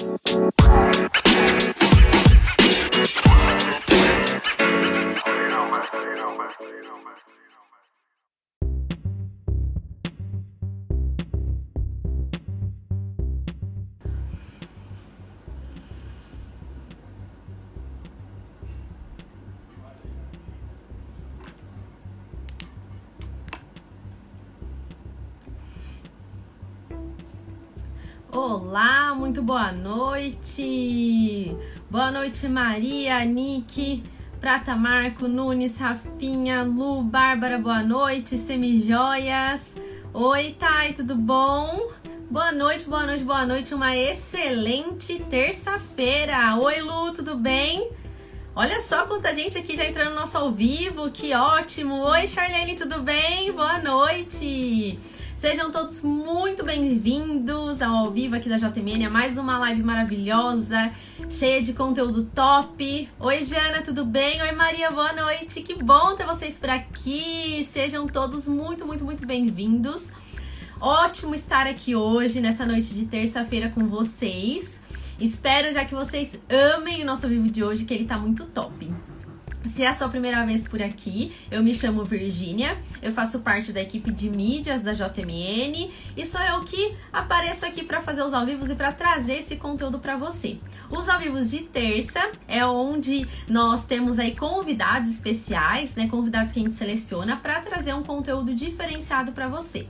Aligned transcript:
Bye. 0.00 1.09
Boa 29.50 29.72
noite. 29.72 31.56
Boa 31.90 32.12
noite, 32.12 32.46
Maria, 32.46 33.24
Nick, 33.24 34.00
Prata 34.40 34.76
Marco, 34.76 35.26
Nunes, 35.26 35.76
Rafinha, 35.76 36.62
Lu, 36.62 37.02
Bárbara, 37.02 37.58
boa 37.58 37.82
noite, 37.82 38.38
Semijoias. 38.38 39.74
Oi, 40.14 40.54
Thay, 40.56 40.92
tudo 40.92 41.16
bom? 41.16 41.90
Boa 42.30 42.52
noite, 42.52 42.88
boa 42.88 43.04
noite, 43.04 43.24
boa 43.24 43.44
noite. 43.44 43.74
Uma 43.74 43.96
excelente 43.96 45.18
terça-feira. 45.18 46.56
Oi, 46.56 46.80
Lu, 46.80 47.12
tudo 47.12 47.34
bem? 47.34 47.90
Olha 48.54 48.78
só 48.78 49.04
quanta 49.04 49.34
gente 49.34 49.58
aqui 49.58 49.74
já 49.74 49.84
entrando 49.84 50.10
no 50.10 50.20
nosso 50.20 50.38
ao 50.38 50.52
vivo, 50.52 51.10
que 51.10 51.34
ótimo! 51.34 52.02
Oi, 52.02 52.28
Charlene, 52.28 52.76
tudo 52.76 53.02
bem? 53.02 53.50
Boa 53.50 53.80
noite! 53.80 54.96
Sejam 55.40 55.70
todos 55.70 56.02
muito 56.02 56.62
bem-vindos 56.62 57.80
ao 57.80 57.96
ao 57.96 58.10
vivo 58.10 58.36
aqui 58.36 58.46
da 58.46 58.58
JMN, 58.58 59.08
mais 59.08 59.38
uma 59.38 59.56
live 59.56 59.82
maravilhosa, 59.82 60.92
cheia 61.30 61.62
de 61.62 61.72
conteúdo 61.72 62.26
top. 62.26 63.08
Oi, 63.18 63.42
Jana, 63.42 63.80
tudo 63.80 64.04
bem? 64.04 64.42
Oi, 64.42 64.52
Maria, 64.52 64.90
boa 64.90 65.14
noite. 65.14 65.62
Que 65.62 65.82
bom 65.82 66.14
ter 66.14 66.26
vocês 66.26 66.58
por 66.58 66.68
aqui. 66.68 67.66
Sejam 67.72 68.06
todos 68.06 68.46
muito, 68.46 68.86
muito, 68.86 69.02
muito 69.02 69.26
bem-vindos. 69.26 70.12
Ótimo 70.78 71.34
estar 71.34 71.66
aqui 71.66 71.96
hoje, 71.96 72.38
nessa 72.38 72.66
noite 72.66 72.92
de 72.92 73.06
terça-feira 73.06 73.70
com 73.70 73.88
vocês. 73.88 74.78
Espero 75.18 75.72
já 75.72 75.86
que 75.86 75.94
vocês 75.94 76.38
amem 76.50 77.02
o 77.02 77.06
nosso 77.06 77.26
vivo 77.26 77.48
de 77.48 77.64
hoje, 77.64 77.86
que 77.86 77.94
ele 77.94 78.04
tá 78.04 78.18
muito 78.18 78.44
top. 78.44 78.92
Se 79.64 79.82
é 79.82 79.88
a 79.88 79.92
sua 79.92 80.08
primeira 80.08 80.44
vez 80.46 80.66
por 80.66 80.82
aqui, 80.82 81.34
eu 81.50 81.62
me 81.62 81.74
chamo 81.74 82.02
Virgínia, 82.02 82.78
eu 83.02 83.12
faço 83.12 83.40
parte 83.40 83.72
da 83.72 83.80
equipe 83.80 84.10
de 84.10 84.30
mídias 84.30 84.80
da 84.80 84.92
JMN 84.94 85.90
e 86.16 86.24
sou 86.24 86.40
eu 86.40 86.64
que 86.64 86.94
apareço 87.12 87.66
aqui 87.66 87.84
para 87.84 88.00
fazer 88.00 88.22
os 88.22 88.32
ao 88.32 88.46
vivos 88.46 88.70
e 88.70 88.74
para 88.74 88.90
trazer 88.90 89.34
esse 89.34 89.56
conteúdo 89.56 89.98
para 89.98 90.16
você. 90.16 90.58
Os 90.90 91.08
ao 91.08 91.18
vivos 91.18 91.50
de 91.50 91.60
terça 91.60 92.30
é 92.48 92.64
onde 92.64 93.28
nós 93.46 93.84
temos 93.84 94.18
aí 94.18 94.34
convidados 94.34 95.10
especiais, 95.10 95.94
né, 95.94 96.08
convidados 96.08 96.52
que 96.52 96.58
a 96.58 96.62
gente 96.62 96.74
seleciona 96.74 97.36
para 97.36 97.60
trazer 97.60 97.94
um 97.94 98.02
conteúdo 98.02 98.54
diferenciado 98.54 99.32
para 99.32 99.46
você. 99.46 99.86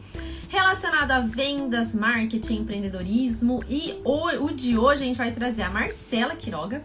Relacionado 0.48 1.13
a 1.13 1.21
vendas, 1.21 1.95
marketing, 1.95 2.63
empreendedorismo 2.63 3.63
e 3.69 4.01
o, 4.05 4.47
o 4.47 4.53
de 4.53 4.77
hoje 4.77 5.05
a 5.05 5.07
gente 5.07 5.17
vai 5.17 5.31
trazer 5.31 5.63
a 5.63 5.71
Marcela 5.71 6.35
Quiroga, 6.35 6.85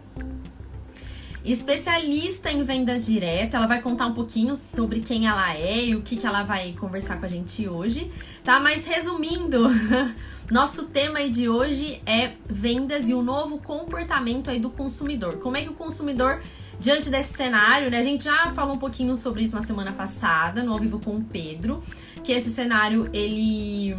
especialista 1.46 2.50
em 2.50 2.64
vendas 2.64 3.06
diretas. 3.06 3.54
Ela 3.54 3.66
vai 3.66 3.80
contar 3.80 4.06
um 4.06 4.14
pouquinho 4.14 4.56
sobre 4.56 5.00
quem 5.00 5.26
ela 5.26 5.54
é 5.54 5.86
e 5.86 5.94
o 5.94 6.02
que, 6.02 6.16
que 6.16 6.26
ela 6.26 6.42
vai 6.42 6.72
conversar 6.72 7.18
com 7.18 7.24
a 7.24 7.28
gente 7.28 7.68
hoje, 7.68 8.10
tá? 8.42 8.58
Mas 8.58 8.86
resumindo, 8.86 9.68
nosso 10.50 10.86
tema 10.86 11.20
aí 11.20 11.30
de 11.30 11.48
hoje 11.48 12.00
é 12.04 12.32
vendas 12.48 13.08
e 13.08 13.14
o 13.14 13.22
novo 13.22 13.58
comportamento 13.58 14.50
aí 14.50 14.58
do 14.58 14.70
consumidor. 14.70 15.38
Como 15.38 15.56
é 15.56 15.62
que 15.62 15.68
o 15.68 15.74
consumidor 15.74 16.42
diante 16.78 17.08
desse 17.08 17.34
cenário, 17.34 17.90
né? 17.90 17.98
A 17.98 18.02
gente 18.02 18.24
já 18.24 18.50
falou 18.50 18.74
um 18.74 18.78
pouquinho 18.78 19.16
sobre 19.16 19.42
isso 19.42 19.54
na 19.54 19.62
semana 19.62 19.92
passada, 19.92 20.62
no 20.62 20.72
ao 20.72 20.78
vivo 20.78 20.98
com 20.98 21.16
o 21.16 21.24
Pedro, 21.24 21.82
que 22.22 22.32
esse 22.32 22.50
cenário 22.50 23.08
ele 23.12 23.94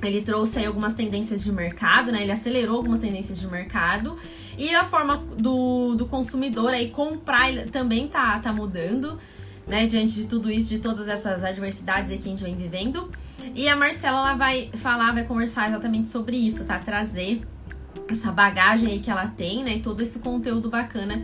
ele 0.00 0.22
trouxe 0.22 0.60
aí 0.60 0.66
algumas 0.66 0.94
tendências 0.94 1.42
de 1.42 1.50
mercado, 1.50 2.12
né? 2.12 2.22
Ele 2.22 2.30
acelerou 2.30 2.76
algumas 2.76 3.00
tendências 3.00 3.40
de 3.40 3.46
mercado. 3.48 4.16
E 4.58 4.74
a 4.74 4.84
forma 4.84 5.16
do, 5.16 5.94
do 5.94 6.04
consumidor 6.06 6.70
aí 6.70 6.90
comprar 6.90 7.48
também 7.70 8.08
tá, 8.08 8.40
tá 8.40 8.52
mudando, 8.52 9.16
né? 9.68 9.86
Diante 9.86 10.14
de 10.14 10.24
tudo 10.26 10.50
isso, 10.50 10.68
de 10.68 10.80
todas 10.80 11.06
essas 11.06 11.44
adversidades 11.44 12.10
que 12.10 12.26
a 12.26 12.30
gente 12.30 12.42
vem 12.42 12.56
vivendo. 12.56 13.08
E 13.54 13.68
a 13.68 13.76
Marcela 13.76 14.18
ela 14.18 14.34
vai 14.34 14.68
falar, 14.74 15.12
vai 15.12 15.24
conversar 15.24 15.68
exatamente 15.68 16.08
sobre 16.08 16.36
isso, 16.36 16.64
tá? 16.64 16.76
Trazer 16.80 17.40
essa 18.08 18.32
bagagem 18.32 18.90
aí 18.90 18.98
que 18.98 19.10
ela 19.10 19.28
tem, 19.28 19.62
né? 19.62 19.76
E 19.76 19.80
todo 19.80 20.00
esse 20.00 20.18
conteúdo 20.18 20.68
bacana 20.68 21.22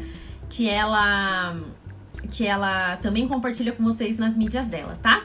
que 0.48 0.68
ela 0.68 1.56
que 2.30 2.46
ela 2.46 2.96
também 2.98 3.28
compartilha 3.28 3.72
com 3.72 3.82
vocês 3.82 4.16
nas 4.16 4.36
mídias 4.36 4.66
dela, 4.66 4.96
tá? 5.02 5.24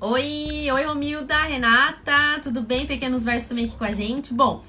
Oi, 0.00 0.70
oi 0.70 0.84
Romilda, 0.84 1.42
Renata, 1.42 2.38
tudo 2.42 2.62
bem? 2.62 2.86
Pequenos 2.86 3.24
versos 3.24 3.48
também 3.48 3.64
aqui 3.64 3.76
com 3.76 3.84
a 3.84 3.92
gente. 3.92 4.32
Bom, 4.32 4.62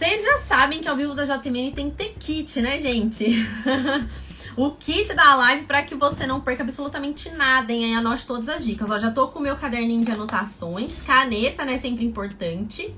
vocês 0.00 0.22
já 0.22 0.38
sabem 0.38 0.80
que 0.80 0.88
ao 0.88 0.96
vivo 0.96 1.14
da 1.14 1.26
JMN 1.26 1.72
tem 1.72 1.90
que 1.90 1.96
ter 1.96 2.14
kit, 2.18 2.62
né, 2.62 2.80
gente? 2.80 3.46
o 4.56 4.70
kit 4.70 5.12
da 5.12 5.34
live 5.34 5.66
para 5.66 5.82
que 5.82 5.94
você 5.94 6.26
não 6.26 6.40
perca 6.40 6.62
absolutamente 6.62 7.28
nada, 7.28 7.70
hein? 7.70 7.84
Aí 7.84 7.92
anote 7.92 8.26
todas 8.26 8.48
as 8.48 8.64
dicas. 8.64 8.88
Ó, 8.88 8.98
já 8.98 9.10
tô 9.10 9.28
com 9.28 9.38
o 9.38 9.42
meu 9.42 9.56
caderninho 9.56 10.02
de 10.02 10.10
anotações, 10.10 11.02
caneta, 11.02 11.66
né? 11.66 11.76
Sempre 11.76 12.06
importante. 12.06 12.94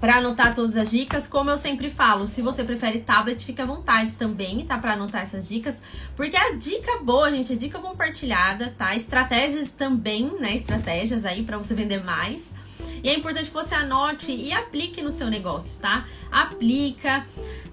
Para 0.00 0.16
anotar 0.16 0.54
todas 0.54 0.74
as 0.78 0.90
dicas, 0.90 1.26
como 1.26 1.50
eu 1.50 1.58
sempre 1.58 1.90
falo, 1.90 2.26
se 2.26 2.40
você 2.40 2.64
prefere 2.64 3.00
tablet, 3.00 3.44
fica 3.44 3.62
à 3.62 3.66
vontade 3.66 4.16
também, 4.16 4.64
tá? 4.64 4.78
Para 4.78 4.94
anotar 4.94 5.20
essas 5.20 5.46
dicas, 5.46 5.82
porque 6.16 6.34
a 6.38 6.54
dica 6.54 7.00
boa, 7.02 7.30
gente, 7.30 7.52
é 7.52 7.56
dica 7.56 7.78
compartilhada, 7.78 8.74
tá? 8.78 8.96
Estratégias 8.96 9.70
também, 9.70 10.32
né? 10.40 10.54
Estratégias 10.54 11.26
aí 11.26 11.44
para 11.44 11.58
você 11.58 11.74
vender 11.74 12.02
mais. 12.02 12.54
E 13.02 13.08
é 13.08 13.16
importante 13.16 13.46
que 13.46 13.54
você 13.54 13.74
anote 13.74 14.32
e 14.32 14.52
aplique 14.52 15.02
no 15.02 15.10
seu 15.10 15.28
negócio, 15.28 15.80
tá? 15.80 16.06
Aplica, 16.30 17.26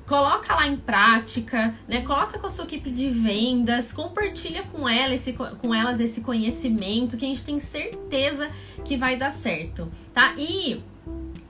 coloca 0.08 0.56
lá 0.56 0.68
em 0.68 0.76
prática, 0.76 1.76
né? 1.88 2.02
Coloca 2.02 2.40
com 2.40 2.48
a 2.48 2.50
sua 2.50 2.66
equipe 2.66 2.90
de 2.90 3.10
vendas, 3.10 3.94
compartilha 3.94 4.64
com 4.64 4.90
ela 4.90 5.14
esse, 5.14 5.34
com 5.34 5.74
elas 5.74 6.00
esse 6.00 6.22
conhecimento 6.22 7.16
que 7.16 7.26
a 7.26 7.28
gente 7.30 7.44
tem 7.44 7.60
certeza 7.60 8.50
que 8.84 8.98
vai 8.98 9.16
dar 9.18 9.32
certo, 9.32 9.92
tá? 10.12 10.34
E 10.38 10.82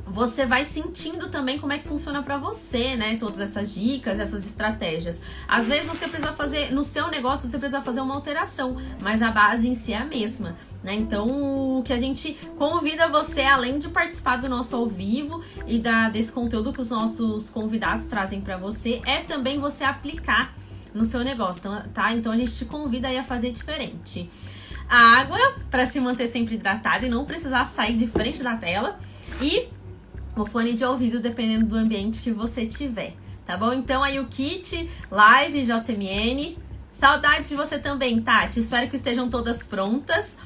você 0.05 0.45
vai 0.45 0.65
sentindo 0.65 1.29
também 1.29 1.59
como 1.59 1.71
é 1.71 1.77
que 1.77 1.87
funciona 1.87 2.21
para 2.21 2.37
você, 2.37 2.95
né? 2.95 3.15
Todas 3.15 3.39
essas 3.39 3.73
dicas, 3.73 4.19
essas 4.19 4.45
estratégias. 4.45 5.21
Às 5.47 5.67
vezes 5.67 5.87
você 5.87 6.07
precisa 6.07 6.33
fazer 6.33 6.73
no 6.73 6.83
seu 6.83 7.07
negócio, 7.09 7.47
você 7.47 7.57
precisa 7.57 7.81
fazer 7.81 8.01
uma 8.01 8.15
alteração, 8.15 8.77
mas 8.99 9.21
a 9.21 9.31
base 9.31 9.67
em 9.67 9.73
si 9.73 9.93
é 9.93 9.97
a 9.97 10.05
mesma. 10.05 10.57
Né? 10.83 10.95
Então, 10.95 11.79
o 11.79 11.83
que 11.83 11.91
a 11.91 11.97
gente 11.97 12.33
convida 12.57 13.09
você, 13.09 13.41
além 13.41 13.79
de 13.79 13.89
participar 13.89 14.37
do 14.37 14.47
nosso 14.47 14.75
ao 14.75 14.87
vivo 14.87 15.43
e 15.67 15.77
da, 15.77 16.09
desse 16.09 16.31
conteúdo 16.31 16.71
que 16.71 16.81
os 16.81 16.89
nossos 16.89 17.49
convidados 17.49 18.05
trazem 18.05 18.39
para 18.39 18.57
você, 18.57 19.01
é 19.05 19.21
também 19.21 19.59
você 19.59 19.83
aplicar 19.83 20.55
no 20.93 21.03
seu 21.03 21.23
negócio, 21.23 21.61
tá? 21.61 21.85
tá? 21.93 22.13
Então, 22.13 22.31
a 22.31 22.37
gente 22.37 22.55
te 22.55 22.65
convida 22.65 23.09
aí 23.09 23.17
a 23.17 23.23
fazer 23.23 23.51
diferente. 23.51 24.29
A 24.89 25.19
água 25.19 25.37
para 25.69 25.85
se 25.85 25.99
manter 25.99 26.27
sempre 26.29 26.55
hidratado 26.55 27.05
e 27.05 27.09
não 27.09 27.25
precisar 27.25 27.65
sair 27.65 27.95
de 27.95 28.07
frente 28.07 28.41
da 28.41 28.55
tela. 28.55 28.99
E 29.41 29.67
o 30.35 30.45
fone 30.45 30.73
de 30.73 30.83
ouvido, 30.83 31.19
dependendo 31.19 31.65
do 31.65 31.75
ambiente 31.75 32.21
que 32.21 32.31
você 32.31 32.65
tiver, 32.65 33.13
tá 33.45 33.57
bom? 33.57 33.73
Então, 33.73 34.03
aí 34.03 34.19
o 34.19 34.25
kit 34.27 34.89
Live 35.11 35.63
JMN. 35.63 36.57
Saudades 36.91 37.49
de 37.49 37.55
você 37.55 37.77
também, 37.77 38.21
Tati. 38.21 38.59
Espero 38.59 38.89
que 38.89 38.95
estejam 38.95 39.29
todas 39.29 39.63
prontas. 39.63 40.37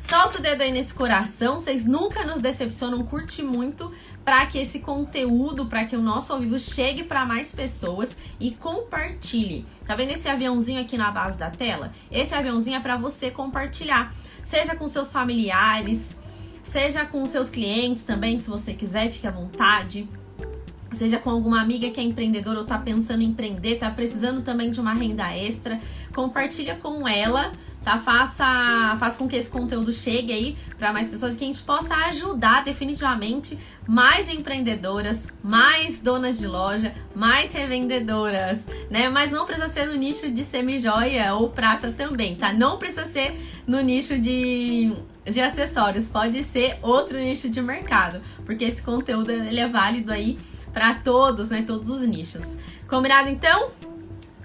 Solta 0.00 0.38
o 0.38 0.42
dedo 0.42 0.62
aí 0.62 0.72
nesse 0.72 0.94
coração, 0.94 1.60
vocês 1.60 1.84
nunca 1.84 2.24
nos 2.24 2.40
decepcionam, 2.40 3.04
curte 3.04 3.42
muito 3.42 3.92
para 4.24 4.46
que 4.46 4.58
esse 4.58 4.80
conteúdo, 4.80 5.66
para 5.66 5.84
que 5.84 5.94
o 5.94 6.00
nosso 6.00 6.32
ao 6.32 6.40
vivo 6.40 6.58
chegue 6.58 7.04
para 7.04 7.26
mais 7.26 7.52
pessoas 7.52 8.16
e 8.40 8.50
compartilhe. 8.50 9.66
Tá 9.86 9.94
vendo 9.94 10.12
esse 10.12 10.26
aviãozinho 10.26 10.80
aqui 10.80 10.96
na 10.96 11.10
base 11.10 11.36
da 11.36 11.50
tela? 11.50 11.92
Esse 12.10 12.34
aviãozinho 12.34 12.78
é 12.78 12.80
para 12.80 12.96
você 12.96 13.30
compartilhar, 13.30 14.14
seja 14.42 14.74
com 14.74 14.88
seus 14.88 15.12
familiares, 15.12 16.16
seja 16.62 17.04
com 17.04 17.24
seus 17.26 17.50
clientes 17.50 18.02
também, 18.02 18.38
se 18.38 18.48
você 18.48 18.72
quiser, 18.72 19.10
fique 19.10 19.26
à 19.26 19.30
vontade 19.30 20.08
seja 20.92 21.18
com 21.18 21.30
alguma 21.30 21.60
amiga 21.60 21.88
que 21.90 22.00
é 22.00 22.02
empreendedora 22.02 22.58
ou 22.58 22.64
está 22.64 22.76
pensando 22.76 23.22
em 23.22 23.26
empreender, 23.26 23.74
está 23.74 23.90
precisando 23.90 24.42
também 24.42 24.70
de 24.70 24.80
uma 24.80 24.92
renda 24.92 25.34
extra, 25.36 25.80
compartilha 26.12 26.76
com 26.76 27.06
ela 27.06 27.52
tá? 27.82 27.98
Faça, 27.98 28.96
faça 28.98 29.18
com 29.18 29.28
que 29.28 29.36
esse 29.36 29.50
conteúdo 29.50 29.92
chegue 29.92 30.32
aí 30.32 30.56
para 30.78 30.92
mais 30.92 31.08
pessoas 31.08 31.34
e 31.34 31.38
que 31.38 31.44
a 31.44 31.46
gente 31.46 31.62
possa 31.62 31.94
ajudar 32.06 32.64
definitivamente 32.64 33.58
mais 33.86 34.28
empreendedoras, 34.28 35.26
mais 35.42 36.00
donas 36.00 36.38
de 36.38 36.46
loja, 36.46 36.94
mais 37.14 37.52
revendedoras, 37.52 38.66
né? 38.90 39.08
Mas 39.08 39.30
não 39.30 39.46
precisa 39.46 39.68
ser 39.68 39.86
no 39.86 39.94
nicho 39.94 40.30
de 40.30 40.44
semi-joia 40.44 41.34
ou 41.34 41.50
prata 41.50 41.90
também, 41.90 42.36
tá? 42.36 42.52
Não 42.52 42.78
precisa 42.78 43.06
ser 43.06 43.40
no 43.66 43.80
nicho 43.80 44.18
de, 44.20 44.94
de 45.24 45.40
acessórios, 45.40 46.08
pode 46.08 46.44
ser 46.44 46.78
outro 46.82 47.18
nicho 47.18 47.48
de 47.48 47.60
mercado, 47.60 48.20
porque 48.44 48.64
esse 48.64 48.82
conteúdo 48.82 49.30
ele 49.30 49.60
é 49.60 49.68
válido 49.68 50.12
aí 50.12 50.38
para 50.72 50.94
todos, 50.94 51.48
né? 51.48 51.62
Todos 51.66 51.88
os 51.88 52.02
nichos. 52.02 52.56
Combinado 52.86 53.28
então? 53.28 53.70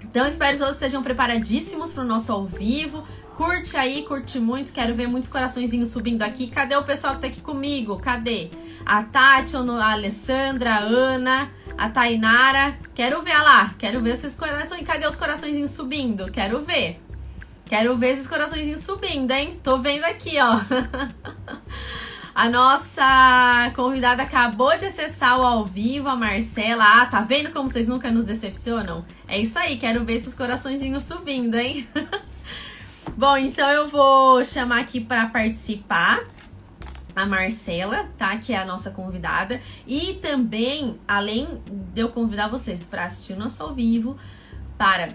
Então 0.02 0.26
espero 0.26 0.52
que 0.52 0.58
todos 0.60 0.74
estejam 0.74 1.02
preparadíssimos 1.02 1.92
para 1.92 2.02
o 2.02 2.06
nosso 2.06 2.32
ao 2.32 2.46
vivo. 2.46 3.06
Curte 3.36 3.76
aí, 3.76 4.02
curte 4.02 4.40
muito. 4.40 4.72
Quero 4.72 4.94
ver 4.94 5.06
muitos 5.06 5.28
coraçõezinhos 5.28 5.90
subindo 5.90 6.22
aqui. 6.22 6.46
Cadê 6.46 6.74
o 6.74 6.82
pessoal 6.82 7.16
que 7.16 7.20
tá 7.20 7.26
aqui 7.26 7.42
comigo? 7.42 7.98
Cadê? 7.98 8.48
A 8.84 9.02
Tati, 9.02 9.54
a 9.54 9.92
Alessandra, 9.92 10.76
a 10.76 10.78
Ana, 10.78 11.50
a 11.76 11.90
Tainara. 11.90 12.78
Quero 12.94 13.20
ver 13.20 13.36
lá. 13.36 13.74
Quero 13.78 14.00
ver 14.00 14.14
esses 14.14 14.34
corações. 14.34 14.86
Cadê 14.86 15.06
os 15.06 15.14
coraçõezinhos 15.14 15.72
subindo? 15.72 16.32
Quero 16.32 16.62
ver. 16.62 16.98
Quero 17.66 17.94
ver 17.98 18.12
esses 18.12 18.26
coraçõezinhos 18.26 18.80
subindo, 18.80 19.30
hein? 19.30 19.60
Tô 19.62 19.76
vendo 19.76 20.04
aqui, 20.04 20.38
ó. 20.40 20.60
A 22.34 22.50
nossa 22.50 23.72
convidada 23.74 24.22
acabou 24.22 24.76
de 24.76 24.84
acessar 24.86 25.40
o 25.40 25.46
ao 25.46 25.64
vivo, 25.64 26.08
a 26.08 26.16
Marcela. 26.16 26.84
Ah, 26.84 27.06
tá 27.06 27.22
vendo 27.22 27.50
como 27.50 27.68
vocês 27.68 27.88
nunca 27.88 28.10
nos 28.10 28.26
decepcionam? 28.26 29.06
É 29.26 29.38
isso 29.38 29.58
aí, 29.58 29.78
quero 29.78 30.04
ver 30.04 30.16
esses 30.16 30.34
coraçõezinhos 30.34 31.04
subindo, 31.04 31.54
hein? 31.54 31.88
Bom, 33.14 33.36
então 33.36 33.70
eu 33.70 33.88
vou 33.88 34.44
chamar 34.44 34.80
aqui 34.80 35.00
para 35.00 35.26
participar 35.26 36.24
a 37.14 37.26
Marcela, 37.26 38.08
tá? 38.18 38.36
Que 38.36 38.52
é 38.52 38.58
a 38.58 38.64
nossa 38.64 38.90
convidada. 38.90 39.60
E 39.86 40.14
também, 40.14 40.98
além 41.06 41.62
de 41.94 42.00
eu 42.02 42.10
convidar 42.10 42.48
vocês 42.48 42.84
para 42.84 43.04
assistir 43.04 43.32
o 43.32 43.38
nosso 43.38 43.62
ao 43.62 43.74
vivo, 43.74 44.18
para 44.76 45.14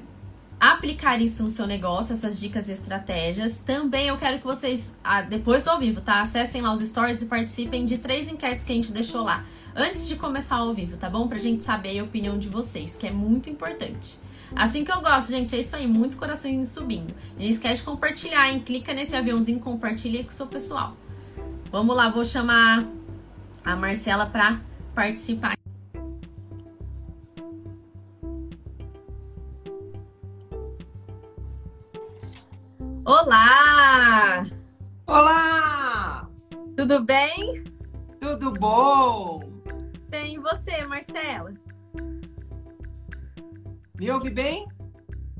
aplicar 0.59 1.19
isso 1.19 1.41
no 1.41 1.49
seu 1.49 1.65
negócio, 1.65 2.13
essas 2.13 2.39
dicas 2.39 2.69
e 2.69 2.71
estratégias. 2.71 3.57
Também 3.57 4.07
eu 4.07 4.17
quero 4.17 4.37
que 4.37 4.45
vocês, 4.45 4.93
ah, 5.03 5.23
depois 5.23 5.63
do 5.63 5.71
ao 5.71 5.79
vivo, 5.79 6.01
tá? 6.01 6.21
Acessem 6.21 6.61
lá 6.61 6.71
os 6.71 6.87
stories 6.87 7.21
e 7.21 7.25
participem 7.25 7.83
de 7.83 7.97
três 7.97 8.31
enquetes 8.31 8.63
que 8.63 8.71
a 8.71 8.75
gente 8.75 8.91
deixou 8.91 9.23
lá. 9.23 9.43
Antes 9.75 10.07
de 10.07 10.15
começar 10.17 10.57
ao 10.57 10.71
vivo, 10.71 10.97
tá 10.97 11.09
bom? 11.09 11.27
Pra 11.27 11.39
gente 11.39 11.63
saber 11.63 11.97
a 11.97 12.03
opinião 12.03 12.37
de 12.37 12.47
vocês, 12.47 12.95
que 12.95 13.07
é 13.07 13.11
muito 13.11 13.49
importante. 13.49 14.19
Assim 14.55 14.83
que 14.83 14.91
eu 14.91 15.01
gosto, 15.01 15.29
gente, 15.29 15.55
é 15.55 15.59
isso 15.59 15.75
aí, 15.75 15.87
muitos 15.87 16.15
corações 16.15 16.69
subindo. 16.69 17.13
Não 17.37 17.45
esquece 17.45 17.77
de 17.77 17.83
compartilhar, 17.83 18.49
hein? 18.49 18.59
Clica 18.59 18.93
nesse 18.93 19.15
aviãozinho, 19.15 19.59
compartilha 19.59 20.23
com 20.23 20.29
o 20.29 20.33
seu 20.33 20.47
pessoal. 20.47 20.95
Vamos 21.71 21.95
lá, 21.95 22.09
vou 22.09 22.25
chamar 22.25 22.85
a 23.63 23.75
Marcela 23.75 24.25
pra 24.25 24.59
participar. 24.93 25.53
Olá! 33.05 34.45
Olá! 35.07 36.29
Tudo 36.75 37.03
bem? 37.03 37.63
Tudo 38.19 38.51
bom? 38.51 39.41
Bem, 40.09 40.35
e 40.35 40.39
você, 40.39 40.85
Marcela? 40.85 41.53
Me 44.01 44.09
ouve 44.09 44.31
bem? 44.31 44.67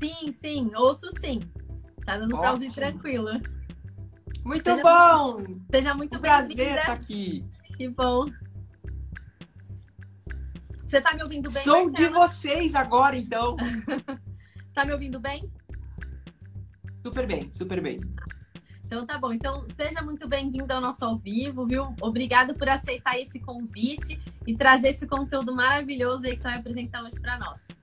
Sim, 0.00 0.30
sim, 0.30 0.70
ouço 0.76 1.10
sim. 1.18 1.40
Tá 2.06 2.16
dando 2.16 2.38
pra 2.38 2.52
ouvir 2.52 2.72
tranquilo. 2.72 3.30
Muito 4.44 4.70
seja 4.70 4.82
bom! 4.84 5.42
Seja 5.68 5.94
muito 5.94 6.16
um 6.16 6.20
bem-vinda. 6.20 6.54
Prazer 6.54 6.78
estar 6.78 6.92
aqui. 6.92 7.44
Que 7.76 7.88
bom. 7.88 8.26
Você 10.86 11.00
tá 11.00 11.12
me 11.12 11.24
ouvindo 11.24 11.50
bem, 11.50 11.64
Sou 11.64 11.86
Marcela? 11.86 11.92
de 11.92 12.06
vocês 12.14 12.74
agora, 12.76 13.16
então. 13.16 13.56
tá 14.72 14.84
me 14.84 14.92
ouvindo 14.92 15.18
bem? 15.18 15.52
Super 17.04 17.26
bem, 17.26 17.50
super 17.50 17.82
bem. 17.82 18.00
Então 18.84 19.04
tá 19.04 19.18
bom. 19.18 19.32
Então 19.32 19.66
seja 19.74 20.02
muito 20.02 20.28
bem-vindo 20.28 20.72
ao 20.72 20.80
nosso 20.80 21.04
ao 21.04 21.18
vivo, 21.18 21.66
viu? 21.66 21.92
Obrigado 22.00 22.54
por 22.54 22.68
aceitar 22.68 23.18
esse 23.18 23.40
convite 23.40 24.20
e 24.46 24.54
trazer 24.54 24.90
esse 24.90 25.08
conteúdo 25.08 25.52
maravilhoso 25.52 26.26
aí 26.26 26.34
que 26.34 26.38
você 26.38 26.44
vai 26.44 26.58
apresentar 26.58 27.02
hoje 27.02 27.18
para 27.18 27.36
nós. 27.40 27.81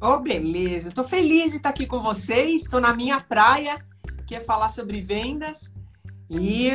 Oh, 0.00 0.18
beleza. 0.18 0.90
Tô 0.90 1.04
feliz 1.04 1.52
de 1.52 1.58
estar 1.58 1.70
aqui 1.70 1.86
com 1.86 2.00
vocês. 2.00 2.62
Estou 2.62 2.80
na 2.80 2.94
minha 2.94 3.20
praia, 3.20 3.84
que 4.26 4.34
é 4.34 4.40
falar 4.40 4.68
sobre 4.68 5.00
vendas. 5.00 5.72
E 6.30 6.72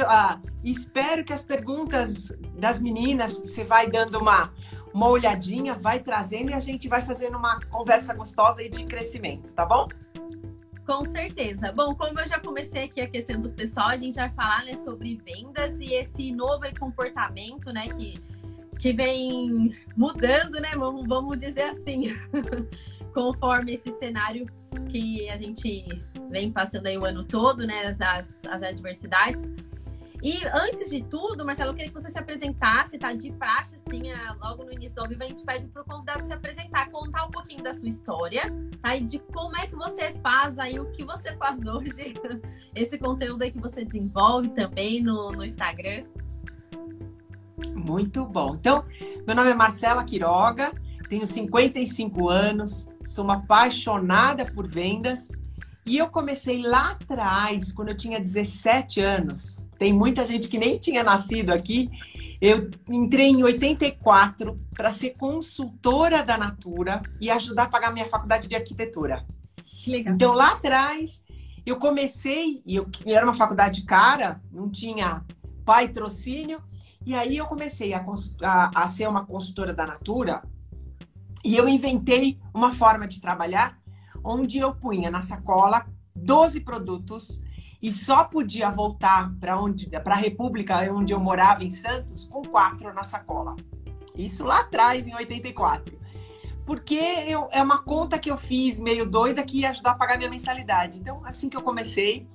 espero 0.63 1.23
que 1.23 1.33
as 1.33 1.43
perguntas 1.43 2.31
das 2.57 2.81
meninas 2.81 3.37
você 3.37 3.63
vai 3.63 3.89
dando 3.89 4.19
uma, 4.19 4.53
uma 4.93 5.09
olhadinha, 5.09 5.73
vai 5.73 5.99
trazendo 5.99 6.51
e 6.51 6.53
a 6.53 6.59
gente 6.59 6.87
vai 6.87 7.01
fazendo 7.01 7.37
uma 7.37 7.59
conversa 7.65 8.13
gostosa 8.13 8.61
aí 8.61 8.69
de 8.69 8.85
crescimento, 8.85 9.51
tá 9.53 9.65
bom? 9.65 9.87
Com 10.85 11.05
certeza. 11.05 11.71
Bom, 11.71 11.93
como 11.93 12.19
eu 12.19 12.27
já 12.27 12.39
comecei 12.39 12.85
aqui 12.85 13.01
aquecendo 13.01 13.47
o 13.47 13.51
pessoal, 13.51 13.89
a 13.89 13.97
gente 13.97 14.15
vai 14.15 14.31
falar 14.31 14.65
né, 14.65 14.75
sobre 14.77 15.21
vendas 15.23 15.79
e 15.79 15.93
esse 15.93 16.31
novo 16.31 16.63
comportamento, 16.79 17.71
né, 17.71 17.87
que, 17.89 18.19
que 18.79 18.91
vem 18.91 19.75
mudando, 19.95 20.59
né, 20.59 20.71
vamos, 20.75 21.07
vamos 21.07 21.37
dizer 21.37 21.63
assim, 21.63 22.15
conforme 23.13 23.73
esse 23.73 23.91
cenário 23.93 24.45
que 24.89 25.29
a 25.29 25.37
gente 25.37 25.85
vem 26.29 26.51
passando 26.51 26.87
aí 26.87 26.97
o 26.97 27.05
ano 27.05 27.23
todo, 27.23 27.65
né, 27.65 27.87
as, 27.99 28.39
as 28.45 28.63
adversidades. 28.63 29.51
E 30.21 30.45
antes 30.53 30.89
de 30.89 31.01
tudo, 31.03 31.45
Marcelo, 31.45 31.71
eu 31.71 31.75
queria 31.75 31.89
que 31.89 31.93
você 31.93 32.09
se 32.09 32.19
apresentasse, 32.19 32.97
tá? 32.97 33.13
De 33.13 33.31
praxe, 33.31 33.75
assim, 33.75 34.11
é, 34.11 34.17
logo 34.41 34.65
no 34.65 34.73
início 34.73 34.93
do 34.93 35.01
ao 35.01 35.07
vivo, 35.07 35.23
a 35.23 35.27
gente 35.27 35.45
pede 35.45 35.67
para 35.67 35.81
o 35.81 35.85
convidado 35.85 36.25
se 36.25 36.33
apresentar, 36.33 36.89
contar 36.91 37.25
um 37.25 37.31
pouquinho 37.31 37.63
da 37.63 37.73
sua 37.73 37.87
história, 37.87 38.43
tá? 38.81 38.97
E 38.97 39.05
de 39.05 39.19
como 39.19 39.55
é 39.55 39.65
que 39.65 39.75
você 39.75 40.13
faz 40.21 40.59
aí, 40.59 40.77
o 40.77 40.91
que 40.91 41.05
você 41.05 41.33
faz 41.37 41.65
hoje, 41.65 42.13
esse 42.75 42.97
conteúdo 42.97 43.43
aí 43.43 43.51
que 43.51 43.59
você 43.59 43.85
desenvolve 43.85 44.49
também 44.49 45.01
no, 45.01 45.31
no 45.31 45.43
Instagram. 45.43 46.03
Muito 47.73 48.25
bom. 48.25 48.55
Então, 48.55 48.83
meu 49.25 49.35
nome 49.35 49.51
é 49.51 49.53
Marcela 49.53 50.03
Quiroga, 50.03 50.73
tenho 51.07 51.25
55 51.25 52.27
anos, 52.27 52.89
sou 53.09 53.23
uma 53.23 53.37
apaixonada 53.37 54.45
por 54.45 54.67
vendas 54.67 55.29
e 55.85 55.97
eu 55.97 56.07
comecei 56.07 56.61
lá 56.61 56.91
atrás, 56.91 57.73
quando 57.73 57.89
eu 57.89 57.97
tinha 57.97 58.19
17 58.19 59.01
anos, 59.01 59.57
tem 59.79 59.91
muita 59.91 60.25
gente 60.25 60.47
que 60.47 60.59
nem 60.59 60.77
tinha 60.77 61.03
nascido 61.03 61.51
aqui. 61.51 61.89
Eu 62.39 62.69
entrei 62.87 63.29
em 63.29 63.43
84 63.43 64.59
para 64.75 64.91
ser 64.91 65.15
consultora 65.17 66.23
da 66.23 66.37
Natura 66.37 67.01
e 67.19 67.29
ajudar 67.29 67.63
a 67.63 67.69
pagar 67.69 67.91
minha 67.91 68.05
faculdade 68.05 68.47
de 68.47 68.55
arquitetura. 68.55 69.25
Legal. 69.87 70.13
Então 70.13 70.33
lá 70.33 70.51
atrás 70.51 71.23
eu 71.65 71.77
comecei 71.77 72.61
e 72.65 72.75
eu 72.75 72.87
era 73.05 73.25
uma 73.25 73.33
faculdade 73.33 73.83
cara, 73.83 74.39
não 74.51 74.69
tinha 74.69 75.25
patrocínio 75.65 76.61
e 77.05 77.15
aí 77.15 77.37
eu 77.37 77.45
comecei 77.47 77.93
a, 77.93 78.05
a, 78.43 78.83
a 78.83 78.87
ser 78.87 79.07
uma 79.09 79.25
consultora 79.25 79.73
da 79.73 79.87
Natura 79.87 80.43
e 81.43 81.55
eu 81.55 81.67
inventei 81.67 82.37
uma 82.53 82.71
forma 82.71 83.07
de 83.07 83.21
trabalhar 83.21 83.77
onde 84.23 84.59
eu 84.59 84.73
punha 84.75 85.09
na 85.09 85.21
sacola 85.21 85.85
12 86.15 86.61
produtos 86.61 87.43
e 87.81 87.91
só 87.91 88.25
podia 88.25 88.69
voltar 88.69 89.33
para 89.39 89.59
onde 89.59 89.87
para 89.87 90.13
a 90.13 90.17
República 90.17 90.77
onde 90.93 91.13
eu 91.13 91.19
morava 91.19 91.63
em 91.63 91.69
Santos 91.69 92.25
com 92.25 92.41
quatro 92.41 92.93
na 92.93 93.03
sacola. 93.03 93.55
Isso 94.15 94.43
lá 94.43 94.59
atrás 94.59 95.07
em 95.07 95.15
84. 95.15 95.97
Porque 96.65 96.95
eu, 96.95 97.47
é 97.51 97.63
uma 97.63 97.79
conta 97.79 98.19
que 98.19 98.29
eu 98.29 98.37
fiz 98.37 98.79
meio 98.79 99.09
doida 99.09 99.43
que 99.43 99.61
ia 99.61 99.71
ajudar 99.71 99.91
a 99.91 99.95
pagar 99.95 100.17
minha 100.17 100.29
mensalidade. 100.29 100.99
Então, 100.99 101.21
assim 101.25 101.49
que 101.49 101.57
eu 101.57 101.63
comecei, 101.63 102.27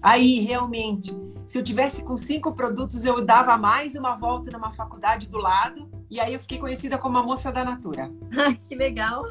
aí 0.00 0.38
realmente, 0.38 1.10
se 1.44 1.58
eu 1.58 1.64
tivesse 1.64 2.04
com 2.04 2.16
cinco 2.16 2.52
produtos, 2.52 3.04
eu 3.04 3.24
dava 3.24 3.56
mais 3.56 3.96
uma 3.96 4.14
volta 4.14 4.50
numa 4.50 4.72
faculdade 4.72 5.26
do 5.26 5.38
lado. 5.38 5.90
E 6.10 6.18
aí 6.18 6.34
eu 6.34 6.40
fiquei 6.40 6.58
conhecida 6.58 6.98
como 6.98 7.16
a 7.18 7.22
moça 7.22 7.52
da 7.52 7.64
Natura. 7.64 8.10
que 8.68 8.74
legal! 8.74 9.24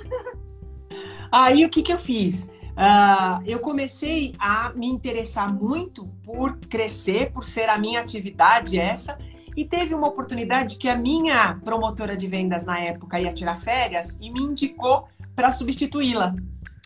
Aí 1.32 1.66
o 1.66 1.70
que, 1.70 1.84
que 1.84 1.92
eu 1.92 2.00
fiz? 2.00 2.50
Uh, 2.70 3.44
eu 3.46 3.60
comecei 3.60 4.34
a 4.40 4.72
me 4.74 4.88
interessar 4.88 5.54
muito 5.54 6.08
por 6.24 6.58
crescer, 6.58 7.32
por 7.32 7.44
ser 7.44 7.70
a 7.70 7.78
minha 7.78 8.00
atividade 8.00 8.80
essa, 8.80 9.18
e 9.56 9.66
teve 9.66 9.94
uma 9.94 10.08
oportunidade 10.08 10.78
que 10.78 10.88
a 10.88 10.96
minha 10.96 11.60
promotora 11.64 12.16
de 12.16 12.26
vendas 12.26 12.64
na 12.64 12.80
época 12.80 13.20
ia 13.20 13.34
tirar 13.34 13.56
férias 13.56 14.18
e 14.22 14.32
me 14.32 14.42
indicou 14.42 15.10
para 15.36 15.52
substituí-la 15.52 16.34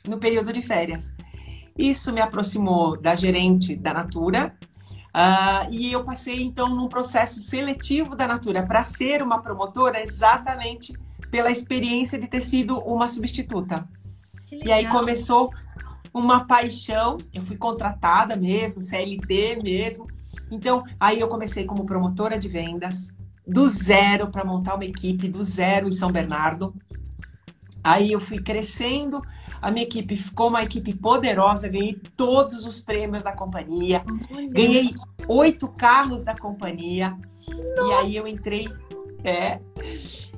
no 0.08 0.18
período 0.18 0.52
de 0.52 0.64
férias. 0.64 1.14
Isso 1.78 2.12
me 2.12 2.22
aproximou 2.22 3.00
da 3.00 3.14
gerente 3.14 3.76
da 3.76 3.94
Natura 3.94 4.56
uh, 5.16 5.72
e 5.72 5.92
eu 5.92 6.04
passei 6.04 6.42
então 6.42 6.70
num 6.70 6.88
processo 6.88 7.40
seletivo 7.40 8.16
da 8.16 8.28
Natura 8.28 8.64
para 8.64 8.84
ser 8.84 9.22
uma 9.22 9.42
promotora 9.42 10.02
exatamente 10.02 10.94
pela 11.32 11.52
experiência 11.52 12.20
de 12.20 12.28
ter 12.28 12.42
sido 12.42 12.78
uma 12.80 13.08
substituta. 13.08 13.88
E 14.52 14.72
aí 14.72 14.88
começou 14.88 15.50
uma 16.14 16.46
paixão. 16.46 17.18
Eu 17.34 17.42
fui 17.42 17.58
contratada 17.58 18.36
mesmo, 18.36 18.82
CLT 18.82 19.60
mesmo. 19.64 20.06
Então, 20.52 20.84
aí 21.00 21.20
eu 21.20 21.28
comecei 21.28 21.66
como 21.66 21.86
promotora 21.86 22.38
de 22.38 22.48
vendas, 22.48 23.12
do 23.48 23.68
zero 23.68 24.30
para 24.30 24.46
montar 24.46 24.76
uma 24.76 24.86
equipe, 24.86 25.28
do 25.28 25.44
zero 25.44 25.88
em 25.88 25.92
São 25.92 26.12
Bernardo. 26.12 26.74
Aí 27.84 28.12
eu 28.12 28.20
fui 28.20 28.42
crescendo, 28.42 29.22
a 29.62 29.70
minha 29.70 29.86
equipe 29.86 30.16
ficou 30.16 30.48
uma 30.48 30.64
equipe 30.64 30.94
poderosa, 30.94 31.68
ganhei 31.68 32.00
todos 32.16 32.66
os 32.66 32.80
prêmios 32.80 33.24
da 33.24 33.34
companhia, 33.34 34.04
ganhei 34.50 34.94
oito 35.28 35.68
carros 35.68 36.24
da 36.24 36.36
companhia. 36.36 37.18
Nossa. 37.76 37.90
E 37.90 37.94
aí 37.94 38.16
eu 38.16 38.28
entrei 38.28 38.68
É. 39.24 39.60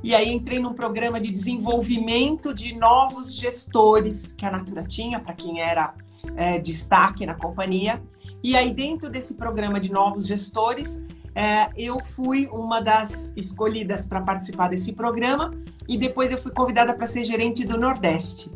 E 0.03 0.13
aí 0.13 0.31
entrei 0.31 0.59
num 0.59 0.73
programa 0.73 1.19
de 1.19 1.31
desenvolvimento 1.31 2.53
de 2.53 2.75
novos 2.75 3.35
gestores 3.35 4.31
que 4.31 4.45
a 4.45 4.51
Natura 4.51 4.83
tinha, 4.83 5.19
para 5.19 5.33
quem 5.33 5.59
era 5.59 5.95
é, 6.35 6.59
destaque 6.59 7.25
na 7.25 7.33
companhia. 7.33 8.01
E 8.43 8.55
aí, 8.55 8.71
dentro 8.71 9.09
desse 9.09 9.33
programa 9.33 9.79
de 9.79 9.91
novos 9.91 10.27
gestores, 10.27 11.01
é, 11.35 11.69
eu 11.75 11.99
fui 11.99 12.47
uma 12.47 12.79
das 12.79 13.31
escolhidas 13.35 14.07
para 14.07 14.21
participar 14.21 14.69
desse 14.69 14.93
programa 14.93 15.51
e 15.85 15.97
depois 15.97 16.31
eu 16.31 16.37
fui 16.37 16.51
convidada 16.51 16.93
para 16.93 17.05
ser 17.05 17.25
gerente 17.25 17.65
do 17.65 17.77
Nordeste. 17.77 18.49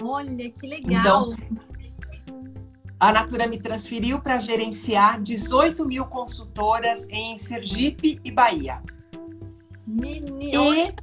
Olha, 0.00 0.50
que 0.50 0.66
legal! 0.66 1.32
Então, 1.32 1.36
a 2.98 3.12
Natura 3.12 3.46
me 3.46 3.60
transferiu 3.60 4.20
para 4.20 4.40
gerenciar 4.40 5.20
18 5.20 5.84
mil 5.84 6.06
consultoras 6.06 7.06
em 7.10 7.36
Sergipe 7.36 8.18
e 8.24 8.30
Bahia. 8.30 8.82
Menino! 9.86 10.74
E... 10.74 10.94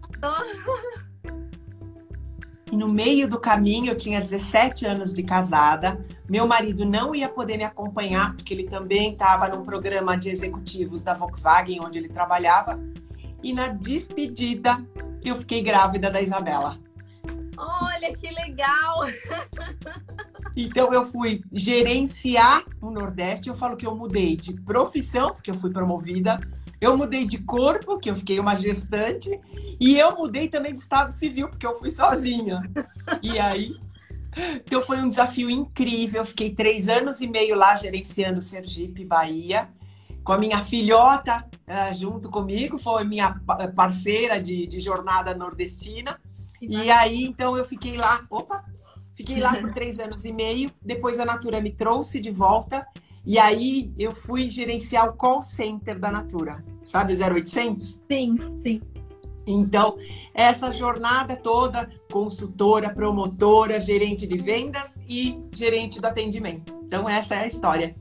e 2.71 2.77
no 2.77 2.87
meio 2.87 3.27
do 3.27 3.37
caminho, 3.37 3.91
eu 3.91 3.97
tinha 3.97 4.21
17 4.21 4.85
anos 4.85 5.13
de 5.13 5.23
casada. 5.23 6.01
Meu 6.29 6.47
marido 6.47 6.85
não 6.85 7.13
ia 7.13 7.27
poder 7.27 7.57
me 7.57 7.65
acompanhar, 7.65 8.33
porque 8.33 8.53
ele 8.53 8.63
também 8.63 9.11
estava 9.11 9.49
num 9.49 9.65
programa 9.65 10.17
de 10.17 10.29
executivos 10.29 11.03
da 11.03 11.13
Volkswagen, 11.13 11.81
onde 11.81 11.99
ele 11.99 12.07
trabalhava. 12.07 12.79
E 13.43 13.51
na 13.51 13.67
despedida, 13.67 14.81
eu 15.21 15.35
fiquei 15.35 15.61
grávida 15.61 16.09
da 16.09 16.21
Isabela. 16.21 16.79
Olha 17.57 18.15
que 18.15 18.31
legal! 18.31 19.05
Então 20.55 20.93
eu 20.93 21.05
fui 21.05 21.41
gerenciar 21.51 22.65
o 22.81 22.91
Nordeste. 22.91 23.47
Eu 23.47 23.55
falo 23.55 23.77
que 23.77 23.85
eu 23.85 23.95
mudei 23.95 24.35
de 24.35 24.53
profissão, 24.53 25.33
porque 25.33 25.49
eu 25.49 25.55
fui 25.55 25.71
promovida. 25.71 26.37
Eu 26.81 26.97
mudei 26.97 27.25
de 27.25 27.37
corpo, 27.37 27.99
que 27.99 28.09
eu 28.09 28.15
fiquei 28.15 28.39
uma 28.39 28.55
gestante. 28.55 29.39
E 29.79 29.99
eu 29.99 30.17
mudei 30.17 30.47
também 30.47 30.73
de 30.73 30.79
estado 30.79 31.13
civil, 31.13 31.47
porque 31.47 31.65
eu 31.65 31.77
fui 31.77 31.91
sozinha. 31.91 32.59
E 33.21 33.37
aí. 33.37 33.75
Então 34.65 34.81
foi 34.81 34.97
um 34.97 35.07
desafio 35.07 35.47
incrível. 35.47 36.21
Eu 36.21 36.25
fiquei 36.25 36.55
três 36.55 36.87
anos 36.89 37.21
e 37.21 37.27
meio 37.27 37.55
lá 37.55 37.75
gerenciando 37.75 38.41
Sergipe, 38.41 39.05
Bahia, 39.05 39.69
com 40.23 40.33
a 40.33 40.37
minha 40.39 40.63
filhota 40.63 41.45
uh, 41.67 41.93
junto 41.93 42.31
comigo. 42.31 42.79
Foi 42.79 43.03
minha 43.03 43.39
parceira 43.75 44.41
de, 44.41 44.65
de 44.65 44.79
jornada 44.79 45.35
nordestina. 45.35 46.19
E 46.59 46.89
aí, 46.89 47.23
então, 47.23 47.55
eu 47.55 47.63
fiquei 47.65 47.95
lá. 47.95 48.25
Opa! 48.29 48.65
Fiquei 49.13 49.39
lá 49.39 49.55
por 49.55 49.71
três 49.71 49.99
anos 49.99 50.25
e 50.25 50.33
meio. 50.33 50.71
Depois 50.81 51.19
a 51.19 51.25
Natura 51.25 51.61
me 51.61 51.71
trouxe 51.71 52.19
de 52.19 52.31
volta. 52.31 52.87
E 53.23 53.37
aí 53.37 53.93
eu 53.97 54.15
fui 54.15 54.49
gerenciar 54.49 55.07
o 55.07 55.13
call 55.13 55.41
center 55.41 55.99
da 55.99 56.11
Natura. 56.11 56.63
Sabe, 56.91 57.13
0800? 57.13 58.01
Sim, 58.11 58.37
sim. 58.53 58.81
Então, 59.47 59.95
essa 60.33 60.73
jornada 60.73 61.37
toda, 61.37 61.87
consultora, 62.11 62.89
promotora, 62.89 63.79
gerente 63.79 64.27
de 64.27 64.37
vendas 64.37 64.99
e 65.07 65.39
gerente 65.53 66.01
do 66.01 66.07
atendimento. 66.07 66.77
Então, 66.83 67.07
essa 67.07 67.35
é 67.35 67.43
a 67.43 67.47
história. 67.47 67.95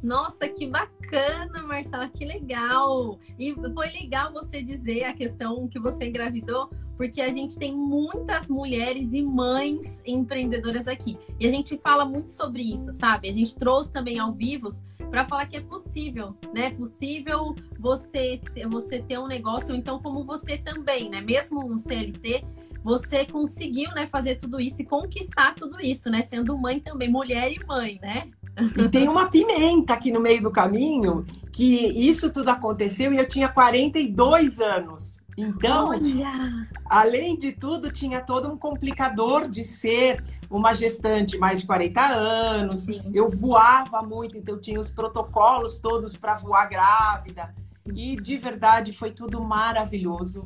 Nossa, 0.00 0.48
que 0.48 0.68
bacana, 0.68 1.64
Marcela, 1.64 2.08
que 2.08 2.24
legal! 2.24 3.18
E 3.36 3.52
foi 3.74 3.90
legal 3.90 4.32
você 4.32 4.62
dizer 4.62 5.02
a 5.02 5.12
questão 5.12 5.66
que 5.66 5.80
você 5.80 6.06
engravidou, 6.06 6.70
porque 6.96 7.20
a 7.20 7.30
gente 7.32 7.58
tem 7.58 7.76
muitas 7.76 8.48
mulheres 8.48 9.12
e 9.12 9.20
mães 9.20 10.00
empreendedoras 10.06 10.86
aqui. 10.86 11.18
E 11.40 11.46
a 11.48 11.50
gente 11.50 11.76
fala 11.78 12.04
muito 12.04 12.30
sobre 12.30 12.62
isso, 12.62 12.92
sabe? 12.92 13.28
A 13.28 13.32
gente 13.32 13.56
trouxe 13.56 13.92
também 13.92 14.20
ao 14.20 14.32
vivo 14.32 14.68
para 15.10 15.24
falar 15.24 15.46
que 15.46 15.56
é 15.56 15.60
possível, 15.60 16.36
né? 16.54 16.66
É 16.66 16.70
possível 16.70 17.54
você 17.78 18.40
ter, 18.54 18.68
você 18.68 19.00
ter 19.00 19.18
um 19.18 19.26
negócio, 19.26 19.72
ou 19.72 19.76
então 19.76 20.00
como 20.00 20.24
você 20.24 20.58
também, 20.58 21.08
né? 21.08 21.20
Mesmo 21.20 21.64
um 21.64 21.78
CLT, 21.78 22.44
você 22.82 23.24
conseguiu, 23.24 23.90
né, 23.90 24.06
fazer 24.06 24.36
tudo 24.36 24.60
isso 24.60 24.82
e 24.82 24.84
conquistar 24.84 25.54
tudo 25.54 25.80
isso, 25.80 26.08
né? 26.08 26.22
Sendo 26.22 26.56
mãe 26.56 26.80
também, 26.80 27.10
mulher 27.10 27.52
e 27.52 27.64
mãe, 27.66 27.98
né? 28.00 28.28
E 28.76 28.88
tem 28.88 29.08
uma 29.08 29.30
pimenta 29.30 29.94
aqui 29.94 30.10
no 30.10 30.20
meio 30.20 30.42
do 30.42 30.50
caminho, 30.50 31.24
que 31.52 31.86
isso 31.86 32.32
tudo 32.32 32.48
aconteceu 32.50 33.12
e 33.12 33.18
eu 33.18 33.26
tinha 33.26 33.48
42 33.48 34.60
anos. 34.60 35.20
Então, 35.36 35.90
Olha. 35.90 36.68
além 36.86 37.38
de 37.38 37.52
tudo, 37.52 37.92
tinha 37.92 38.20
todo 38.20 38.50
um 38.50 38.58
complicador 38.58 39.48
de 39.48 39.64
ser 39.64 40.24
uma 40.50 40.72
gestante 40.72 41.36
mais 41.36 41.60
de 41.60 41.66
40 41.66 42.00
anos. 42.06 42.82
Sim. 42.82 43.02
Eu 43.12 43.28
voava 43.28 44.02
muito, 44.02 44.36
então 44.36 44.58
tinha 44.58 44.80
os 44.80 44.92
protocolos 44.92 45.78
todos 45.78 46.16
para 46.16 46.34
voar 46.36 46.66
grávida. 46.66 47.54
E 47.86 48.16
de 48.16 48.36
verdade 48.36 48.92
foi 48.92 49.10
tudo 49.10 49.42
maravilhoso. 49.42 50.44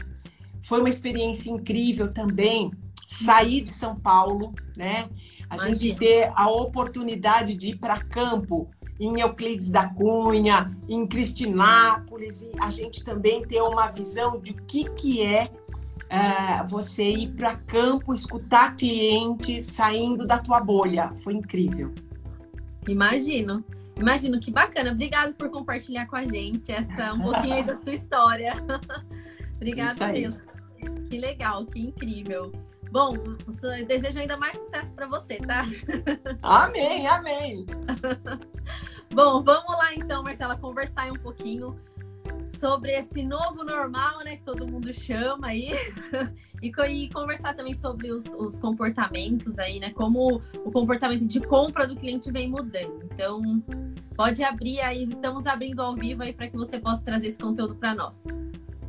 Foi 0.62 0.80
uma 0.80 0.88
experiência 0.88 1.50
incrível 1.50 2.12
também 2.12 2.71
sair 3.06 3.61
de 3.61 3.71
São 3.71 3.99
Paulo, 3.99 4.54
né? 4.76 5.09
A 5.50 5.56
Imagina. 5.56 5.75
gente 5.75 5.99
ter 5.99 6.32
a 6.35 6.49
oportunidade 6.49 7.54
de 7.54 7.71
ir 7.71 7.76
para 7.76 8.02
campo 8.02 8.71
em 8.99 9.21
Euclides 9.21 9.68
da 9.68 9.88
Cunha, 9.88 10.76
em 10.88 11.06
Cristinápolis, 11.06 12.42
e 12.42 12.52
a 12.61 12.71
gente 12.71 13.04
também 13.04 13.42
ter 13.42 13.61
uma 13.61 13.88
visão 13.88 14.40
de 14.40 14.52
o 14.52 14.54
que, 14.54 14.85
que 14.90 15.23
é, 15.23 15.50
é 16.12 16.62
você 16.64 17.09
ir 17.09 17.28
para 17.28 17.57
campo, 17.57 18.12
escutar 18.12 18.76
clientes 18.76 19.64
saindo 19.64 20.26
da 20.26 20.38
tua 20.38 20.61
bolha. 20.61 21.11
Foi 21.25 21.33
incrível. 21.33 21.90
Imagino. 22.87 23.64
Imagino 23.99 24.38
que 24.38 24.50
bacana. 24.50 24.92
Obrigado 24.92 25.33
por 25.33 25.49
compartilhar 25.49 26.07
com 26.07 26.16
a 26.16 26.25
gente 26.25 26.71
essa 26.71 27.14
um 27.14 27.21
pouquinho 27.21 27.54
aí 27.54 27.62
da 27.62 27.75
sua 27.75 27.95
história. 27.95 28.52
Obrigada 29.57 30.09
mesmo. 30.09 30.42
Que 31.09 31.19
legal, 31.19 31.64
que 31.64 31.81
incrível. 31.81 32.52
Bom, 32.90 33.16
desejo 33.87 34.19
ainda 34.19 34.37
mais 34.37 34.54
sucesso 34.54 34.92
para 34.92 35.07
você, 35.07 35.38
tá? 35.38 35.64
Amém, 36.42 37.07
amém. 37.07 37.64
Bom, 39.11 39.42
vamos 39.42 39.78
lá 39.78 39.95
então, 39.95 40.23
Marcela, 40.23 40.59
conversar 40.59 41.11
um 41.11 41.16
pouquinho 41.16 41.75
sobre 42.47 42.93
esse 42.93 43.25
novo 43.25 43.64
normal, 43.64 44.23
né, 44.25 44.37
que 44.37 44.43
todo 44.45 44.67
mundo 44.67 44.93
chama 44.93 45.49
aí, 45.49 45.71
e, 46.62 46.69
e, 46.69 47.11
conversar 47.11 47.55
também 47.55 47.75
sobre 47.75 48.12
os, 48.12 48.26
os, 48.38 48.59
comportamentos 48.59 49.59
aí, 49.59 49.81
né, 49.81 49.91
como 49.91 50.41
o 50.64 50.71
comportamento 50.71 51.26
de 51.26 51.41
compra 51.41 51.87
do 51.87 51.97
cliente 51.97 52.31
vem 52.31 52.49
mudando. 52.49 53.09
Então, 53.12 53.62
pode 54.14 54.45
abrir 54.45 54.81
aí, 54.81 55.05
estamos 55.05 55.47
abrindo 55.47 55.81
ao 55.81 55.95
vivo 55.95 56.23
aí 56.23 56.33
para 56.33 56.49
que 56.49 56.57
você 56.57 56.79
possa 56.79 57.02
trazer 57.02 57.29
esse 57.29 57.38
conteúdo 57.38 57.75
para 57.75 57.95
nós. 57.95 58.25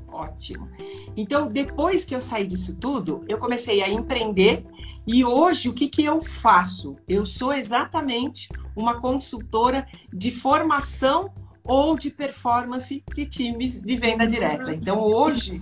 Ótimo. 0.08 0.70
Então, 1.18 1.48
depois 1.48 2.06
que 2.06 2.14
eu 2.14 2.22
saí 2.22 2.46
disso 2.46 2.76
tudo, 2.76 3.22
eu 3.28 3.40
comecei 3.40 3.82
a 3.82 3.90
empreender 3.90 4.64
e 5.06 5.26
hoje 5.26 5.68
o 5.68 5.74
que, 5.74 5.90
que 5.90 6.04
eu 6.04 6.22
faço? 6.22 6.96
Eu 7.08 7.26
sou 7.26 7.52
exatamente 7.52 8.48
uma 8.76 9.02
consultora 9.02 9.86
de 10.14 10.32
formação 10.32 11.32
ou 11.64 11.98
de 11.98 12.10
performance 12.10 13.04
de 13.14 13.26
times 13.26 13.82
de 13.82 13.96
venda 13.96 14.28
direta. 14.28 14.74
Então, 14.74 15.00
hoje 15.00 15.62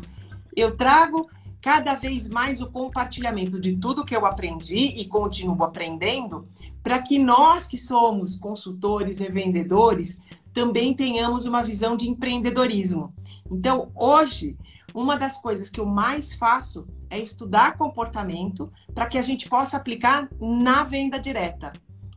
eu 0.55 0.75
trago 0.75 1.29
cada 1.61 1.93
vez 1.93 2.27
mais 2.27 2.59
o 2.61 2.69
compartilhamento 2.69 3.59
de 3.59 3.77
tudo 3.77 4.03
que 4.03 4.15
eu 4.15 4.25
aprendi 4.25 4.99
e 4.99 5.05
continuo 5.05 5.63
aprendendo 5.63 6.47
para 6.81 6.99
que 7.01 7.19
nós 7.19 7.67
que 7.67 7.77
somos 7.77 8.39
consultores 8.39 9.19
e 9.19 9.29
vendedores 9.29 10.19
também 10.51 10.93
tenhamos 10.93 11.45
uma 11.45 11.61
visão 11.61 11.95
de 11.95 12.09
empreendedorismo. 12.09 13.13
Então, 13.49 13.91
hoje, 13.95 14.57
uma 14.93 15.17
das 15.17 15.39
coisas 15.41 15.69
que 15.69 15.79
eu 15.79 15.85
mais 15.85 16.33
faço 16.33 16.87
é 17.09 17.19
estudar 17.19 17.77
comportamento 17.77 18.71
para 18.93 19.05
que 19.05 19.17
a 19.17 19.21
gente 19.21 19.47
possa 19.47 19.77
aplicar 19.77 20.29
na 20.39 20.83
venda 20.83 21.19
direta. 21.19 21.71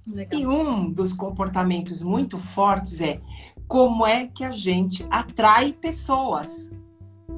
Legal. 0.06 0.40
E 0.40 0.46
um 0.46 0.90
dos 0.90 1.12
comportamentos 1.12 2.02
muito 2.02 2.38
fortes 2.38 3.00
é 3.00 3.20
como 3.66 4.06
é 4.06 4.26
que 4.26 4.44
a 4.44 4.52
gente 4.52 5.06
atrai 5.10 5.72
pessoas. 5.72 6.70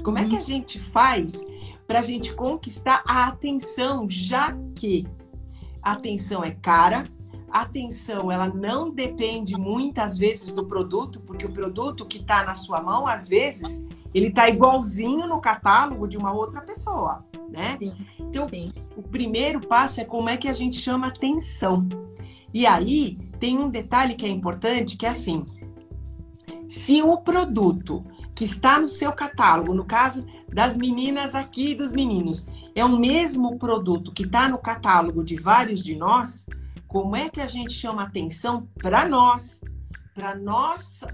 Como 0.02 0.18
é 0.18 0.24
que 0.24 0.34
a 0.34 0.38
uhum. 0.38 0.44
gente 0.44 0.78
faz 0.78 1.44
para 1.86 2.00
a 2.00 2.02
gente 2.02 2.34
conquistar 2.34 3.02
a 3.06 3.26
atenção, 3.28 4.08
já 4.08 4.56
que 4.74 5.06
a 5.80 5.92
atenção 5.92 6.44
é 6.44 6.50
cara, 6.50 7.06
a 7.50 7.60
atenção 7.62 8.30
ela 8.30 8.48
não 8.48 8.90
depende 8.90 9.58
muitas 9.58 10.18
vezes 10.18 10.52
do 10.52 10.66
produto, 10.66 11.20
porque 11.20 11.46
o 11.46 11.52
produto 11.52 12.04
que 12.04 12.18
está 12.18 12.44
na 12.44 12.54
sua 12.54 12.80
mão, 12.82 13.06
às 13.06 13.28
vezes, 13.28 13.84
ele 14.12 14.28
está 14.28 14.48
igualzinho 14.48 15.26
no 15.26 15.40
catálogo 15.40 16.08
de 16.08 16.16
uma 16.16 16.32
outra 16.32 16.60
pessoa, 16.60 17.24
né? 17.48 17.76
Sim, 17.78 17.94
então, 18.18 18.48
sim. 18.48 18.72
o 18.96 19.02
primeiro 19.02 19.60
passo 19.60 20.00
é 20.00 20.04
como 20.04 20.28
é 20.28 20.36
que 20.36 20.48
a 20.48 20.52
gente 20.52 20.76
chama 20.76 21.06
atenção. 21.06 21.86
E 22.52 22.66
aí 22.66 23.16
tem 23.38 23.58
um 23.58 23.68
detalhe 23.68 24.14
que 24.14 24.26
é 24.26 24.28
importante, 24.28 24.96
que 24.96 25.06
é 25.06 25.10
assim: 25.10 25.44
se 26.68 27.02
o 27.02 27.18
produto 27.18 28.04
que 28.34 28.44
está 28.44 28.78
no 28.78 28.88
seu 28.88 29.12
catálogo, 29.12 29.72
no 29.72 29.84
caso 29.84 30.26
das 30.52 30.76
meninas 30.76 31.34
aqui 31.34 31.70
e 31.70 31.74
dos 31.74 31.90
meninos, 31.92 32.46
é 32.74 32.84
o 32.84 32.98
mesmo 32.98 33.58
produto 33.58 34.12
que 34.12 34.24
está 34.24 34.48
no 34.48 34.58
catálogo 34.58 35.24
de 35.24 35.36
vários 35.36 35.82
de 35.82 35.96
nós, 35.96 36.46
como 36.86 37.16
é 37.16 37.30
que 37.30 37.40
a 37.40 37.46
gente 37.46 37.72
chama 37.72 38.02
atenção 38.02 38.68
para 38.78 39.08
nós, 39.08 39.60
para 40.14 40.36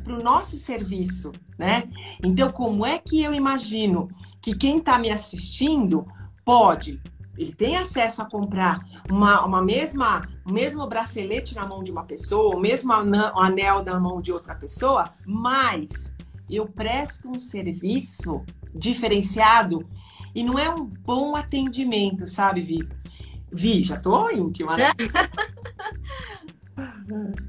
para 0.04 0.14
o 0.14 0.22
nosso 0.22 0.58
serviço, 0.58 1.32
né? 1.58 1.88
Então, 2.22 2.50
como 2.52 2.84
é 2.86 2.98
que 2.98 3.22
eu 3.22 3.34
imagino 3.34 4.08
que 4.40 4.54
quem 4.54 4.78
está 4.78 4.98
me 4.98 5.10
assistindo 5.10 6.06
pode 6.44 7.00
ele 7.36 7.52
tem 7.52 7.76
acesso 7.76 8.20
a 8.20 8.24
comprar 8.24 8.84
uma, 9.10 9.44
uma 9.44 9.62
mesma, 9.62 10.28
o 10.44 10.52
mesmo 10.52 10.86
bracelete 10.86 11.54
na 11.54 11.66
mão 11.66 11.82
de 11.82 11.90
uma 11.90 12.04
pessoa, 12.04 12.56
o 12.56 12.60
mesmo 12.60 12.92
anel 12.92 13.82
na 13.84 13.98
mão 13.98 14.20
de 14.20 14.32
outra 14.32 14.54
pessoa, 14.54 15.14
mas 15.26 16.14
eu 16.48 16.66
presto 16.66 17.28
um 17.28 17.38
serviço 17.38 18.42
diferenciado 18.74 19.86
e 20.34 20.42
não 20.42 20.58
é 20.58 20.68
um 20.68 20.84
bom 20.84 21.34
atendimento, 21.36 22.26
sabe, 22.26 22.60
Vi? 22.60 22.88
Vi, 23.50 23.84
já 23.84 23.98
tô 23.98 24.30
íntima, 24.30 24.76
né? 24.76 24.92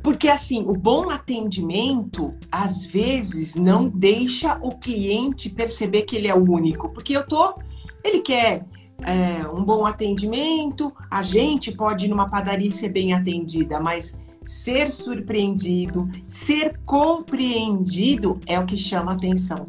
Porque 0.02 0.28
assim, 0.28 0.64
o 0.68 0.74
bom 0.74 1.10
atendimento 1.10 2.36
às 2.52 2.86
vezes 2.86 3.56
não 3.56 3.88
deixa 3.88 4.58
o 4.62 4.78
cliente 4.78 5.50
perceber 5.50 6.04
que 6.04 6.18
ele 6.18 6.28
é 6.28 6.36
o 6.36 6.44
único, 6.44 6.90
porque 6.90 7.16
eu 7.16 7.26
tô, 7.26 7.56
ele 8.04 8.20
quer 8.20 8.66
é, 9.06 9.48
um 9.48 9.64
bom 9.64 9.86
atendimento, 9.86 10.94
a 11.10 11.22
gente 11.22 11.72
pode 11.72 12.06
ir 12.06 12.10
numa 12.10 12.30
padaria 12.30 12.68
e 12.68 12.72
ser 12.72 12.90
bem 12.90 13.14
atendida, 13.14 13.80
mas 13.80 14.20
ser 14.44 14.92
surpreendido, 14.92 16.10
ser 16.28 16.80
compreendido 16.86 18.40
é 18.46 18.60
o 18.60 18.66
que 18.66 18.78
chama 18.78 19.14
atenção. 19.14 19.66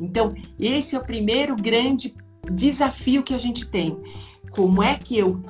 Então, 0.00 0.34
esse 0.58 0.94
é 0.94 0.98
o 0.98 1.04
primeiro 1.04 1.56
grande 1.56 2.14
desafio 2.50 3.22
que 3.22 3.34
a 3.34 3.38
gente 3.38 3.66
tem. 3.66 3.98
Como 4.50 4.82
é 4.82 4.94
que 4.94 5.18
eu 5.18 5.40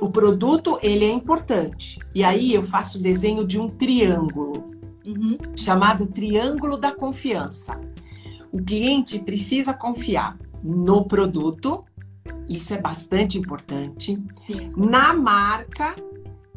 o 0.00 0.08
produto 0.08 0.78
ele 0.82 1.04
é 1.04 1.10
importante. 1.10 1.98
E 2.14 2.22
aí 2.22 2.54
eu 2.54 2.62
faço 2.62 2.98
o 2.98 3.02
desenho 3.02 3.46
de 3.46 3.58
um 3.58 3.68
triângulo, 3.68 4.70
uhum. 5.06 5.36
chamado 5.56 6.06
triângulo 6.06 6.76
da 6.76 6.92
confiança. 6.92 7.80
O 8.52 8.62
cliente 8.62 9.18
precisa 9.18 9.74
confiar 9.74 10.38
no 10.62 11.04
produto, 11.04 11.84
isso 12.48 12.74
é 12.74 12.80
bastante 12.80 13.38
importante, 13.38 14.18
Sim. 14.46 14.72
na 14.76 15.12
marca, 15.12 15.94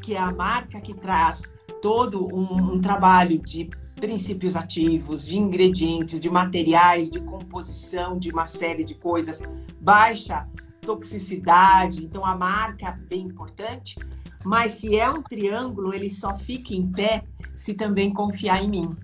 que 0.01 0.15
é 0.15 0.19
a 0.19 0.31
marca 0.31 0.79
que 0.79 0.93
traz 0.93 1.51
todo 1.81 2.27
um, 2.33 2.73
um 2.73 2.81
trabalho 2.81 3.37
de 3.39 3.69
princípios 3.95 4.55
ativos, 4.55 5.25
de 5.27 5.37
ingredientes, 5.37 6.19
de 6.19 6.29
materiais, 6.29 7.09
de 7.09 7.19
composição, 7.19 8.17
de 8.17 8.31
uma 8.31 8.45
série 8.45 8.83
de 8.83 8.95
coisas, 8.95 9.43
baixa 9.79 10.47
toxicidade, 10.81 12.03
então 12.03 12.25
a 12.25 12.35
marca 12.35 12.87
é 12.87 12.91
bem 12.91 13.27
importante. 13.27 13.95
Mas 14.43 14.73
se 14.73 14.97
é 14.97 15.09
um 15.09 15.21
triângulo, 15.21 15.93
ele 15.93 16.09
só 16.09 16.35
fica 16.35 16.73
em 16.73 16.91
pé 16.91 17.23
se 17.55 17.75
também 17.75 18.11
confiar 18.11 18.63
em 18.63 18.69
mim. 18.69 18.95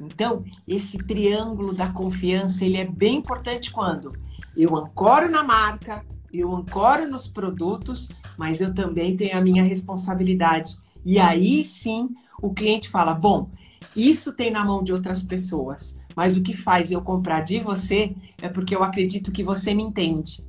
Então, 0.00 0.44
esse 0.66 0.96
triângulo 0.98 1.74
da 1.74 1.88
confiança, 1.88 2.64
ele 2.64 2.76
é 2.76 2.84
bem 2.84 3.16
importante 3.16 3.72
quando 3.72 4.12
eu 4.56 4.76
ancoro 4.76 5.30
na 5.30 5.42
marca, 5.42 6.04
eu 6.32 6.54
ancoro 6.54 7.08
nos 7.08 7.28
produtos, 7.28 8.08
mas 8.36 8.60
eu 8.60 8.74
também 8.74 9.16
tenho 9.16 9.36
a 9.36 9.40
minha 9.40 9.62
responsabilidade. 9.62 10.76
E 11.04 11.18
aí 11.18 11.64
sim, 11.64 12.10
o 12.40 12.52
cliente 12.52 12.88
fala: 12.88 13.14
"Bom, 13.14 13.50
isso 13.94 14.32
tem 14.32 14.50
na 14.50 14.64
mão 14.64 14.82
de 14.82 14.92
outras 14.92 15.22
pessoas, 15.22 15.98
mas 16.16 16.36
o 16.36 16.42
que 16.42 16.54
faz 16.54 16.90
eu 16.90 17.00
comprar 17.00 17.42
de 17.42 17.60
você 17.60 18.14
é 18.40 18.48
porque 18.48 18.74
eu 18.74 18.82
acredito 18.82 19.32
que 19.32 19.42
você 19.42 19.74
me 19.74 19.82
entende. 19.82 20.44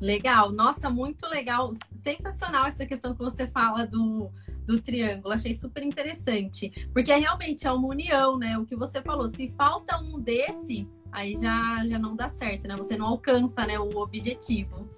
Legal, 0.00 0.50
nossa, 0.50 0.90
muito 0.90 1.28
legal, 1.28 1.70
sensacional 1.94 2.66
essa 2.66 2.84
questão 2.84 3.14
que 3.14 3.22
você 3.22 3.46
fala 3.46 3.86
do, 3.86 4.30
do 4.66 4.80
triângulo, 4.80 5.32
achei 5.32 5.52
super 5.52 5.82
interessante, 5.82 6.88
porque 6.92 7.14
realmente 7.14 7.68
é 7.68 7.72
uma 7.72 7.86
união, 7.86 8.36
né? 8.36 8.58
O 8.58 8.66
que 8.66 8.74
você 8.74 9.00
falou, 9.00 9.28
se 9.28 9.54
falta 9.56 10.00
um 10.00 10.18
desse, 10.18 10.88
aí 11.12 11.36
já, 11.36 11.86
já 11.86 11.98
não 11.98 12.16
dá 12.16 12.28
certo, 12.28 12.66
né? 12.66 12.74
Você 12.76 12.96
não 12.96 13.06
alcança 13.06 13.66
né, 13.66 13.78
o 13.78 13.98
objetivo. 13.98 14.88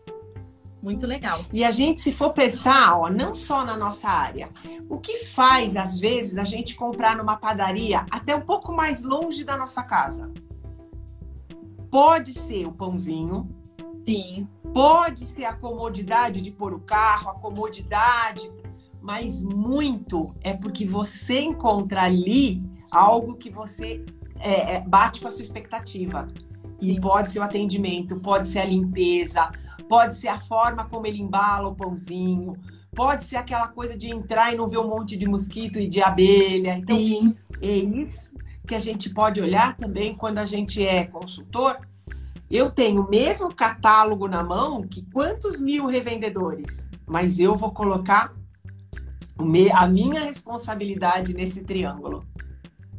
Muito 0.81 1.07
legal. 1.07 1.45
E 1.53 1.65
a 1.65 1.71
gente, 1.71 2.03
se 2.03 2.13
for 2.13 2.33
pensar, 2.33 2.99
ó, 2.99 3.11
não 3.11 3.35
só 3.35 3.65
na 3.65 3.77
nossa 3.77 4.09
área, 4.09 4.51
o 4.89 4.99
que 4.99 5.25
faz, 5.25 5.77
às 5.77 5.99
vezes, 5.99 6.37
a 6.37 6.45
gente 6.45 6.75
comprar 6.75 7.17
numa 7.17 7.37
padaria 7.37 8.05
até 8.11 8.37
um 8.37 8.43
pouco 8.43 8.71
mais 8.71 9.03
longe 9.03 9.45
da 9.45 9.57
nossa 9.57 9.83
casa? 9.83 10.31
Pode 11.91 12.35
ser 12.35 12.67
o 12.67 12.73
pãozinho. 12.73 13.49
Sim. 14.07 14.47
Pode 14.75 15.25
ser 15.25 15.47
a 15.47 15.55
comodidade 15.55 16.43
de 16.43 16.51
pôr 16.51 16.75
o 16.75 16.81
carro, 16.81 17.31
a 17.31 17.35
comodidade, 17.35 18.53
mas 19.01 19.43
muito 19.43 20.35
é 20.43 20.53
porque 20.53 20.85
você 20.85 21.41
encontra 21.41 22.03
ali 22.03 22.63
algo 22.91 23.37
que 23.37 23.49
você 23.49 24.05
é, 24.41 24.75
é, 24.75 24.81
bate 24.81 25.21
com 25.21 25.29
a 25.29 25.31
sua 25.31 25.43
expectativa. 25.43 26.27
E 26.81 26.95
Sim. 26.95 27.01
pode 27.01 27.31
ser 27.31 27.39
o 27.39 27.43
atendimento, 27.43 28.21
pode 28.21 28.49
ser 28.49 28.61
a 28.61 28.65
limpeza, 28.65 29.51
pode 29.89 30.15
ser 30.15 30.29
a 30.29 30.39
forma 30.39 30.87
como 30.87 31.07
ele 31.07 31.21
embala 31.21 31.69
o 31.69 31.75
pãozinho, 31.75 32.55
pode 32.95 33.25
ser 33.25 33.37
aquela 33.37 33.69
coisa 33.69 33.97
de 33.97 34.11
entrar 34.11 34.53
e 34.53 34.57
não 34.57 34.69
ver 34.69 34.79
um 34.79 34.89
monte 34.89 35.17
de 35.17 35.27
mosquito 35.27 35.79
e 35.79 35.89
de 35.89 36.03
abelha. 36.03 36.77
Então, 36.77 36.97
Sim. 36.97 37.37
é 37.61 37.77
isso 37.77 38.33
que 38.67 38.75
a 38.75 38.79
gente 38.79 39.11
pode 39.11 39.41
olhar 39.41 39.77
também 39.77 40.15
quando 40.15 40.39
a 40.39 40.45
gente 40.45 40.85
é 40.85 41.05
consultor 41.05 41.79
eu 42.51 42.71
tenho 42.71 43.03
o 43.03 43.11
mesmo 43.11 43.53
catálogo 43.53 44.29
na 44.29 44.43
mão 44.43 44.87
que 44.87 45.03
quantos 45.11 45.61
mil 45.61 45.87
revendedores, 45.87 46.89
mas 47.05 47.41
eu 47.41 47.57
vou 47.57 47.73
colocar 47.73 48.33
a 49.73 49.89
minha 49.89 50.21
responsabilidade 50.21 51.35
nesse 51.35 51.65
triângulo. 51.65 52.25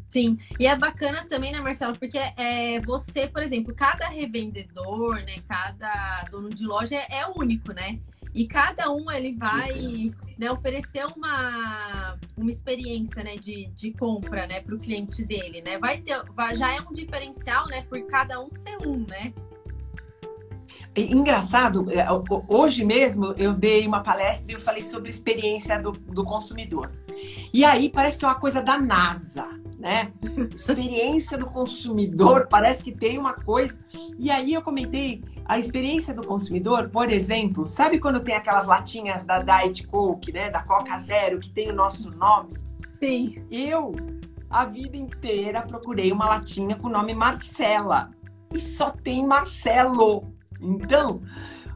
Sim, 0.08 0.38
e 0.60 0.68
é 0.68 0.76
bacana 0.76 1.26
também, 1.28 1.52
né, 1.52 1.60
Marcelo? 1.60 1.98
Porque 1.98 2.18
é, 2.18 2.80
você, 2.82 3.28
por 3.28 3.44
exemplo, 3.44 3.74
cada 3.76 4.08
revendedor, 4.08 5.16
né, 5.16 5.36
cada 5.48 6.24
dono 6.32 6.50
de 6.50 6.66
loja 6.66 6.96
é, 6.96 7.20
é 7.20 7.28
único, 7.28 7.74
né? 7.74 8.00
E 8.34 8.46
cada 8.48 8.92
um 8.92 9.10
ele 9.10 9.34
vai 9.34 10.12
né, 10.38 10.52
oferecer 10.52 11.06
uma, 11.06 12.18
uma 12.36 12.50
experiência 12.50 13.24
né, 13.24 13.38
de, 13.38 13.68
de 13.68 13.92
compra 13.94 14.46
né, 14.46 14.60
para 14.60 14.76
o 14.76 14.80
cliente 14.80 15.24
dele, 15.24 15.62
né? 15.62 15.78
Vai 15.78 16.00
ter, 16.00 16.22
vai, 16.34 16.54
já 16.54 16.74
é 16.74 16.82
um 16.82 16.92
diferencial, 16.92 17.66
né? 17.68 17.84
Por 17.84 18.06
cada 18.08 18.42
um 18.42 18.50
ser 18.52 18.76
um, 18.86 19.06
né? 19.08 19.34
Engraçado, 20.98 21.86
é, 21.92 22.06
hoje 22.48 22.86
mesmo 22.86 23.34
eu 23.38 23.54
dei 23.54 23.86
uma 23.86 24.02
palestra 24.02 24.50
e 24.50 24.56
eu 24.56 24.60
falei 24.60 24.84
sobre 24.84 25.10
experiência 25.10 25.82
do, 25.82 25.92
do 25.92 26.24
consumidor. 26.24 26.92
E 27.54 27.64
aí 27.64 27.90
parece 27.90 28.18
que 28.18 28.26
é 28.26 28.28
uma 28.28 28.40
coisa 28.40 28.62
da 28.62 28.78
NASA, 28.78 29.48
né? 29.78 30.12
Experiência 30.54 31.38
do 31.38 31.48
consumidor, 31.48 32.48
parece 32.50 32.84
que 32.84 32.92
tem 32.92 33.18
uma 33.18 33.34
coisa. 33.34 33.78
E 34.18 34.32
aí 34.32 34.54
eu 34.54 34.62
comentei 34.62 35.24
a 35.46 35.60
experiência 35.60 36.14
do 36.14 36.26
consumidor, 36.26 36.90
por 36.90 37.12
exemplo, 37.12 37.68
sabe 37.68 38.00
quando 38.00 38.20
tem 38.20 38.36
aquelas 38.36 38.66
latinhas 38.66 39.24
da 39.24 39.40
Diet 39.40 39.86
Coke, 39.88 40.32
né, 40.32 40.50
da 40.50 40.64
Coca 40.64 40.98
Zero, 40.98 41.40
que 41.40 41.50
tem 41.52 41.70
o 41.70 41.76
nosso 41.76 42.10
nome? 42.12 42.54
Sim. 43.00 43.46
Eu, 43.52 43.92
a 44.50 44.66
vida 44.66 44.98
inteira, 44.98 45.62
procurei 45.62 46.12
uma 46.12 46.26
latinha 46.26 46.76
com 46.76 46.88
o 46.88 46.92
nome 46.92 47.14
Marcela. 47.14 48.10
E 48.54 48.60
só 48.60 48.90
tem 48.90 49.26
Marcelo. 49.26 50.34
Então, 50.62 51.22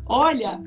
olha, 0.05 0.59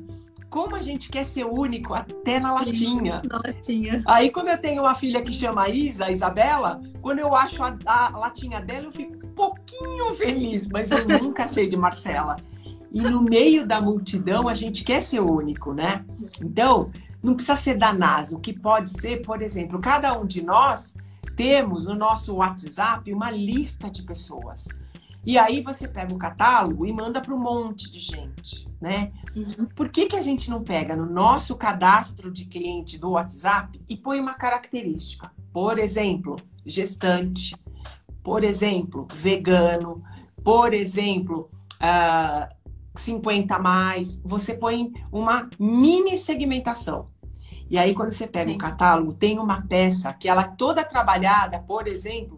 como 0.53 0.75
a 0.75 0.79
gente 0.79 1.09
quer 1.09 1.25
ser 1.25 1.45
único 1.45 1.95
até 1.95 2.39
na 2.39 2.53
latinha. 2.53 3.23
Na 3.27 3.37
latinha. 3.37 4.03
Aí, 4.05 4.29
como 4.29 4.49
eu 4.49 4.57
tenho 4.59 4.83
uma 4.83 4.93
filha 4.93 5.23
que 5.23 5.33
chama 5.33 5.67
Isa, 5.67 6.11
Isabela, 6.11 6.79
quando 7.01 7.17
eu 7.17 7.33
acho 7.33 7.63
a, 7.63 7.75
a 7.87 8.09
latinha 8.09 8.61
dela, 8.61 8.85
eu 8.85 8.91
fico 8.91 9.25
um 9.25 9.31
pouquinho 9.31 10.13
feliz, 10.13 10.67
mas 10.67 10.91
eu 10.91 11.07
nunca 11.07 11.45
achei 11.45 11.67
de 11.67 11.75
Marcela. 11.75 12.35
E 12.91 13.01
no 13.01 13.19
meio 13.23 13.65
da 13.65 13.81
multidão, 13.81 14.47
a 14.47 14.53
gente 14.53 14.83
quer 14.83 15.01
ser 15.01 15.21
único, 15.21 15.73
né? 15.73 16.05
Então, 16.39 16.85
não 17.23 17.33
precisa 17.33 17.55
ser 17.55 17.75
da 17.75 17.91
NASA. 17.91 18.35
O 18.35 18.39
que 18.39 18.53
pode 18.53 18.91
ser, 18.91 19.23
por 19.23 19.41
exemplo, 19.41 19.79
cada 19.79 20.15
um 20.15 20.23
de 20.23 20.43
nós 20.43 20.93
temos 21.35 21.87
no 21.87 21.95
nosso 21.95 22.35
WhatsApp 22.35 23.11
uma 23.11 23.31
lista 23.31 23.89
de 23.89 24.03
pessoas. 24.03 24.67
E 25.25 25.37
aí 25.37 25.61
você 25.61 25.87
pega 25.87 26.13
o 26.13 26.17
catálogo 26.17 26.85
e 26.85 26.91
manda 26.91 27.21
para 27.21 27.33
um 27.33 27.39
monte 27.39 27.89
de 27.89 27.99
gente, 27.99 28.69
né? 28.81 29.11
Uhum. 29.33 29.65
Por 29.73 29.89
que, 29.89 30.07
que 30.07 30.17
a 30.17 30.21
gente 30.21 30.49
não 30.49 30.61
pega 30.61 30.95
no 30.95 31.05
nosso 31.05 31.55
cadastro 31.55 32.29
de 32.29 32.45
cliente 32.45 32.97
do 32.97 33.11
WhatsApp 33.11 33.81
e 33.87 33.95
põe 33.95 34.19
uma 34.19 34.33
característica? 34.33 35.31
Por 35.53 35.79
exemplo, 35.79 36.35
gestante, 36.65 37.55
por 38.21 38.43
exemplo, 38.43 39.07
vegano, 39.13 40.03
por 40.43 40.73
exemplo, 40.73 41.49
uh, 41.75 42.53
50 42.95 43.55
a 43.55 43.59
mais, 43.59 44.21
você 44.25 44.55
põe 44.55 44.91
uma 45.09 45.49
mini 45.57 46.17
segmentação. 46.17 47.07
E 47.69 47.77
aí, 47.77 47.93
quando 47.95 48.11
você 48.11 48.27
pega 48.27 48.51
o 48.51 48.55
um 48.55 48.57
catálogo, 48.57 49.13
tem 49.13 49.39
uma 49.39 49.61
peça 49.61 50.13
que 50.13 50.27
ela 50.27 50.43
é 50.43 50.47
toda 50.57 50.83
trabalhada, 50.83 51.59
por 51.59 51.87
exemplo, 51.87 52.35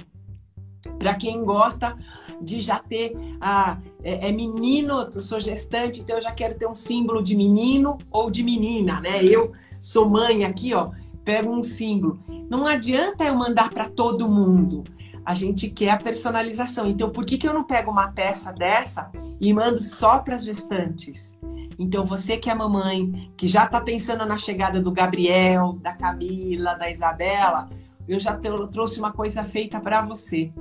para 1.00 1.16
quem 1.16 1.44
gosta 1.44 1.98
de 2.42 2.62
já 2.62 2.80
ter 2.80 3.16
ah, 3.40 3.78
é, 4.04 4.30
é, 4.30 4.32
menino, 4.32 5.08
eu 5.14 5.22
sou 5.22 5.40
gestante, 5.40 6.02
então 6.02 6.16
eu 6.16 6.22
já 6.22 6.32
quero 6.32 6.56
ter 6.56 6.68
um 6.68 6.76
símbolo 6.76 7.22
de 7.22 7.36
menino 7.36 7.98
ou 8.12 8.30
de 8.30 8.44
menina, 8.44 9.00
né? 9.02 9.24
Eu 9.24 9.52
sou 9.80 10.10
mãe 10.10 10.44
aqui, 10.44 10.74
ó. 10.74 10.92
pego 11.24 11.52
um 11.52 11.64
símbolo. 11.64 12.20
Não 12.50 12.66
adianta 12.66 13.24
eu 13.24 13.36
mandar 13.36 13.70
para 13.70 13.90
todo 13.90 14.30
mundo. 14.30 14.84
A 15.26 15.34
gente 15.34 15.70
quer 15.70 15.90
a 15.90 15.98
personalização. 15.98 16.88
Então, 16.88 17.10
por 17.10 17.26
que, 17.26 17.38
que 17.38 17.48
eu 17.48 17.54
não 17.54 17.64
pego 17.64 17.90
uma 17.90 18.12
peça 18.12 18.52
dessa 18.54 19.12
e 19.42 19.52
mando 19.54 19.82
só 19.84 20.20
para 20.20 20.38
gestantes? 20.38 21.36
Então, 21.78 22.06
você 22.06 22.38
que 22.38 22.50
é 22.50 22.56
mamãe, 22.56 23.32
que 23.36 23.48
já 23.48 23.66
está 23.66 23.82
pensando 23.82 24.26
na 24.26 24.38
chegada 24.38 24.80
do 24.80 24.92
Gabriel, 24.92 25.78
da 25.82 25.94
Camila, 25.94 26.76
da 26.76 26.90
Isabela, 26.90 27.70
eu 28.08 28.20
já 28.20 28.38
trouxe 28.72 29.00
uma 29.00 29.12
coisa 29.12 29.44
feita 29.44 29.80
para 29.80 30.02
você. 30.02 30.52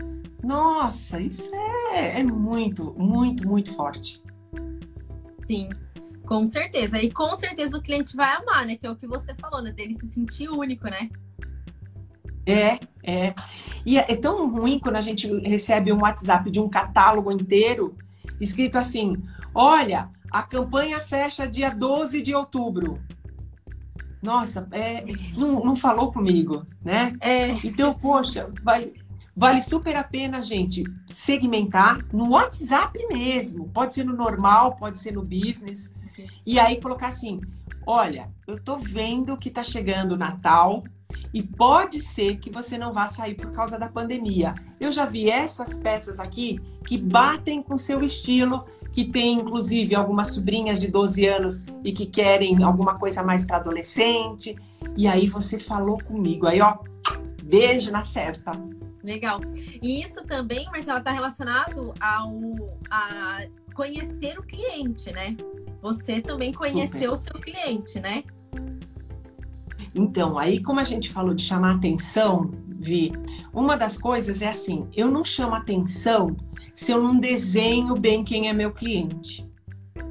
Nossa, 0.42 1.20
isso 1.20 1.50
é, 1.92 2.20
é 2.20 2.22
muito, 2.22 2.94
muito, 2.98 3.46
muito 3.46 3.74
forte. 3.74 4.22
Sim, 5.46 5.68
com 6.26 6.46
certeza. 6.46 6.98
E 7.00 7.10
com 7.10 7.34
certeza 7.34 7.76
o 7.76 7.82
cliente 7.82 8.16
vai 8.16 8.34
amar, 8.34 8.66
né? 8.66 8.76
Que 8.76 8.86
é 8.86 8.90
o 8.90 8.96
que 8.96 9.06
você 9.06 9.34
falou, 9.34 9.62
né? 9.62 9.72
Dele 9.72 9.94
se 9.94 10.06
sentir 10.08 10.48
único, 10.48 10.84
né? 10.84 11.08
É, 12.46 12.78
é. 13.02 13.34
E 13.86 13.98
é, 13.98 14.12
é 14.12 14.16
tão 14.16 14.50
ruim 14.50 14.78
quando 14.78 14.96
a 14.96 15.00
gente 15.00 15.26
recebe 15.40 15.92
um 15.92 16.02
WhatsApp 16.02 16.50
de 16.50 16.60
um 16.60 16.68
catálogo 16.68 17.32
inteiro 17.32 17.96
escrito 18.40 18.76
assim: 18.76 19.22
olha, 19.54 20.10
a 20.30 20.42
campanha 20.42 21.00
fecha 21.00 21.48
dia 21.48 21.70
12 21.70 22.20
de 22.20 22.34
outubro. 22.34 23.00
Nossa, 24.24 24.66
é, 24.72 25.04
não, 25.36 25.62
não 25.62 25.76
falou 25.76 26.10
comigo, 26.10 26.66
né? 26.82 27.14
É. 27.20 27.50
Então, 27.62 27.92
poxa, 27.92 28.50
vai, 28.62 28.90
vale 29.36 29.60
super 29.60 29.94
a 29.96 30.02
pena, 30.02 30.42
gente, 30.42 30.82
segmentar 31.06 31.98
no 32.10 32.30
WhatsApp 32.30 32.98
mesmo. 33.08 33.68
Pode 33.68 33.92
ser 33.92 34.04
no 34.04 34.16
normal, 34.16 34.76
pode 34.76 34.98
ser 34.98 35.12
no 35.12 35.22
business. 35.22 35.92
E 36.46 36.58
aí 36.58 36.80
colocar 36.80 37.08
assim: 37.08 37.38
olha, 37.86 38.30
eu 38.46 38.58
tô 38.58 38.78
vendo 38.78 39.36
que 39.36 39.50
tá 39.50 39.62
chegando 39.62 40.12
o 40.12 40.18
Natal 40.18 40.82
e 41.34 41.42
pode 41.42 42.00
ser 42.00 42.38
que 42.38 42.50
você 42.50 42.78
não 42.78 42.92
vá 42.92 43.08
sair 43.08 43.34
por 43.34 43.52
causa 43.52 43.78
da 43.78 43.88
pandemia. 43.88 44.54
Eu 44.80 44.90
já 44.90 45.04
vi 45.04 45.28
essas 45.28 45.78
peças 45.78 46.18
aqui 46.18 46.60
que 46.86 46.96
batem 46.96 47.62
com 47.62 47.76
seu 47.76 48.02
estilo, 48.02 48.64
que 48.94 49.04
tem 49.04 49.40
inclusive 49.40 49.92
algumas 49.96 50.32
sobrinhas 50.32 50.78
de 50.78 50.86
12 50.86 51.26
anos 51.26 51.66
e 51.82 51.92
que 51.92 52.06
querem 52.06 52.62
alguma 52.62 52.96
coisa 52.96 53.24
mais 53.24 53.44
para 53.44 53.56
adolescente. 53.56 54.56
E 54.96 55.08
aí 55.08 55.28
você 55.28 55.58
falou 55.58 55.98
comigo. 55.98 56.46
Aí, 56.46 56.60
ó, 56.60 56.78
beijo 57.42 57.90
na 57.90 58.02
certa. 58.02 58.52
Legal. 59.02 59.40
E 59.82 60.00
isso 60.00 60.24
também, 60.24 60.66
Marcela, 60.66 61.00
está 61.00 61.10
relacionado 61.10 61.92
ao 62.00 62.30
a 62.88 63.40
conhecer 63.74 64.38
o 64.38 64.42
cliente, 64.44 65.10
né? 65.10 65.36
Você 65.82 66.20
também 66.20 66.52
conheceu 66.52 67.14
o 67.14 67.16
seu 67.16 67.34
cliente, 67.34 67.98
né? 67.98 68.22
Então, 69.92 70.38
aí 70.38 70.62
como 70.62 70.78
a 70.78 70.84
gente 70.84 71.10
falou 71.10 71.34
de 71.34 71.42
chamar 71.42 71.74
atenção, 71.74 72.52
Vi, 72.78 73.12
uma 73.52 73.76
das 73.76 73.96
coisas 73.96 74.42
é 74.42 74.48
assim, 74.48 74.88
eu 74.94 75.10
não 75.10 75.24
chamo 75.24 75.54
atenção 75.54 76.36
se 76.74 76.90
eu 76.90 77.02
não 77.02 77.18
desenho 77.18 77.94
bem 77.94 78.24
quem 78.24 78.48
é 78.48 78.52
meu 78.52 78.72
cliente, 78.72 79.48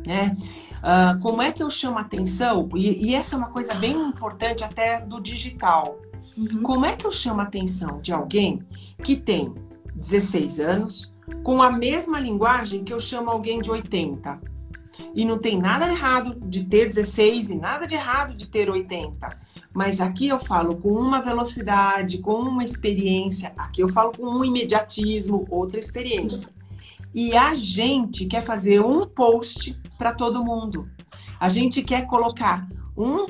né? 0.06 0.36
Uh, 0.84 1.17
como 1.21 1.41
é 1.41 1.52
que 1.52 1.63
eu 1.63 1.69
chamo 1.69 1.97
atenção? 1.97 2.67
E, 2.76 3.08
e, 3.08 3.15
essa 3.15 3.36
é 3.36 3.38
uma 3.38 3.49
coisa 3.49 3.73
bem 3.73 3.93
importante 3.93 4.65
até 4.65 4.99
do 4.99 5.21
digital. 5.21 5.97
Uhum. 6.38 6.62
Como 6.62 6.86
é 6.86 6.93
que 6.93 7.06
eu 7.06 7.12
chamo 7.12 7.39
atenção 7.39 8.02
de 8.02 8.12
alguém 8.12 8.62
que 9.02 9.15
tem 9.15 9.54
16 9.95 10.60
anos, 10.60 11.13
com 11.41 11.62
a 11.62 11.71
mesma 11.71 12.19
linguagem 12.19 12.84
que 12.84 12.93
eu 12.93 12.99
chamo 12.99 13.30
alguém 13.30 13.62
de 13.62 13.71
80? 13.71 14.41
E 15.15 15.23
não 15.23 15.38
tem 15.38 15.58
nada 15.58 15.88
errado 15.88 16.38
de 16.45 16.65
ter 16.65 16.88
16 16.88 17.52
e 17.52 17.56
nada 17.56 17.88
de 17.88 17.95
errado 17.95 18.36
de 18.36 18.47
ter 18.47 18.69
80. 18.69 19.42
Mas 19.73 19.99
aqui 19.99 20.27
eu 20.27 20.39
falo 20.39 20.75
com 20.75 20.89
uma 20.89 21.19
velocidade, 21.19 22.19
com 22.19 22.36
uma 22.36 22.63
experiência. 22.63 23.51
Aqui 23.57 23.81
eu 23.81 23.88
falo 23.88 24.12
com 24.12 24.23
um 24.23 24.45
imediatismo, 24.45 25.47
outra 25.49 25.79
experiência. 25.79 26.53
E 27.13 27.36
a 27.36 27.55
gente 27.55 28.25
quer 28.25 28.43
fazer 28.43 28.81
um 28.81 29.01
post 29.01 29.79
para 29.97 30.13
todo 30.13 30.43
mundo. 30.43 30.88
A 31.39 31.49
gente 31.49 31.81
quer 31.81 32.05
colocar 32.05 32.67
um, 32.95 33.25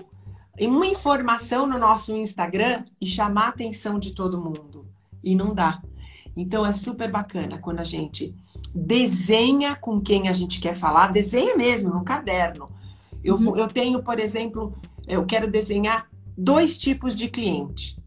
uma 0.60 0.86
informação 0.86 1.66
no 1.66 1.80
nosso 1.80 2.16
Instagram 2.16 2.84
e 3.00 3.06
chamar 3.06 3.46
a 3.46 3.50
atenção 3.50 3.98
de 3.98 4.12
todo 4.12 4.42
mundo. 4.42 4.86
E 5.24 5.36
não 5.36 5.54
dá. 5.54 5.82
Então 6.36 6.66
é 6.66 6.74
super 6.74 7.10
bacana 7.10 7.58
quando 7.58 7.80
a 7.80 7.84
gente 7.84 8.36
desenha 8.74 9.76
com 9.76 10.02
quem 10.02 10.28
a 10.28 10.34
gente 10.34 10.60
quer 10.60 10.74
falar, 10.74 11.12
desenha 11.12 11.56
mesmo 11.56 11.94
no 11.94 12.04
caderno. 12.04 12.70
Eu, 13.24 13.36
uhum. 13.36 13.56
eu 13.56 13.68
tenho, 13.68 14.02
por 14.02 14.20
exemplo, 14.20 14.74
eu 15.08 15.26
quero 15.26 15.50
desenhar 15.50 16.10
dois 16.38 16.78
tipos 16.78 17.16
de 17.16 17.30
cliente. 17.30 17.98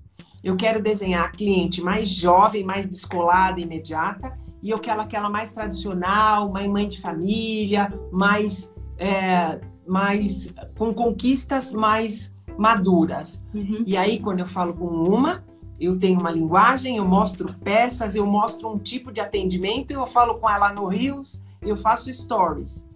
Eu 0.42 0.56
quero 0.56 0.82
desenhar 0.82 1.32
cliente 1.32 1.82
mais 1.82 2.08
jovem, 2.08 2.64
mais 2.64 2.88
descolada, 2.88 3.60
imediata, 3.60 4.38
e 4.62 4.70
eu 4.70 4.78
quero 4.78 5.00
aquela 5.00 5.28
mais 5.28 5.52
tradicional, 5.52 6.50
mais 6.50 6.68
mãe 6.68 6.88
de 6.88 7.00
família, 7.00 7.92
mais, 8.12 8.72
é, 8.98 9.60
mais 9.86 10.52
com 10.76 10.92
conquistas 10.94 11.72
mais 11.72 12.34
maduras. 12.56 13.44
Uhum. 13.54 13.84
E 13.86 13.96
aí, 13.96 14.18
quando 14.18 14.40
eu 14.40 14.46
falo 14.46 14.74
com 14.74 14.86
uma, 14.86 15.44
eu 15.78 15.98
tenho 15.98 16.18
uma 16.18 16.30
linguagem, 16.30 16.96
eu 16.96 17.04
mostro 17.04 17.54
peças, 17.62 18.14
eu 18.14 18.26
mostro 18.26 18.68
um 18.68 18.78
tipo 18.78 19.12
de 19.12 19.20
atendimento, 19.20 19.90
eu 19.90 20.06
falo 20.06 20.36
com 20.36 20.48
ela 20.48 20.72
no 20.72 20.86
Rios, 20.86 21.44
eu 21.60 21.76
faço 21.76 22.12
stories. 22.12 22.86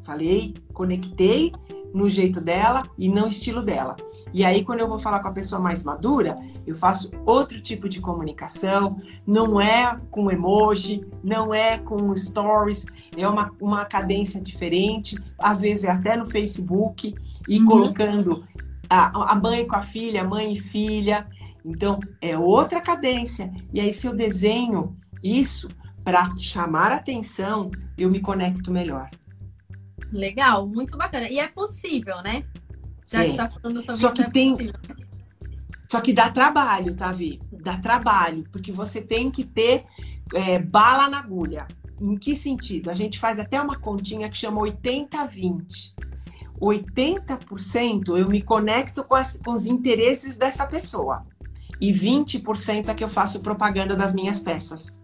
Falei, 0.00 0.54
conectei 0.72 1.52
no 1.94 2.08
jeito 2.08 2.40
dela 2.40 2.84
e 2.98 3.08
no 3.08 3.26
estilo 3.26 3.62
dela. 3.62 3.96
E 4.32 4.44
aí, 4.44 4.64
quando 4.64 4.80
eu 4.80 4.88
vou 4.88 4.98
falar 4.98 5.20
com 5.20 5.28
a 5.28 5.32
pessoa 5.32 5.60
mais 5.60 5.82
madura, 5.82 6.38
eu 6.66 6.74
faço 6.74 7.10
outro 7.26 7.60
tipo 7.60 7.88
de 7.88 8.00
comunicação, 8.00 9.00
não 9.26 9.60
é 9.60 9.98
com 10.10 10.30
emoji, 10.30 11.06
não 11.22 11.52
é 11.52 11.78
com 11.78 12.14
stories, 12.16 12.86
é 13.16 13.28
uma, 13.28 13.50
uma 13.60 13.84
cadência 13.84 14.40
diferente, 14.40 15.16
às 15.38 15.60
vezes 15.62 15.84
é 15.84 15.90
até 15.90 16.16
no 16.16 16.26
Facebook, 16.26 17.14
e 17.48 17.58
uhum. 17.58 17.66
colocando 17.66 18.44
a, 18.88 19.32
a 19.32 19.34
mãe 19.34 19.66
com 19.66 19.76
a 19.76 19.82
filha, 19.82 20.24
mãe 20.24 20.54
e 20.54 20.60
filha. 20.60 21.26
Então, 21.64 22.00
é 22.20 22.36
outra 22.36 22.80
cadência. 22.80 23.52
E 23.72 23.80
aí, 23.80 23.92
se 23.92 24.06
eu 24.06 24.14
desenho 24.14 24.96
isso 25.22 25.68
para 26.02 26.34
chamar 26.36 26.90
atenção, 26.90 27.70
eu 27.96 28.10
me 28.10 28.20
conecto 28.20 28.70
melhor. 28.70 29.08
Legal, 30.12 30.66
muito 30.66 30.96
bacana. 30.96 31.28
E 31.28 31.38
é 31.38 31.48
possível, 31.48 32.22
né? 32.22 32.44
Já 33.06 33.22
é. 33.22 33.24
que 33.24 33.30
está 33.32 33.50
falando 33.50 33.80
sobre 33.80 34.00
Só 34.00 34.10
que 34.10 34.22
é 34.22 34.30
tem. 34.30 34.52
Possível. 34.52 34.74
Só 35.90 36.00
que 36.00 36.12
dá 36.12 36.30
trabalho, 36.30 36.94
tá, 36.94 37.12
Vi? 37.12 37.40
Dá 37.52 37.76
trabalho, 37.76 38.44
porque 38.50 38.72
você 38.72 39.00
tem 39.00 39.30
que 39.30 39.44
ter 39.44 39.84
é, 40.34 40.58
bala 40.58 41.08
na 41.08 41.18
agulha. 41.18 41.66
Em 42.00 42.16
que 42.16 42.34
sentido? 42.34 42.90
A 42.90 42.94
gente 42.94 43.18
faz 43.18 43.38
até 43.38 43.60
uma 43.60 43.78
continha 43.78 44.28
que 44.30 44.36
chama 44.36 44.60
80-20. 44.62 45.92
80% 46.60 48.16
eu 48.16 48.28
me 48.28 48.40
conecto 48.40 49.04
com, 49.04 49.14
as, 49.14 49.36
com 49.36 49.52
os 49.52 49.66
interesses 49.66 50.36
dessa 50.36 50.66
pessoa 50.66 51.26
e 51.82 51.92
20% 51.92 52.88
é 52.88 52.94
que 52.94 53.02
eu 53.02 53.08
faço 53.08 53.40
propaganda 53.40 53.96
das 53.96 54.14
minhas 54.14 54.38
peças. 54.38 55.02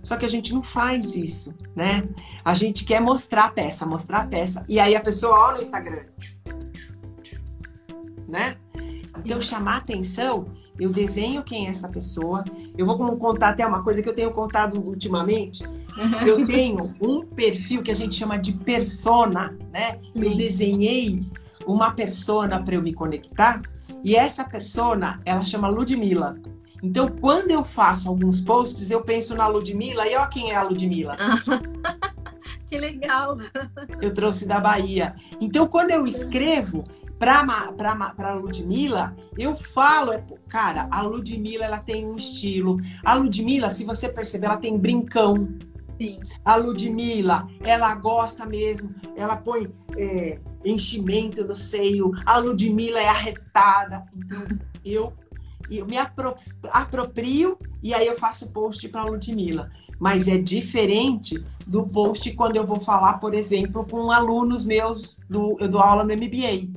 Só 0.00 0.16
que 0.16 0.24
a 0.24 0.28
gente 0.28 0.54
não 0.54 0.62
faz 0.62 1.16
isso, 1.16 1.52
né? 1.74 2.08
A 2.44 2.54
gente 2.54 2.84
quer 2.84 3.00
mostrar 3.00 3.46
a 3.46 3.50
peça, 3.50 3.84
mostrar 3.84 4.20
a 4.20 4.26
peça. 4.28 4.64
E 4.68 4.78
aí 4.78 4.94
a 4.94 5.00
pessoa 5.00 5.36
olha 5.36 5.56
no 5.56 5.62
Instagram. 5.62 6.04
Né? 8.28 8.56
Então, 9.24 9.42
chamar 9.42 9.78
atenção, 9.78 10.46
eu 10.78 10.92
desenho 10.92 11.42
quem 11.42 11.66
é 11.66 11.70
essa 11.70 11.88
pessoa. 11.88 12.44
Eu 12.78 12.86
vou 12.86 12.96
contar 13.16 13.48
até 13.48 13.66
uma 13.66 13.82
coisa 13.82 14.00
que 14.00 14.08
eu 14.08 14.14
tenho 14.14 14.30
contado 14.30 14.80
ultimamente. 14.80 15.64
Eu 16.24 16.46
tenho 16.46 16.94
um 17.00 17.26
perfil 17.26 17.82
que 17.82 17.90
a 17.90 17.96
gente 17.96 18.14
chama 18.14 18.38
de 18.38 18.52
persona, 18.52 19.58
né? 19.72 19.98
Eu 20.14 20.36
desenhei 20.36 21.26
uma 21.66 21.90
persona 21.90 22.62
para 22.62 22.76
eu 22.76 22.82
me 22.82 22.92
conectar 22.92 23.60
e 24.04 24.16
essa 24.16 24.44
persona, 24.44 25.20
ela 25.24 25.44
chama 25.44 25.68
Ludmilla. 25.68 26.36
Então, 26.82 27.08
quando 27.08 27.50
eu 27.50 27.62
faço 27.62 28.08
alguns 28.08 28.40
posts, 28.40 28.90
eu 28.90 29.02
penso 29.02 29.34
na 29.34 29.46
Ludmilla 29.46 30.06
e 30.08 30.16
ó 30.16 30.26
quem 30.26 30.52
é 30.52 30.56
a 30.56 30.62
Ludmilla. 30.62 31.16
que 32.66 32.78
legal! 32.78 33.36
Eu 34.00 34.14
trouxe 34.14 34.46
da 34.46 34.58
Bahia. 34.58 35.14
Então, 35.40 35.66
quando 35.68 35.90
eu 35.90 36.06
escrevo 36.06 36.84
para 37.18 38.32
Ludmilla, 38.32 39.14
eu 39.36 39.54
falo, 39.54 40.12
é, 40.12 40.24
cara, 40.48 40.88
a 40.90 41.02
Ludmilla 41.02 41.66
ela 41.66 41.78
tem 41.78 42.06
um 42.06 42.16
estilo. 42.16 42.78
A 43.04 43.12
Ludmilla, 43.12 43.68
se 43.68 43.84
você 43.84 44.08
perceber, 44.08 44.46
ela 44.46 44.56
tem 44.56 44.78
brincão. 44.78 45.48
Sim. 46.00 46.18
A 46.42 46.56
Ludmilla, 46.56 47.46
ela 47.62 47.94
gosta 47.94 48.46
mesmo, 48.46 48.94
ela 49.14 49.36
põe 49.36 49.70
é, 49.98 50.38
enchimento 50.64 51.44
no 51.44 51.54
seio, 51.54 52.12
a 52.24 52.38
Ludmilla 52.38 53.00
é 53.00 53.08
arretada. 53.08 54.04
Então, 54.14 54.44
eu, 54.84 55.12
eu 55.70 55.86
me 55.86 55.96
aproprio 56.70 57.58
e 57.82 57.94
aí 57.94 58.06
eu 58.06 58.14
faço 58.14 58.52
post 58.52 58.88
para 58.88 59.02
a 59.02 59.06
Ludmilla. 59.06 59.70
Mas 59.98 60.28
é 60.28 60.38
diferente 60.38 61.44
do 61.66 61.86
post 61.86 62.32
quando 62.32 62.56
eu 62.56 62.66
vou 62.66 62.80
falar, 62.80 63.14
por 63.14 63.34
exemplo, 63.34 63.84
com 63.84 64.10
alunos 64.10 64.64
meus 64.64 65.20
do 65.28 65.56
eu 65.60 65.68
dou 65.68 65.80
aula 65.80 66.04
no 66.04 66.14
MBA. 66.14 66.68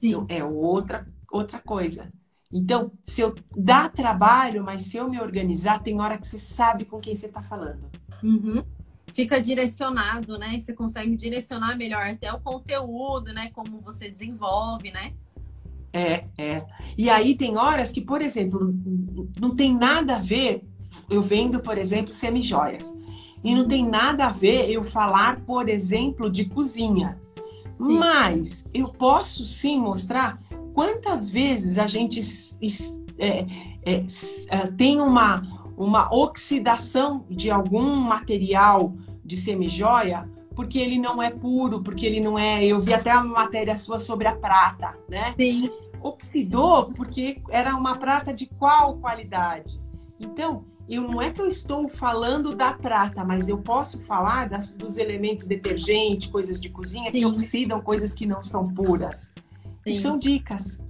Então, 0.00 0.26
é 0.28 0.44
outra 0.44 1.06
outra 1.32 1.58
coisa. 1.58 2.08
Então, 2.52 2.92
se 3.02 3.22
eu 3.22 3.34
dá 3.56 3.88
trabalho, 3.88 4.62
mas 4.62 4.82
se 4.82 4.98
eu 4.98 5.08
me 5.08 5.18
organizar, 5.18 5.82
tem 5.82 5.98
hora 6.00 6.18
que 6.18 6.26
você 6.26 6.38
sabe 6.38 6.84
com 6.84 7.00
quem 7.00 7.14
você 7.14 7.26
está 7.26 7.42
falando. 7.42 7.90
Uhum. 8.22 8.62
Fica 9.12 9.40
direcionado, 9.40 10.38
né? 10.38 10.58
Você 10.58 10.72
consegue 10.72 11.16
direcionar 11.16 11.76
melhor 11.76 12.02
até 12.02 12.32
o 12.32 12.40
conteúdo, 12.40 13.32
né? 13.32 13.50
Como 13.54 13.80
você 13.80 14.10
desenvolve, 14.10 14.90
né? 14.90 15.12
É, 15.92 16.24
é. 16.38 16.64
E 16.96 17.10
aí 17.10 17.34
tem 17.34 17.56
horas 17.56 17.92
que, 17.92 18.00
por 18.00 18.22
exemplo, 18.22 18.74
não 19.38 19.54
tem 19.54 19.74
nada 19.74 20.16
a 20.16 20.18
ver 20.18 20.64
eu 21.08 21.22
vendo, 21.22 21.60
por 21.60 21.78
exemplo, 21.78 22.12
semijoias. 22.12 22.94
E 23.42 23.54
não 23.54 23.66
tem 23.66 23.86
nada 23.86 24.26
a 24.26 24.30
ver 24.30 24.70
eu 24.70 24.84
falar, 24.84 25.40
por 25.40 25.68
exemplo, 25.68 26.30
de 26.30 26.44
cozinha. 26.44 27.18
Sim. 27.76 27.98
Mas 27.98 28.64
eu 28.72 28.88
posso 28.88 29.44
sim 29.44 29.80
mostrar 29.80 30.40
quantas 30.72 31.28
vezes 31.28 31.78
a 31.78 31.86
gente 31.86 32.20
é, 33.18 33.46
é, 33.84 34.04
é, 34.48 34.66
tem 34.76 35.00
uma, 35.00 35.61
uma 35.76 36.12
oxidação 36.14 37.24
de 37.28 37.50
algum 37.50 37.96
material 37.96 38.94
de 39.24 39.36
semijoia 39.36 40.28
porque 40.54 40.78
ele 40.78 40.98
não 40.98 41.22
é 41.22 41.30
puro, 41.30 41.82
porque 41.82 42.06
ele 42.06 42.20
não 42.20 42.38
é. 42.38 42.64
Eu 42.64 42.78
vi 42.78 42.92
até 42.92 43.14
uma 43.14 43.24
matéria 43.24 43.76
sua 43.76 43.98
sobre 43.98 44.28
a 44.28 44.36
prata, 44.36 44.96
né? 45.08 45.34
Sim. 45.38 45.70
Oxidou 46.00 46.92
porque 46.92 47.40
era 47.48 47.74
uma 47.74 47.96
prata 47.96 48.32
de 48.32 48.46
qual 48.46 48.98
qualidade? 48.98 49.80
Então, 50.20 50.64
eu 50.88 51.02
não 51.02 51.22
é 51.22 51.30
que 51.30 51.40
eu 51.40 51.46
estou 51.46 51.88
falando 51.88 52.54
da 52.54 52.72
prata, 52.72 53.24
mas 53.24 53.48
eu 53.48 53.58
posso 53.58 54.00
falar 54.00 54.48
das, 54.48 54.74
dos 54.74 54.96
elementos 54.96 55.46
detergente, 55.46 56.28
coisas 56.28 56.60
de 56.60 56.68
cozinha 56.68 57.10
Sim. 57.12 57.18
que 57.18 57.26
oxidam 57.26 57.80
coisas 57.80 58.12
que 58.12 58.26
não 58.26 58.42
são 58.42 58.68
puras. 58.68 59.32
Sim. 59.84 59.96
são 59.96 60.18
dicas. 60.18 60.80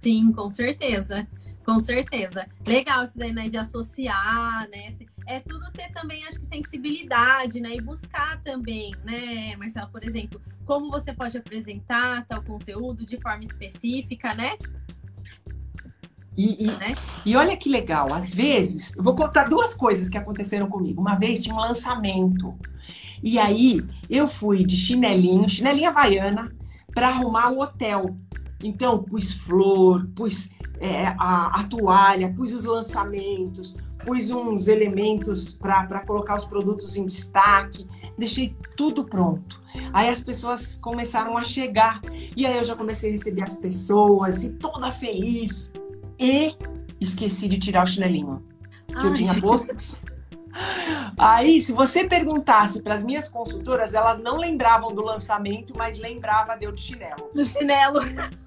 Sim, 0.00 0.32
com 0.32 0.50
certeza. 0.50 1.28
Com 1.70 1.78
certeza. 1.78 2.48
Legal 2.66 3.04
isso 3.04 3.16
daí, 3.16 3.32
né? 3.32 3.48
De 3.48 3.56
associar, 3.56 4.68
né? 4.68 4.92
É 5.24 5.38
tudo 5.38 5.70
ter 5.70 5.92
também, 5.92 6.26
acho 6.26 6.40
que, 6.40 6.46
sensibilidade, 6.46 7.60
né? 7.60 7.76
E 7.76 7.80
buscar 7.80 8.40
também, 8.40 8.92
né, 9.04 9.54
Marcelo, 9.56 9.88
por 9.88 10.02
exemplo, 10.02 10.40
como 10.66 10.90
você 10.90 11.12
pode 11.12 11.38
apresentar 11.38 12.26
tal 12.26 12.42
conteúdo 12.42 13.06
de 13.06 13.20
forma 13.20 13.44
específica, 13.44 14.34
né? 14.34 14.56
E, 16.36 16.64
e, 16.64 16.66
né? 16.72 16.94
e, 17.24 17.36
olha 17.36 17.56
que 17.56 17.68
legal, 17.68 18.12
às 18.12 18.34
vezes, 18.34 18.96
eu 18.96 19.02
vou 19.02 19.14
contar 19.14 19.48
duas 19.48 19.72
coisas 19.72 20.08
que 20.08 20.18
aconteceram 20.18 20.68
comigo. 20.68 21.00
Uma 21.00 21.14
vez 21.14 21.42
tinha 21.42 21.54
um 21.54 21.60
lançamento. 21.60 22.58
E 23.22 23.38
aí 23.38 23.80
eu 24.08 24.26
fui 24.26 24.64
de 24.64 24.76
chinelinho, 24.76 25.48
chinelinha 25.48 25.90
havaiana, 25.90 26.50
para 26.92 27.08
arrumar 27.08 27.50
o 27.50 27.60
hotel. 27.60 28.16
Então, 28.62 29.02
pus 29.02 29.32
flor, 29.32 30.06
pus 30.14 30.50
é, 30.78 31.06
a, 31.18 31.60
a, 31.60 31.64
toalha, 31.64 32.32
pus 32.34 32.52
os 32.52 32.64
lançamentos, 32.64 33.76
pus 34.04 34.30
uns 34.30 34.68
elementos 34.68 35.54
para 35.54 36.00
colocar 36.00 36.36
os 36.36 36.44
produtos 36.44 36.96
em 36.96 37.04
destaque, 37.04 37.86
deixei 38.16 38.56
tudo 38.76 39.04
pronto. 39.04 39.60
Aí 39.92 40.08
as 40.08 40.24
pessoas 40.24 40.76
começaram 40.76 41.36
a 41.36 41.44
chegar, 41.44 42.00
e 42.36 42.46
aí 42.46 42.56
eu 42.56 42.64
já 42.64 42.74
comecei 42.74 43.10
a 43.10 43.12
receber 43.12 43.42
as 43.42 43.54
pessoas, 43.54 44.42
e 44.42 44.50
toda 44.54 44.90
feliz 44.90 45.70
e 46.18 46.54
esqueci 47.00 47.48
de 47.48 47.58
tirar 47.58 47.84
o 47.84 47.86
chinelinho 47.86 48.42
que 48.86 48.96
Ai. 48.96 49.06
eu 49.06 49.12
tinha 49.12 49.40
posto. 49.40 49.98
Aí, 51.18 51.60
se 51.60 51.72
você 51.72 52.04
perguntasse 52.04 52.82
para 52.82 52.94
as 52.94 53.04
minhas 53.04 53.28
consultoras, 53.28 53.94
elas 53.94 54.18
não 54.18 54.36
lembravam 54.36 54.92
do 54.92 55.00
lançamento, 55.00 55.72
mas 55.76 55.98
lembrava 55.98 56.56
de 56.56 56.64
eu 56.64 56.72
de 56.72 56.80
chinelo. 56.80 57.30
Do 57.32 57.46
chinelo. 57.46 58.00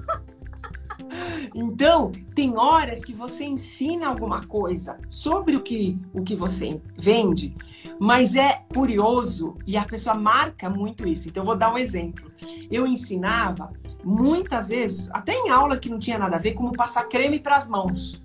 Então, 1.55 2.11
tem 2.33 2.57
horas 2.57 3.03
que 3.03 3.13
você 3.13 3.45
ensina 3.45 4.07
alguma 4.07 4.45
coisa 4.45 4.97
sobre 5.07 5.55
o 5.55 5.61
que, 5.61 5.97
o 6.13 6.23
que 6.23 6.35
você 6.35 6.81
vende, 6.97 7.55
mas 7.99 8.35
é 8.35 8.63
curioso 8.73 9.55
e 9.65 9.77
a 9.77 9.85
pessoa 9.85 10.15
marca 10.15 10.69
muito 10.69 11.07
isso. 11.07 11.29
Então, 11.29 11.45
vou 11.45 11.55
dar 11.55 11.73
um 11.73 11.77
exemplo. 11.77 12.31
Eu 12.71 12.87
ensinava 12.87 13.71
muitas 14.03 14.69
vezes, 14.69 15.09
até 15.11 15.33
em 15.33 15.49
aula 15.49 15.77
que 15.77 15.89
não 15.89 15.99
tinha 15.99 16.17
nada 16.17 16.35
a 16.35 16.39
ver, 16.39 16.53
como 16.53 16.73
passar 16.73 17.07
creme 17.07 17.39
para 17.39 17.55
as 17.55 17.67
mãos. 17.67 18.21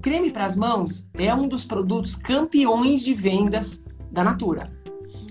Creme 0.00 0.30
para 0.30 0.44
as 0.44 0.56
mãos 0.56 1.08
é 1.14 1.34
um 1.34 1.48
dos 1.48 1.64
produtos 1.64 2.14
campeões 2.14 3.02
de 3.02 3.14
vendas 3.14 3.84
da 4.10 4.22
Natura. 4.22 4.70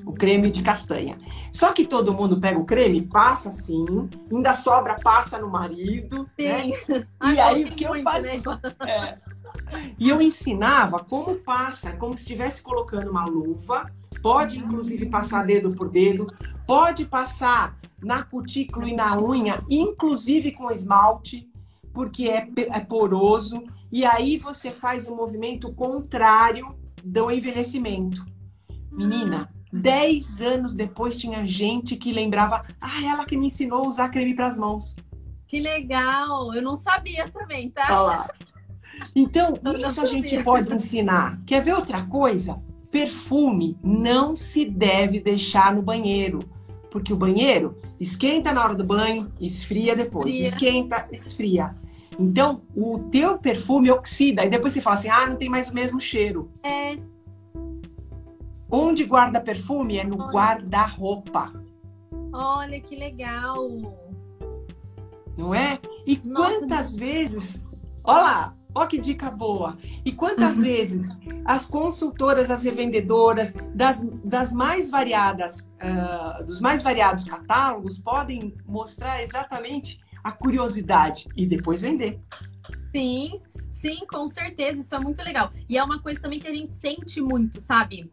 O 0.06 0.14
creme 0.14 0.50
de 0.50 0.62
castanha. 0.62 1.18
Só 1.52 1.72
que 1.72 1.86
todo 1.86 2.14
mundo 2.14 2.40
pega 2.40 2.60
o 2.60 2.66
creme, 2.66 3.06
passa 3.06 3.50
assim, 3.50 3.86
ainda 4.32 4.54
sobra, 4.54 4.96
passa 5.02 5.38
no 5.38 5.50
marido. 5.50 6.30
Sim. 6.40 6.74
Né? 6.88 7.08
E 7.34 7.40
aí 7.40 7.64
o 7.64 7.72
que 7.72 7.84
eu 7.84 8.02
falei? 8.04 8.38
Né? 8.38 8.44
É. 8.88 9.18
E 9.98 10.10
eu 10.10 10.22
ensinava 10.22 11.00
como 11.00 11.36
passa, 11.36 11.94
como 11.94 12.16
se 12.16 12.24
estivesse 12.24 12.62
colocando 12.62 13.10
uma 13.10 13.26
luva. 13.26 13.90
Pode 14.22 14.58
inclusive 14.58 15.08
passar 15.08 15.46
dedo 15.46 15.76
por 15.76 15.90
dedo, 15.90 16.28
pode 16.66 17.06
passar 17.06 17.78
na 18.02 18.24
cutícula 18.24 18.88
e 18.88 18.96
na 18.96 19.20
unha, 19.20 19.64
inclusive 19.70 20.52
com 20.52 20.72
esmalte, 20.72 21.50
porque 21.94 22.30
é, 22.30 22.48
é 22.56 22.80
poroso. 22.80 23.64
E 23.92 24.06
aí 24.06 24.38
você 24.38 24.72
faz 24.72 25.08
o 25.08 25.14
um 25.14 25.18
movimento 25.18 25.74
contrário 25.74 26.76
do 27.04 27.30
envelhecimento. 27.30 28.26
Menina, 28.92 29.50
10 29.74 30.42
anos 30.42 30.74
depois 30.74 31.18
tinha 31.18 31.46
gente 31.46 31.96
que 31.96 32.12
lembrava, 32.12 32.66
ah, 32.80 33.04
ela 33.04 33.26
que 33.26 33.36
me 33.36 33.48
ensinou 33.48 33.84
a 33.84 33.88
usar 33.88 34.10
creme 34.10 34.36
para 34.36 34.46
as 34.46 34.58
mãos. 34.58 34.96
Que 35.48 35.60
legal! 35.60 36.54
Eu 36.54 36.62
não 36.62 36.76
sabia 36.76 37.30
também, 37.30 37.70
tá? 37.70 38.00
Lá. 38.00 38.30
Então, 39.16 39.60
isso 39.78 40.02
a 40.02 40.06
gente 40.06 40.42
pode 40.44 40.74
ensinar. 40.74 41.40
Quer 41.46 41.62
ver 41.62 41.74
outra 41.74 42.04
coisa? 42.04 42.62
Perfume 42.92 43.78
não 43.84 44.36
se 44.36 44.64
deve 44.66 45.20
deixar 45.20 45.74
no 45.74 45.82
banheiro 45.82 46.40
porque 46.94 47.12
o 47.12 47.18
banheiro 47.18 47.76
esquenta 48.00 48.54
na 48.54 48.64
hora 48.64 48.76
do 48.76 48.84
banho, 48.84 49.34
esfria 49.42 49.96
depois, 49.96 50.28
esfria. 50.36 50.50
esquenta, 50.50 51.08
esfria. 51.12 51.76
Então, 52.20 52.62
o 52.76 53.00
teu 53.10 53.40
perfume 53.40 53.90
oxida, 53.90 54.46
e 54.46 54.50
depois 54.50 54.74
você 54.74 54.80
fala 54.80 54.96
assim: 54.96 55.10
ah, 55.10 55.26
não 55.26 55.36
tem 55.36 55.50
mais 55.50 55.70
o 55.70 55.74
mesmo 55.74 56.00
cheiro. 56.00 56.52
É. 56.62 56.96
Onde 58.76 59.06
guarda 59.06 59.40
perfume 59.40 60.00
é 60.00 60.04
no 60.04 60.18
guarda-roupa. 60.32 61.54
Olha 62.34 62.82
que 62.82 62.96
legal. 62.96 63.70
Não 65.38 65.54
é? 65.54 65.80
E 66.08 66.20
Nossa, 66.26 66.60
quantas 66.60 66.96
vezes. 66.98 67.64
Olha 68.04 68.22
lá, 68.22 68.58
Ó 68.76 68.88
que 68.88 68.98
dica 68.98 69.30
boa! 69.30 69.78
E 70.04 70.12
quantas 70.12 70.58
uhum. 70.58 70.64
vezes 70.64 71.20
as 71.46 71.68
consultoras, 71.68 72.50
as 72.50 72.64
revendedoras 72.64 73.54
das, 73.76 74.04
das 74.24 74.52
mais 74.52 74.90
variadas, 74.90 75.60
uh, 75.60 76.44
dos 76.44 76.60
mais 76.60 76.82
variados 76.82 77.24
catálogos 77.24 78.00
podem 78.00 78.56
mostrar 78.66 79.22
exatamente 79.22 80.00
a 80.24 80.32
curiosidade 80.32 81.28
e 81.36 81.46
depois 81.46 81.82
vender. 81.82 82.20
Sim, 82.96 83.40
sim, 83.70 84.00
com 84.08 84.28
certeza, 84.28 84.80
isso 84.80 84.96
é 84.96 85.00
muito 85.00 85.22
legal. 85.22 85.52
E 85.70 85.78
é 85.78 85.84
uma 85.84 86.02
coisa 86.02 86.20
também 86.20 86.40
que 86.40 86.48
a 86.48 86.56
gente 86.56 86.74
sente 86.74 87.22
muito, 87.22 87.62
sabe? 87.62 88.10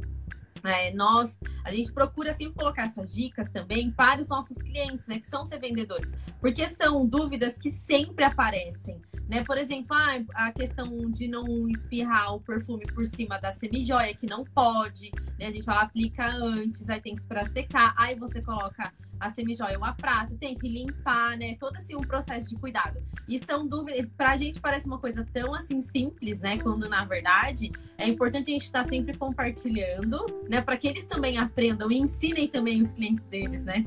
É, 0.64 0.92
nós, 0.92 1.38
a 1.64 1.72
gente 1.72 1.92
procura 1.92 2.32
sempre 2.32 2.54
colocar 2.54 2.86
essas 2.86 3.14
dicas 3.14 3.50
também 3.50 3.90
para 3.90 4.20
os 4.20 4.28
nossos 4.28 4.58
clientes, 4.58 5.06
né, 5.06 5.18
que 5.18 5.26
são 5.26 5.42
os 5.42 5.50
revendedores, 5.50 6.16
porque 6.40 6.68
são 6.68 7.06
dúvidas 7.06 7.56
que 7.56 7.70
sempre 7.70 8.24
aparecem, 8.24 9.00
né? 9.28 9.44
Por 9.44 9.56
exemplo, 9.58 9.96
ah, 9.96 10.46
a 10.46 10.52
questão 10.52 11.10
de 11.10 11.28
não 11.28 11.68
espirrar 11.68 12.34
o 12.34 12.40
perfume 12.40 12.84
por 12.92 13.06
cima 13.06 13.38
da 13.38 13.52
semijoia, 13.52 14.14
que 14.14 14.26
não 14.26 14.44
pode, 14.44 15.10
né? 15.38 15.46
A 15.46 15.50
gente 15.50 15.64
fala 15.64 15.82
aplica 15.82 16.26
antes, 16.26 16.88
aí 16.88 17.00
tem 17.00 17.14
que 17.14 17.20
esperar 17.20 17.48
secar, 17.48 17.94
aí 17.96 18.18
você 18.18 18.42
coloca 18.42 18.92
a 19.20 19.30
semijoia 19.30 19.76
uma 19.76 19.92
prata, 19.92 20.34
tem 20.40 20.56
que 20.56 20.66
limpar, 20.66 21.36
né? 21.36 21.54
Todo 21.60 21.76
assim 21.76 21.94
um 21.94 22.00
processo 22.00 22.48
de 22.48 22.56
cuidado. 22.56 22.98
E 23.28 23.38
são 23.38 23.66
dúvidas, 23.66 24.06
pra 24.16 24.36
gente 24.36 24.58
parece 24.60 24.86
uma 24.86 24.98
coisa 24.98 25.26
tão 25.32 25.54
assim 25.54 25.82
simples, 25.82 26.40
né? 26.40 26.56
Quando 26.58 26.88
na 26.88 27.04
verdade 27.04 27.70
é 27.98 28.08
importante 28.08 28.50
a 28.50 28.54
gente 28.54 28.64
estar 28.64 28.82
tá 28.82 28.88
sempre 28.88 29.16
compartilhando, 29.16 30.24
né? 30.48 30.62
Para 30.62 30.76
que 30.76 30.88
eles 30.88 31.04
também 31.04 31.38
aprendam 31.38 31.92
e 31.92 31.98
ensinem 31.98 32.48
também 32.48 32.80
os 32.80 32.92
clientes 32.92 33.26
deles, 33.26 33.62
né? 33.62 33.84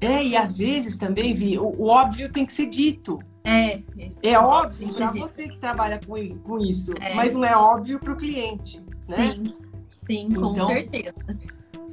É, 0.00 0.22
e 0.22 0.36
às 0.36 0.58
vezes 0.58 0.96
também, 0.96 1.32
Vi, 1.32 1.58
o, 1.58 1.64
o 1.64 1.86
óbvio 1.86 2.30
tem 2.30 2.44
que 2.44 2.52
ser 2.52 2.66
dito. 2.66 3.18
É, 3.44 3.80
é 4.24 4.38
óbvio 4.38 4.92
para 4.92 5.10
você 5.10 5.48
que 5.48 5.56
trabalha 5.58 6.00
com, 6.04 6.38
com 6.38 6.58
isso, 6.58 6.92
é. 7.00 7.14
mas 7.14 7.32
não 7.32 7.44
é 7.44 7.56
óbvio 7.56 8.00
para 8.00 8.12
o 8.12 8.16
cliente, 8.16 8.82
né? 9.08 9.34
Sim, 9.34 9.54
sim, 10.04 10.28
com 10.28 10.52
então, 10.52 10.66
certeza. 10.66 11.14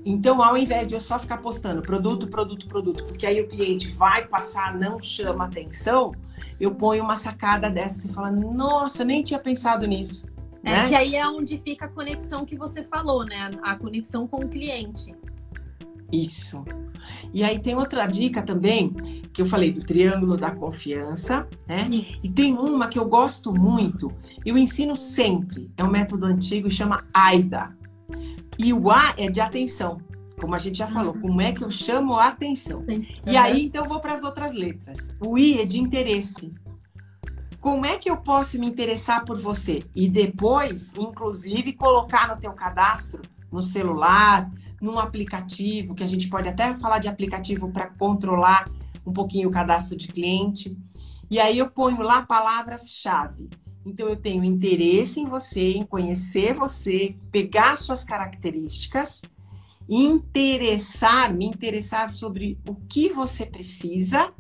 Então, 0.06 0.44
ao 0.44 0.58
invés 0.58 0.88
de 0.88 0.96
eu 0.96 1.02
só 1.02 1.18
ficar 1.18 1.38
postando 1.38 1.82
produto, 1.82 2.28
produto, 2.28 2.68
produto, 2.68 3.06
porque 3.06 3.26
aí 3.26 3.42
o 3.42 3.48
cliente 3.48 3.88
vai 3.90 4.28
passar, 4.28 4.78
não 4.78 5.00
chama 5.00 5.46
atenção, 5.46 6.14
eu 6.60 6.76
ponho 6.76 7.04
uma 7.04 7.16
sacada 7.16 7.70
dessa 7.70 8.08
e 8.08 8.12
fala, 8.12 8.32
nossa, 8.32 9.06
nem 9.06 9.24
tinha 9.24 9.40
pensado 9.40 9.86
nisso. 9.88 10.28
É 10.64 10.72
né? 10.72 10.88
que 10.88 10.96
aí 10.96 11.16
é 11.16 11.28
onde 11.28 11.58
fica 11.58 11.86
a 11.86 11.90
conexão 11.90 12.46
que 12.46 12.58
você 12.58 12.84
falou, 12.84 13.26
né? 13.26 13.52
A 13.64 13.76
conexão 13.76 14.28
com 14.28 14.46
o 14.46 14.48
cliente. 14.48 15.14
Isso. 16.12 16.64
E 17.34 17.44
aí 17.44 17.60
tem 17.60 17.76
outra 17.76 18.06
dica 18.06 18.42
também, 18.42 18.92
que 19.34 19.42
eu 19.42 19.46
falei 19.46 19.72
do 19.72 19.82
triângulo 19.82 20.38
da 20.38 20.52
confiança, 20.52 21.48
né? 21.68 21.86
Sim. 21.86 22.06
E 22.24 22.30
tem 22.30 22.54
uma 22.54 22.88
que 22.88 23.00
eu 23.00 23.06
gosto 23.06 23.52
muito, 23.52 24.14
eu 24.46 24.58
ensino 24.58 24.96
sempre, 24.96 25.72
é 25.76 25.84
um 25.84 25.90
método 25.90 26.28
antigo, 26.28 26.70
chama 26.70 27.04
AIDA. 27.14 27.76
E 28.58 28.74
o 28.74 28.92
A 28.92 29.14
é 29.18 29.30
de 29.30 29.42
atenção, 29.42 30.00
como 30.40 30.56
a 30.56 30.60
gente 30.60 30.78
já 30.78 30.88
falou, 30.88 31.14
como 31.14 31.42
é 31.42 31.52
que 31.52 31.64
eu 31.64 31.72
chamo 31.72 32.16
a 32.16 32.28
atenção. 32.28 32.84
Sim. 32.90 33.08
E 33.26 33.38
aí, 33.38 33.66
então, 33.66 33.84
eu 33.84 33.90
vou 33.90 34.00
para 34.00 34.14
as 34.14 34.24
outras 34.24 34.54
letras. 34.54 35.14
O 35.26 35.38
I 35.38 35.62
é 35.62 35.66
de 35.66 35.80
interesse. 35.80 36.54
Como 37.60 37.86
é 37.86 37.98
que 37.98 38.10
eu 38.10 38.18
posso 38.18 38.60
me 38.60 38.68
interessar 38.68 39.24
por 39.24 39.40
você? 39.40 39.84
E 39.96 40.10
depois, 40.10 40.94
inclusive, 40.96 41.74
colocar 41.74 42.28
no 42.28 42.40
teu 42.40 42.52
cadastro, 42.52 43.22
no 43.50 43.62
celular, 43.62 44.52
num 44.82 45.00
aplicativo, 45.00 45.96
que 45.96 46.04
a 46.04 46.08
gente 46.08 46.28
pode 46.28 46.50
até 46.50 46.76
falar 46.76 47.00
de 47.00 47.08
aplicativo 47.08 47.72
para 47.72 47.88
controlar 47.88 48.70
um 49.06 49.14
pouquinho 49.14 49.48
o 49.48 49.52
cadastro 49.52 49.98
de 49.98 50.10
cliente. 50.10 50.78
E 51.30 51.40
aí 51.40 51.58
eu 51.58 51.70
ponho 51.70 52.02
lá 52.02 52.24
palavras-chave. 52.24 53.50
Então 53.86 54.08
eu 54.08 54.16
tenho 54.16 54.44
interesse 54.44 55.20
em 55.20 55.26
você, 55.26 55.72
em 55.72 55.86
conhecer 55.86 56.54
você, 56.54 57.16
pegar 57.32 57.78
suas 57.78 58.04
características, 58.04 59.22
interessar, 59.90 61.34
me 61.34 61.46
interessar 61.46 62.10
sobre 62.10 62.58
o 62.68 62.76
que 62.76 63.10
você 63.10 63.46
precisa 63.46 64.34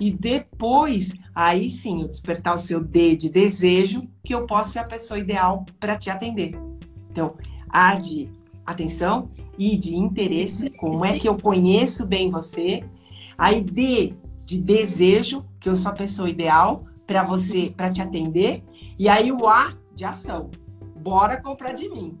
e 0.00 0.10
depois, 0.10 1.14
aí 1.34 1.70
sim, 1.70 2.02
eu 2.02 2.08
despertar 2.08 2.54
o 2.54 2.58
seu 2.58 2.82
D 2.82 3.16
de 3.16 3.30
desejo, 3.30 4.08
que 4.22 4.34
eu 4.34 4.46
possa 4.46 4.72
ser 4.72 4.78
a 4.80 4.84
pessoa 4.84 5.18
ideal 5.18 5.64
para 5.78 5.96
te 5.96 6.10
atender. 6.10 6.58
Então, 7.10 7.34
A 7.68 7.94
de 7.94 8.28
atenção 8.66 9.30
e 9.58 9.76
de 9.76 9.94
interesse, 9.94 10.70
como 10.70 11.04
é 11.04 11.18
que 11.18 11.28
eu 11.28 11.36
conheço 11.36 12.06
bem 12.06 12.30
você. 12.30 12.82
Aí 13.38 13.62
D 13.62 14.14
de 14.44 14.60
desejo, 14.60 15.44
que 15.60 15.68
eu 15.68 15.76
sou 15.76 15.92
a 15.92 15.94
pessoa 15.94 16.28
ideal 16.28 16.84
para 17.06 17.22
você, 17.22 17.72
para 17.76 17.90
te 17.90 18.00
atender. 18.00 18.64
E 18.98 19.08
aí 19.08 19.30
o 19.30 19.48
A 19.48 19.76
de 19.94 20.04
ação. 20.04 20.50
Bora 20.96 21.40
comprar 21.40 21.72
de 21.72 21.88
mim. 21.88 22.18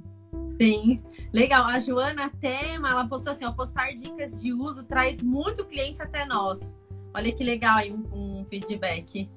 Sim, 0.60 1.00
legal. 1.32 1.64
A 1.64 1.78
Joana 1.78 2.30
Tema, 2.40 2.90
ela 2.90 3.08
postou 3.08 3.32
assim, 3.32 3.44
ó, 3.44 3.52
postar 3.52 3.94
dicas 3.94 4.40
de 4.40 4.52
uso 4.52 4.84
traz 4.84 5.22
muito 5.22 5.64
cliente 5.64 6.02
até 6.02 6.24
nós. 6.24 6.76
Olha 7.12 7.32
que 7.32 7.42
legal 7.42 7.78
aí 7.78 7.92
um, 7.92 8.04
um 8.12 8.44
feedback. 8.48 9.28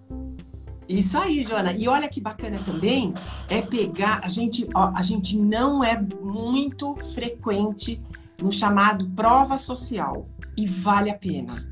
Isso 0.88 1.18
aí, 1.18 1.44
Joana. 1.44 1.74
E 1.74 1.88
olha 1.88 2.08
que 2.08 2.22
bacana 2.22 2.60
também 2.64 3.14
é 3.50 3.62
pegar. 3.62 4.22
A 4.24 4.28
gente, 4.28 4.68
ó, 4.74 4.92
a 4.96 5.02
gente 5.02 5.38
não 5.38 5.84
é 5.84 6.00
muito 6.00 6.96
frequente 6.96 8.02
no 8.42 8.52
chamado 8.52 9.10
prova 9.10 9.58
social 9.58 10.28
e 10.56 10.66
vale 10.66 11.10
a 11.10 11.18
pena. 11.18 11.68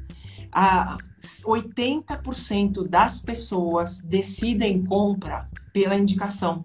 Ah, 0.51 0.97
80% 1.43 2.87
das 2.87 3.21
pessoas 3.21 3.99
decidem 3.99 4.83
compra 4.83 5.49
pela 5.73 5.95
indicação. 5.95 6.63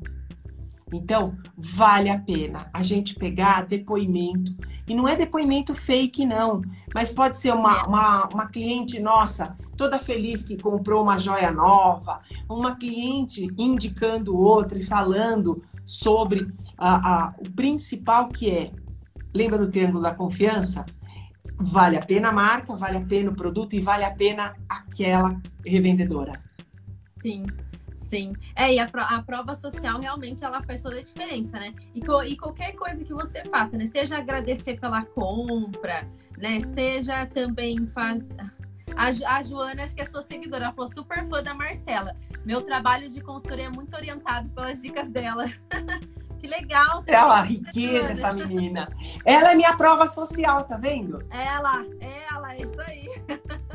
Então, 0.92 1.36
vale 1.56 2.10
a 2.10 2.18
pena 2.18 2.68
a 2.72 2.82
gente 2.82 3.14
pegar 3.14 3.66
depoimento. 3.66 4.56
E 4.86 4.94
não 4.94 5.06
é 5.06 5.14
depoimento 5.14 5.74
fake, 5.74 6.26
não. 6.26 6.62
Mas 6.92 7.12
pode 7.12 7.36
ser 7.36 7.54
uma, 7.54 7.86
uma, 7.86 8.28
uma 8.32 8.46
cliente 8.46 8.98
nossa, 8.98 9.56
toda 9.76 9.98
feliz 9.98 10.44
que 10.44 10.60
comprou 10.60 11.02
uma 11.02 11.16
joia 11.16 11.52
nova, 11.52 12.20
uma 12.48 12.76
cliente 12.76 13.48
indicando 13.56 14.36
outra 14.36 14.78
e 14.78 14.82
falando 14.82 15.62
sobre 15.86 16.52
a, 16.76 17.26
a, 17.26 17.34
o 17.38 17.50
principal 17.50 18.28
que 18.28 18.50
é. 18.50 18.72
Lembra 19.32 19.58
do 19.58 19.70
triângulo 19.70 20.02
da 20.02 20.14
confiança? 20.14 20.84
Vale 21.60 21.98
a 21.98 22.00
pena 22.00 22.28
a 22.28 22.32
marca, 22.32 22.74
vale 22.74 22.96
a 22.96 23.00
pena 23.02 23.30
o 23.30 23.34
produto 23.34 23.74
e 23.74 23.80
vale 23.80 24.04
a 24.04 24.10
pena 24.10 24.56
aquela 24.66 25.38
revendedora. 25.64 26.32
Sim. 27.20 27.44
Sim. 27.96 28.32
É, 28.56 28.74
e 28.74 28.78
a, 28.78 28.86
a, 28.86 29.22
prova 29.22 29.54
social 29.54 30.00
realmente 30.00 30.42
ela 30.42 30.62
faz 30.62 30.82
toda 30.82 30.98
a 30.98 31.02
diferença, 31.02 31.58
né? 31.60 31.74
E, 31.94 32.00
co, 32.00 32.24
e 32.24 32.36
qualquer 32.36 32.72
coisa 32.72 33.04
que 33.04 33.12
você 33.12 33.44
faça, 33.44 33.76
né? 33.76 33.84
Seja 33.84 34.16
agradecer 34.16 34.80
pela 34.80 35.04
compra, 35.04 36.08
né? 36.36 36.58
Seja 36.60 37.26
também 37.26 37.86
faz. 37.88 38.28
A, 38.96 39.36
a 39.36 39.42
Joana, 39.42 39.84
acho 39.84 39.94
que 39.94 40.00
é 40.00 40.06
sua 40.06 40.22
seguidora, 40.22 40.64
ela 40.64 40.72
falou 40.72 40.90
super 40.90 41.28
fã 41.28 41.42
da 41.42 41.54
Marcela. 41.54 42.16
Meu 42.44 42.62
trabalho 42.62 43.08
de 43.08 43.20
consultoria 43.20 43.66
é 43.66 43.70
muito 43.70 43.94
orientado 43.94 44.48
pelas 44.50 44.82
dicas 44.82 45.12
dela. 45.12 45.44
que 46.40 46.46
legal! 46.46 47.02
Você 47.02 47.14
uma 47.14 47.42
riqueza 47.42 48.12
essa 48.12 48.32
menina. 48.32 48.88
Ela 49.24 49.52
é 49.52 49.54
minha 49.54 49.76
prova 49.76 50.06
social, 50.06 50.64
tá 50.64 50.76
vendo? 50.78 51.20
Ela, 51.30 51.84
ela, 52.00 52.54
é 52.54 52.62
isso 52.62 52.80
aí. 52.80 53.08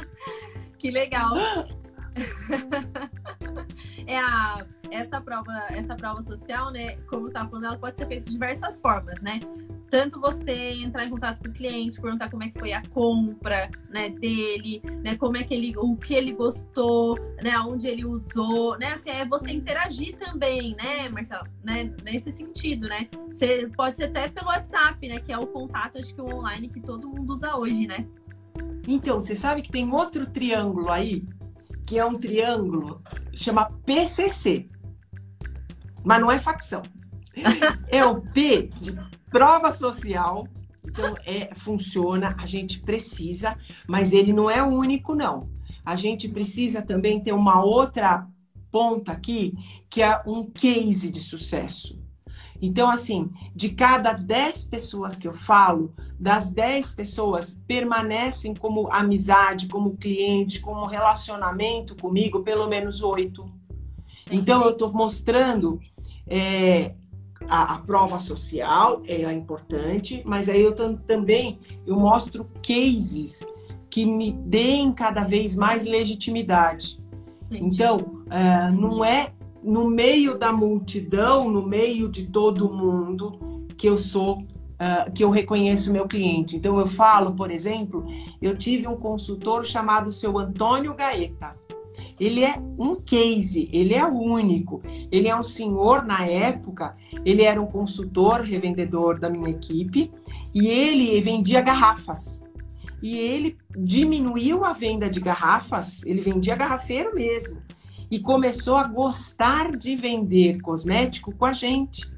que 0.79 0.89
legal. 0.89 1.33
é 4.07 4.17
a, 4.17 4.65
essa 4.89 5.21
prova, 5.21 5.51
essa 5.69 5.95
prova 5.95 6.21
social, 6.21 6.71
né? 6.71 6.95
Como 7.07 7.29
tá 7.29 7.47
falando, 7.47 7.65
ela 7.65 7.77
pode 7.77 7.97
ser 7.97 8.07
feita 8.07 8.25
de 8.25 8.31
diversas 8.31 8.81
formas, 8.81 9.21
né? 9.21 9.39
Tanto 9.95 10.19
você 10.19 10.73
entrar 10.73 11.05
em 11.05 11.09
contato 11.09 11.41
com 11.41 11.47
o 11.47 11.53
cliente, 11.53 12.01
perguntar 12.01 12.29
como 12.29 12.43
é 12.43 12.49
que 12.49 12.59
foi 12.59 12.73
a 12.73 12.85
compra, 12.89 13.69
né, 13.89 14.09
dele, 14.09 14.81
né, 15.01 15.15
como 15.15 15.37
é 15.37 15.43
que 15.45 15.53
ele, 15.53 15.73
o 15.77 15.95
que 15.95 16.13
ele 16.13 16.33
gostou, 16.33 17.17
né, 17.41 17.57
onde 17.59 17.87
ele 17.87 18.03
usou, 18.03 18.77
né, 18.77 18.91
assim, 18.91 19.09
é 19.09 19.23
você 19.23 19.51
interagir 19.51 20.17
também, 20.17 20.75
né, 20.75 21.07
Marcelo, 21.07 21.47
né, 21.63 21.95
nesse 22.03 22.29
sentido, 22.29 22.89
né? 22.89 23.07
Você 23.27 23.69
pode 23.69 23.95
ser 23.95 24.07
até 24.07 24.27
pelo 24.27 24.47
WhatsApp, 24.47 25.07
né, 25.07 25.21
que 25.21 25.31
é 25.31 25.37
o 25.37 25.47
contato, 25.47 25.97
acho 25.97 26.13
que 26.13 26.19
o 26.19 26.25
online 26.25 26.67
que 26.67 26.81
todo 26.81 27.07
mundo 27.07 27.31
usa 27.31 27.55
hoje, 27.55 27.87
né? 27.87 28.05
Então, 28.85 29.21
você 29.21 29.33
sabe 29.33 29.61
que 29.61 29.71
tem 29.71 29.89
outro 29.89 30.25
triângulo 30.25 30.91
aí 30.91 31.25
que 31.85 31.97
é 31.97 32.03
um 32.03 32.19
triângulo, 32.19 33.01
chama 33.33 33.71
PCC. 33.85 34.67
Mas 36.03 36.19
não 36.19 36.29
é 36.29 36.37
facção. 36.37 36.81
É 37.87 38.03
o 38.03 38.21
P 38.21 38.71
de 38.81 38.91
prova 39.35 39.69
social. 39.73 40.47
Então, 40.85 41.13
é, 41.25 41.53
funciona, 41.53 42.37
a 42.39 42.45
gente 42.45 42.79
precisa, 42.79 43.57
mas 43.85 44.13
ele 44.13 44.31
não 44.31 44.49
é 44.49 44.63
o 44.63 44.67
único, 44.67 45.13
não. 45.13 45.49
A 45.83 45.93
gente 45.93 46.29
precisa 46.29 46.81
também 46.81 47.21
ter 47.21 47.33
uma 47.33 47.61
outra 47.61 48.25
ponta 48.71 49.11
aqui, 49.11 49.53
que 49.89 50.01
é 50.01 50.21
um 50.25 50.45
case 50.45 51.11
de 51.11 51.19
sucesso. 51.19 51.99
Então, 52.61 52.89
assim, 52.89 53.29
de 53.53 53.69
cada 53.69 54.13
10 54.13 54.69
pessoas 54.69 55.17
que 55.17 55.27
eu 55.27 55.33
falo, 55.33 55.93
das 56.17 56.49
10 56.49 56.95
pessoas 56.95 57.61
permanecem 57.67 58.55
como 58.55 58.87
amizade, 58.89 59.67
como 59.67 59.97
cliente, 59.97 60.61
como 60.61 60.85
relacionamento 60.85 61.93
comigo, 61.97 62.41
pelo 62.41 62.69
menos 62.69 63.03
oito. 63.03 63.51
Então, 64.31 64.63
eu 64.63 64.69
estou 64.69 64.93
mostrando 64.93 65.77
é, 66.25 66.95
a, 67.49 67.75
a, 67.75 67.77
prova 67.79 68.19
social, 68.19 69.01
ela 69.07 69.31
é 69.31 69.35
importante, 69.35 70.21
mas 70.25 70.49
aí 70.49 70.61
eu 70.61 70.73
também 70.73 71.59
eu 71.85 71.95
mostro 71.95 72.47
cases 72.61 73.45
que 73.89 74.05
me 74.05 74.31
deem 74.31 74.91
cada 74.91 75.23
vez 75.23 75.55
mais 75.55 75.85
legitimidade. 75.85 76.99
Entendi. 77.49 77.75
Então, 77.75 77.97
uh, 77.97 78.71
não 78.73 79.05
é 79.05 79.31
no 79.63 79.89
meio 79.89 80.37
da 80.37 80.51
multidão, 80.51 81.49
no 81.49 81.65
meio 81.65 82.07
de 82.09 82.27
todo 82.27 82.75
mundo, 82.75 83.65
que 83.75 83.87
eu 83.87 83.97
sou, 83.97 84.37
uh, 84.37 85.11
que 85.13 85.23
eu 85.23 85.29
reconheço 85.29 85.91
meu 85.91 86.07
cliente. 86.07 86.55
Então 86.55 86.79
eu 86.79 86.85
falo, 86.85 87.33
por 87.33 87.49
exemplo, 87.49 88.05
eu 88.41 88.55
tive 88.55 88.87
um 88.87 88.95
consultor 88.95 89.65
chamado 89.65 90.11
seu 90.11 90.37
Antônio 90.37 90.93
Gaeta. 90.93 91.55
Ele 92.19 92.43
é 92.43 92.55
um 92.77 92.95
case, 92.95 93.69
ele 93.71 93.93
é 93.93 94.05
único. 94.05 94.81
Ele 95.11 95.27
é 95.27 95.35
um 95.35 95.43
senhor 95.43 96.05
na 96.05 96.25
época, 96.25 96.95
ele 97.25 97.43
era 97.43 97.61
um 97.61 97.67
consultor, 97.67 98.41
revendedor 98.41 99.19
da 99.19 99.29
minha 99.29 99.49
equipe, 99.49 100.11
e 100.53 100.67
ele 100.67 101.19
vendia 101.21 101.61
garrafas. 101.61 102.43
E 103.01 103.17
ele 103.17 103.57
diminuiu 103.77 104.63
a 104.63 104.71
venda 104.71 105.09
de 105.09 105.19
garrafas, 105.19 106.03
ele 106.05 106.21
vendia 106.21 106.55
garrafeiro 106.55 107.13
mesmo 107.13 107.61
e 108.09 108.19
começou 108.19 108.77
a 108.77 108.87
gostar 108.87 109.75
de 109.75 109.95
vender 109.95 110.61
cosmético 110.61 111.33
com 111.33 111.45
a 111.45 111.53
gente. 111.53 112.09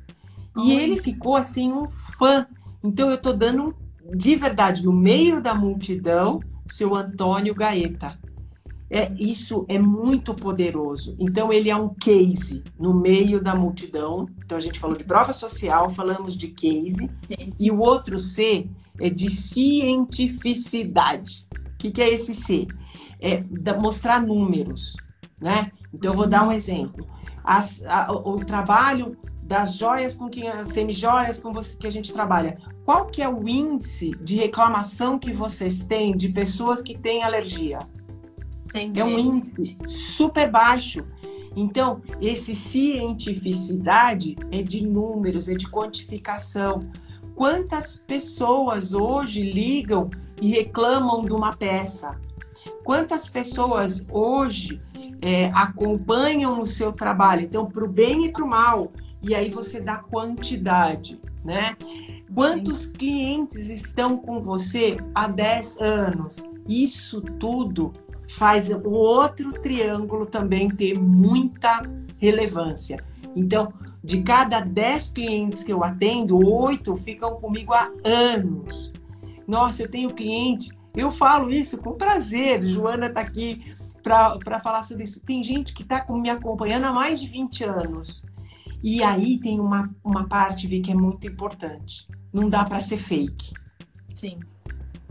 E 0.57 0.74
ele 0.74 0.97
ficou 0.97 1.36
assim 1.36 1.72
um 1.72 1.88
fã. 1.88 2.47
Então 2.84 3.09
eu 3.09 3.17
tô 3.17 3.34
dando 3.34 3.76
de 4.15 4.36
verdade 4.36 4.84
no 4.84 4.91
meio 4.93 5.41
da 5.41 5.53
multidão, 5.53 6.39
seu 6.65 6.95
Antônio 6.95 7.53
Gaeta. 7.53 8.19
É, 8.89 9.11
isso 9.13 9.65
é 9.67 9.77
muito 9.77 10.33
poderoso. 10.33 11.13
Então, 11.19 11.51
ele 11.51 11.69
é 11.69 11.75
um 11.75 11.89
case 11.89 12.63
no 12.79 12.93
meio 12.93 13.41
da 13.41 13.53
multidão. 13.53 14.29
Então, 14.45 14.57
a 14.57 14.61
gente 14.61 14.79
falou 14.79 14.95
de 14.95 15.03
prova 15.03 15.33
social, 15.33 15.89
falamos 15.89 16.38
de 16.38 16.47
case. 16.47 17.09
case. 17.27 17.57
E 17.59 17.69
o 17.69 17.79
outro 17.79 18.17
C 18.17 18.69
é 18.99 19.09
de 19.09 19.29
cientificidade. 19.29 21.45
O 21.73 21.77
que, 21.77 21.91
que 21.91 22.01
é 22.01 22.13
esse 22.13 22.33
C? 22.33 22.65
É 23.19 23.43
mostrar 23.79 24.21
números 24.21 24.95
né? 25.39 25.71
Então, 25.93 26.11
eu 26.11 26.15
vou 26.15 26.27
dar 26.27 26.47
um 26.47 26.51
exemplo. 26.51 27.07
As, 27.43 27.83
a, 27.85 28.11
o, 28.11 28.33
o 28.33 28.45
trabalho 28.45 29.17
das 29.41 29.77
joias 29.77 30.15
com 30.15 30.29
que 30.29 30.45
as 30.45 30.69
semijoias 30.69 31.39
com 31.39 31.53
você, 31.53 31.77
que 31.77 31.88
a 31.88 31.91
gente 31.91 32.11
trabalha. 32.11 32.57
qual 32.83 33.05
que 33.05 33.21
é 33.21 33.29
o 33.29 33.47
índice 33.47 34.11
de 34.21 34.35
reclamação 34.35 35.17
que 35.17 35.31
vocês 35.31 35.85
têm 35.85 36.15
de 36.15 36.29
pessoas 36.29 36.81
que 36.81 36.97
têm 36.97 37.23
alergia? 37.23 37.79
Entendi. 38.82 38.99
É 38.99 39.03
um 39.03 39.17
índice 39.17 39.78
super 39.86 40.49
baixo. 40.49 41.05
Então, 41.55 42.01
esse 42.21 42.53
cientificidade 42.53 44.36
é 44.51 44.61
de 44.61 44.86
números, 44.86 45.49
é 45.49 45.55
de 45.55 45.67
quantificação. 45.67 46.84
Quantas 47.36 47.97
pessoas 47.97 48.93
hoje 48.93 49.41
ligam 49.41 50.09
e 50.41 50.49
reclamam 50.51 51.21
de 51.21 51.32
uma 51.32 51.55
peça? 51.55 52.19
Quantas 52.84 53.28
pessoas 53.28 54.05
hoje 54.11 54.82
é, 55.21 55.51
acompanham 55.53 56.59
o 56.59 56.65
seu 56.65 56.91
trabalho? 56.91 57.43
Então, 57.43 57.65
para 57.65 57.84
o 57.84 57.88
bem 57.88 58.25
e 58.25 58.32
para 58.32 58.43
o 58.43 58.47
mal. 58.47 58.91
E 59.21 59.34
aí 59.34 59.49
você 59.49 59.82
dá 59.82 59.97
quantidade, 59.97 61.19
né? 61.43 61.75
Quantos 62.34 62.86
clientes 62.86 63.69
estão 63.69 64.17
com 64.17 64.39
você 64.39 64.97
há 65.15 65.28
10 65.28 65.78
anos? 65.80 66.45
Isso 66.67 67.21
tudo 67.21 67.93
faz 68.28 68.69
o 68.69 68.89
outro 68.89 69.53
triângulo 69.53 70.25
também 70.25 70.69
ter 70.69 70.99
muita 70.99 71.82
relevância. 72.17 73.03
Então, 73.36 73.71
de 74.03 74.21
cada 74.21 74.59
10 74.59 75.11
clientes 75.11 75.63
que 75.63 75.71
eu 75.71 75.84
atendo, 75.84 76.38
oito 76.38 76.95
ficam 76.95 77.36
comigo 77.36 77.73
há 77.73 77.91
anos. 78.03 78.91
Nossa, 79.47 79.84
eu 79.84 79.91
tenho 79.91 80.13
cliente, 80.13 80.71
eu 80.95 81.11
falo 81.11 81.51
isso 81.51 81.78
com 81.78 81.93
prazer. 81.93 82.63
Joana 82.65 83.07
está 83.07 83.21
aqui 83.21 83.75
para 84.03 84.59
falar 84.59 84.84
sobre 84.84 85.03
isso. 85.03 85.23
Tem 85.23 85.43
gente 85.43 85.73
que 85.73 85.84
está 85.84 86.05
me 86.09 86.30
acompanhando 86.30 86.86
há 86.86 86.93
mais 86.93 87.19
de 87.19 87.28
20 87.28 87.63
anos. 87.65 88.25
E 88.84 89.03
aí 89.03 89.39
tem 89.39 89.59
uma, 89.59 89.89
uma 90.03 90.28
parte, 90.28 90.67
Vi, 90.67 90.82
que 90.82 90.91
é 90.91 90.95
muito 90.95 91.28
importante. 91.28 92.07
Não 92.32 92.49
dá 92.49 92.63
para 92.63 92.80
ser 92.80 92.99
fake. 92.99 93.53
Sim. 94.13 94.39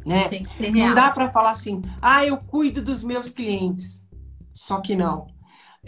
Né? 0.07 0.29
Tem 0.29 0.45
que 0.45 0.57
ser 0.57 0.73
real. 0.73 0.89
Não 0.89 0.95
dá 0.95 1.11
para 1.11 1.29
falar 1.31 1.51
assim, 1.51 1.83
ah, 2.01 2.25
eu 2.25 2.37
cuido 2.37 2.81
dos 2.81 3.03
meus 3.03 3.31
clientes. 3.31 4.07
Só 4.53 4.81
que 4.81 4.95
não. 4.95 5.27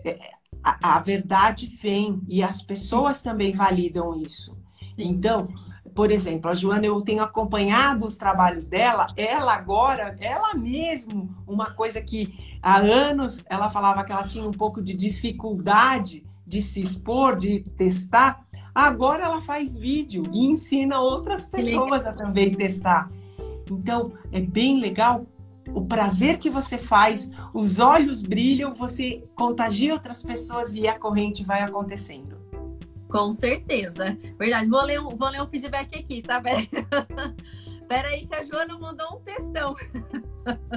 É, 0.05 0.33
a, 0.63 0.97
a, 0.97 1.01
verdade 1.01 1.67
vem 1.67 2.21
e 2.27 2.43
as 2.43 2.61
pessoas 2.61 3.23
também 3.23 3.53
validam 3.53 4.21
isso. 4.21 4.59
Então, 4.99 5.49
por 5.95 6.11
exemplo, 6.11 6.51
a 6.51 6.55
Joana, 6.55 6.87
eu 6.87 7.01
tenho 7.01 7.23
acompanhado 7.23 8.05
os 8.05 8.17
trabalhos 8.17 8.67
dela, 8.67 9.07
ela 9.17 9.55
agora, 9.55 10.17
ela 10.21 10.53
mesmo, 10.55 11.33
uma 11.47 11.71
coisa 11.71 12.01
que 12.01 12.59
há 12.61 12.79
anos 12.79 13.45
ela 13.49 13.71
falava 13.71 14.03
que 14.03 14.11
ela 14.11 14.25
tinha 14.25 14.47
um 14.47 14.53
pouco 14.53 14.83
de 14.83 14.95
dificuldade 14.95 16.25
de 16.45 16.61
se 16.61 16.83
expor, 16.83 17.37
de 17.37 17.61
testar, 17.61 18.45
agora 18.75 19.25
ela 19.25 19.41
faz 19.41 19.77
vídeo 19.77 20.25
e 20.33 20.47
ensina 20.47 21.01
outras 21.01 21.47
pessoas 21.47 22.05
a 22.05 22.13
também 22.13 22.53
testar. 22.55 23.09
Então, 23.71 24.13
é 24.33 24.41
bem 24.41 24.81
legal 24.81 25.27
o 25.75 25.85
prazer 25.85 26.39
que 26.39 26.49
você 26.49 26.79
faz, 26.79 27.31
os 27.55 27.79
olhos 27.79 28.23
brilham, 28.23 28.75
você 28.75 29.25
contagia 29.35 29.93
outras 29.93 30.23
pessoas 30.23 30.75
e 30.75 30.89
a 30.89 30.99
corrente 30.99 31.45
vai 31.45 31.63
acontecendo. 31.63 32.39
Com 33.09 33.33
certeza. 33.33 34.19
Verdade. 34.39 34.69
Vou 34.69 34.83
ler 34.83 35.01
um, 35.01 35.17
vou 35.17 35.29
ler 35.29 35.43
um 35.43 35.49
feedback 35.49 35.99
aqui, 35.99 36.23
tá, 36.23 36.41
Pera, 36.41 36.67
Pera 37.89 38.09
aí 38.09 38.27
que 38.27 38.35
a 38.35 38.45
Joana 38.45 38.79
mandou 38.79 39.17
um 39.17 39.21
textão. 39.21 39.75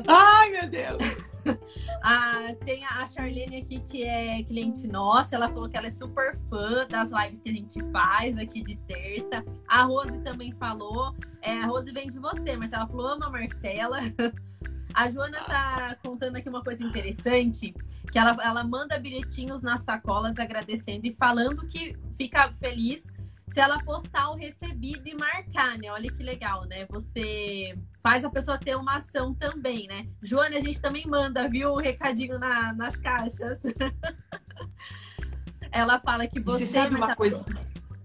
Ai, 0.08 0.50
meu 0.50 0.70
Deus! 0.70 1.31
Ah, 2.04 2.56
tem 2.66 2.84
a 2.84 3.06
Charlene 3.06 3.58
aqui 3.58 3.80
que 3.80 4.04
é 4.04 4.42
cliente 4.44 4.88
nossa. 4.88 5.36
Ela 5.36 5.50
falou 5.50 5.70
que 5.70 5.78
ela 5.78 5.86
é 5.86 5.90
super 5.90 6.36
fã 6.50 6.88
das 6.88 7.12
lives 7.12 7.42
que 7.42 7.50
a 7.50 7.54
gente 7.54 7.80
faz 7.92 8.38
aqui 8.40 8.64
de 8.64 8.76
terça. 8.88 9.46
A 9.68 9.84
Rose 9.84 10.20
também 10.22 10.52
falou. 10.54 11.16
É, 11.44 11.60
a 11.60 11.68
Rose 11.68 11.92
vem 11.92 12.10
de 12.10 12.18
você, 12.18 12.58
mas 12.58 12.74
ela 12.74 12.88
falou 12.88 13.08
ama 13.08 13.30
Marcela. 13.30 14.00
A 14.94 15.10
Joana 15.10 15.40
tá 15.46 15.96
contando 16.04 16.36
aqui 16.36 16.50
uma 16.50 16.62
coisa 16.62 16.84
interessante, 16.84 17.74
que 18.12 18.20
ela, 18.20 18.38
ela 18.44 18.64
manda 18.64 19.00
bilhetinhos 19.00 19.62
nas 19.62 19.82
sacolas 19.82 20.38
agradecendo 20.38 21.08
e 21.08 21.16
falando 21.16 21.66
que 21.68 21.96
fica 22.18 22.52
feliz 22.54 23.04
se 23.48 23.60
ela 23.60 23.82
postar 23.84 24.32
o 24.32 24.36
recebido 24.36 25.08
e 25.08 25.16
marcar, 25.16 25.78
né? 25.78 25.92
Olha 25.92 26.12
que 26.12 26.24
legal, 26.24 26.66
né? 26.66 26.86
Você 26.90 27.78
faz 28.02 28.26
a 28.26 28.30
pessoa 28.30 28.58
ter 28.58 28.76
uma 28.76 28.98
ação 28.98 29.34
também, 29.34 29.88
né? 29.88 30.08
Joana, 30.22 30.58
a 30.58 30.60
gente 30.60 30.82
também 30.82 31.06
manda, 31.08 31.48
viu, 31.48 31.72
o 31.72 31.78
recadinho 31.78 32.40
na, 32.40 32.74
nas 32.74 32.96
caixas. 32.96 33.62
ela 35.72 36.00
fala 36.00 36.28
que 36.28 36.40
você. 36.40 36.66
Você 36.66 36.74
sabe 36.74 36.96
uma 36.96 37.16
coisa. 37.16 37.44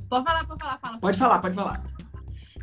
Pode 0.08 0.24
falar, 0.24 0.46
pode 0.46 0.60
falar, 0.60 0.78
fala. 0.78 0.98
Pode 0.98 1.18
falar, 1.18 1.38
pode 1.40 1.54
falar. 1.54 1.82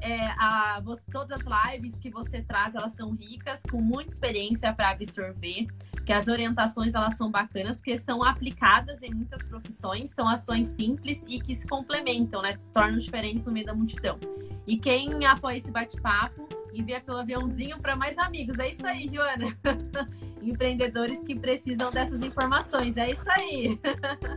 É, 0.02 0.28
a, 0.38 0.82
você, 0.84 1.02
todas 1.12 1.40
as 1.40 1.72
lives 1.72 1.98
que 1.98 2.10
você 2.10 2.42
traz, 2.42 2.76
elas 2.76 2.92
são 2.92 3.12
ricas, 3.12 3.62
com 3.70 3.80
muita 3.80 4.12
experiência 4.12 4.74
para 4.74 4.90
absorver 4.90 5.68
que 6.06 6.12
as 6.12 6.28
orientações 6.28 6.94
elas 6.94 7.16
são 7.16 7.32
bacanas 7.32 7.78
porque 7.78 7.98
são 7.98 8.22
aplicadas 8.22 9.02
em 9.02 9.14
muitas 9.14 9.48
profissões, 9.48 10.10
são 10.10 10.28
ações 10.28 10.68
simples 10.68 11.24
e 11.28 11.40
que 11.40 11.56
se 11.56 11.66
complementam, 11.66 12.42
né? 12.42 12.54
Que 12.54 12.64
se 12.64 12.74
tornam 12.74 12.98
diferentes 12.98 13.46
no 13.46 13.54
meio 13.54 13.66
da 13.66 13.74
multidão. 13.74 14.20
E 14.68 14.78
quem 14.78 15.26
apoia 15.26 15.58
esse 15.58 15.72
bate-papo, 15.72 16.48
envia 16.74 17.00
pelo 17.02 17.20
aviãozinho 17.20 17.80
para 17.80 17.96
mais 17.96 18.18
amigos. 18.18 18.58
É 18.60 18.70
isso 18.70 18.86
aí, 18.86 19.08
Joana. 19.08 19.58
Empreendedores 20.42 21.22
que 21.24 21.36
precisam 21.36 21.92
dessas 21.92 22.22
informações. 22.22 22.98
É 22.98 23.12
isso 23.12 23.30
aí. 23.30 23.80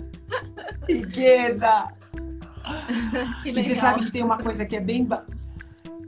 Riqueza! 0.89 1.89
que 3.43 3.51
legal. 3.51 3.65
E 3.71 3.75
você 3.75 3.75
sabe 3.77 4.05
que 4.05 4.11
tem 4.13 4.23
uma 4.23 4.39
coisa 4.39 4.65
que 4.65 4.77
é 4.77 4.81
bem. 4.81 5.09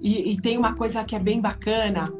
E, 0.01 0.33
e 0.33 0.41
tem 0.41 0.57
uma 0.57 0.75
coisa 0.75 1.05
que 1.05 1.17
é 1.17 1.19
bem 1.19 1.41
bacana 1.41 2.13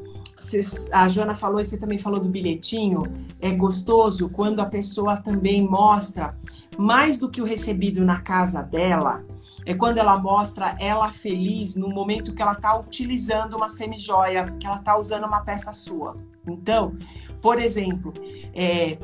a 0.91 1.07
Joana 1.07 1.35
falou 1.35 1.59
e 1.59 1.65
você 1.65 1.77
também 1.77 1.97
falou 1.97 2.19
do 2.19 2.29
bilhetinho, 2.29 3.03
é 3.39 3.51
gostoso 3.51 4.29
quando 4.29 4.59
a 4.59 4.65
pessoa 4.65 5.17
também 5.17 5.61
mostra 5.67 6.35
mais 6.77 7.19
do 7.19 7.29
que 7.29 7.41
o 7.41 7.45
recebido 7.45 8.05
na 8.05 8.21
casa 8.21 8.61
dela, 8.61 9.23
é 9.65 9.73
quando 9.73 9.97
ela 9.97 10.17
mostra 10.17 10.75
ela 10.79 11.11
feliz 11.11 11.75
no 11.75 11.89
momento 11.89 12.33
que 12.33 12.41
ela 12.41 12.53
está 12.53 12.77
utilizando 12.77 13.55
uma 13.57 13.69
semijoia, 13.69 14.45
que 14.59 14.65
ela 14.65 14.77
está 14.77 14.97
usando 14.97 15.25
uma 15.25 15.41
peça 15.41 15.73
sua. 15.73 16.15
Então, 16.47 16.93
por 17.41 17.59
exemplo, 17.59 18.13
é, 18.53 18.97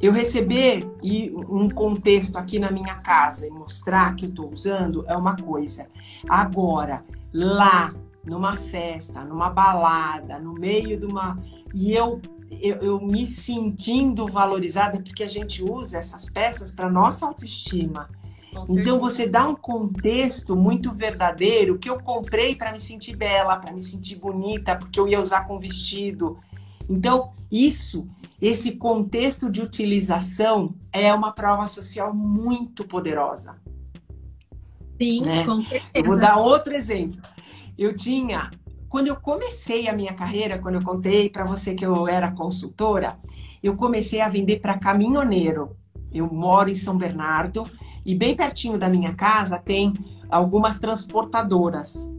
eu 0.00 0.12
receber 0.12 0.86
e 1.02 1.32
um 1.48 1.68
contexto 1.70 2.36
aqui 2.36 2.58
na 2.58 2.70
minha 2.70 2.96
casa 2.96 3.46
e 3.46 3.50
mostrar 3.50 4.14
que 4.14 4.26
eu 4.26 4.30
estou 4.30 4.50
usando 4.52 5.04
é 5.08 5.16
uma 5.16 5.36
coisa. 5.36 5.86
Agora, 6.28 7.02
lá 7.32 7.94
numa 8.26 8.56
festa, 8.56 9.24
numa 9.24 9.48
balada, 9.48 10.38
no 10.38 10.52
meio 10.52 10.98
de 10.98 11.06
uma. 11.06 11.38
E 11.72 11.92
eu, 11.92 12.20
eu, 12.50 12.76
eu 12.78 13.00
me 13.00 13.26
sentindo 13.26 14.26
valorizada, 14.26 15.00
porque 15.00 15.22
a 15.22 15.28
gente 15.28 15.62
usa 15.62 15.98
essas 15.98 16.28
peças 16.28 16.72
para 16.72 16.90
nossa 16.90 17.24
autoestima. 17.24 18.06
Então 18.70 18.98
você 18.98 19.26
dá 19.26 19.46
um 19.46 19.54
contexto 19.54 20.56
muito 20.56 20.90
verdadeiro 20.90 21.78
que 21.78 21.90
eu 21.90 22.00
comprei 22.00 22.56
para 22.56 22.72
me 22.72 22.80
sentir 22.80 23.14
bela, 23.14 23.56
para 23.56 23.70
me 23.70 23.82
sentir 23.82 24.16
bonita, 24.16 24.74
porque 24.74 24.98
eu 24.98 25.06
ia 25.06 25.20
usar 25.20 25.46
com 25.46 25.58
vestido. 25.58 26.38
Então, 26.88 27.32
isso, 27.52 28.06
esse 28.40 28.72
contexto 28.72 29.50
de 29.50 29.60
utilização 29.60 30.74
é 30.90 31.12
uma 31.12 31.32
prova 31.32 31.66
social 31.66 32.14
muito 32.14 32.84
poderosa. 32.84 33.56
Sim, 34.98 35.20
né? 35.20 35.44
com 35.44 35.60
certeza. 35.60 35.90
Eu 35.92 36.04
vou 36.04 36.18
dar 36.18 36.38
outro 36.38 36.74
exemplo 36.74 37.20
eu 37.78 37.94
tinha, 37.94 38.50
quando 38.88 39.08
eu 39.08 39.16
comecei 39.16 39.88
a 39.88 39.92
minha 39.92 40.14
carreira, 40.14 40.58
quando 40.58 40.76
eu 40.76 40.82
contei 40.82 41.28
para 41.28 41.44
você 41.44 41.74
que 41.74 41.84
eu 41.84 42.08
era 42.08 42.32
consultora, 42.32 43.18
eu 43.62 43.76
comecei 43.76 44.20
a 44.20 44.28
vender 44.28 44.60
para 44.60 44.78
caminhoneiro. 44.78 45.76
Eu 46.12 46.32
moro 46.32 46.70
em 46.70 46.74
São 46.74 46.96
Bernardo 46.96 47.68
e 48.04 48.14
bem 48.14 48.34
pertinho 48.34 48.78
da 48.78 48.88
minha 48.88 49.14
casa 49.14 49.58
tem 49.58 49.92
algumas 50.30 50.78
transportadoras. 50.78 52.10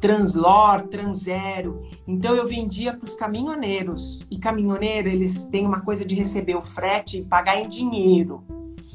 Translor, 0.00 0.82
Transero. 0.88 1.82
Então 2.06 2.34
eu 2.34 2.46
vendia 2.46 2.92
para 2.92 3.04
os 3.04 3.14
caminhoneiros. 3.14 4.20
E 4.30 4.38
caminhoneiro, 4.38 5.08
eles 5.08 5.44
têm 5.44 5.64
uma 5.64 5.80
coisa 5.80 6.04
de 6.04 6.14
receber 6.14 6.56
o 6.56 6.64
frete 6.64 7.18
e 7.18 7.24
pagar 7.24 7.56
em 7.58 7.66
dinheiro. 7.66 8.44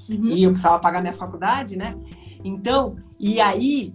Uhum. 0.10 0.28
E 0.28 0.44
eu 0.44 0.52
precisava 0.52 0.80
pagar 0.80 1.02
minha 1.02 1.14
faculdade, 1.14 1.76
né? 1.76 1.98
Então, 2.44 2.98
e 3.24 3.40
aí, 3.40 3.94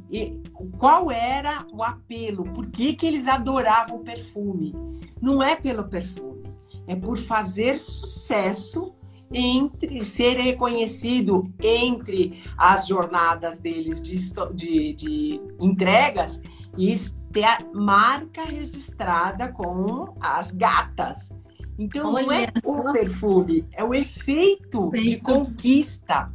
qual 0.79 1.11
era 1.11 1.67
o 1.73 1.83
apelo? 1.83 2.45
Por 2.45 2.71
que, 2.71 2.95
que 2.95 3.05
eles 3.05 3.27
adoravam 3.27 3.97
o 3.97 4.05
perfume? 4.05 4.73
Não 5.21 5.43
é 5.43 5.57
pelo 5.57 5.89
perfume, 5.89 6.45
é 6.87 6.95
por 6.95 7.19
fazer 7.19 7.77
sucesso 7.77 8.95
entre 9.33 10.05
ser 10.05 10.39
reconhecido 10.39 11.43
entre 11.61 12.45
as 12.57 12.87
jornadas 12.87 13.59
deles 13.59 14.01
de, 14.01 14.15
de, 14.55 14.93
de 14.93 15.41
entregas 15.61 16.41
e 16.79 16.95
ter 17.33 17.43
a 17.43 17.59
marca 17.75 18.45
registrada 18.45 19.51
com 19.51 20.15
as 20.21 20.53
gatas. 20.53 21.35
Então 21.77 22.15
Olha 22.15 22.27
não 22.27 22.33
é 22.33 22.53
o 22.65 22.93
perfume, 22.93 23.67
é 23.73 23.83
o 23.83 23.93
efeito, 23.93 24.95
efeito. 24.95 25.09
de 25.09 25.21
conquista. 25.21 26.33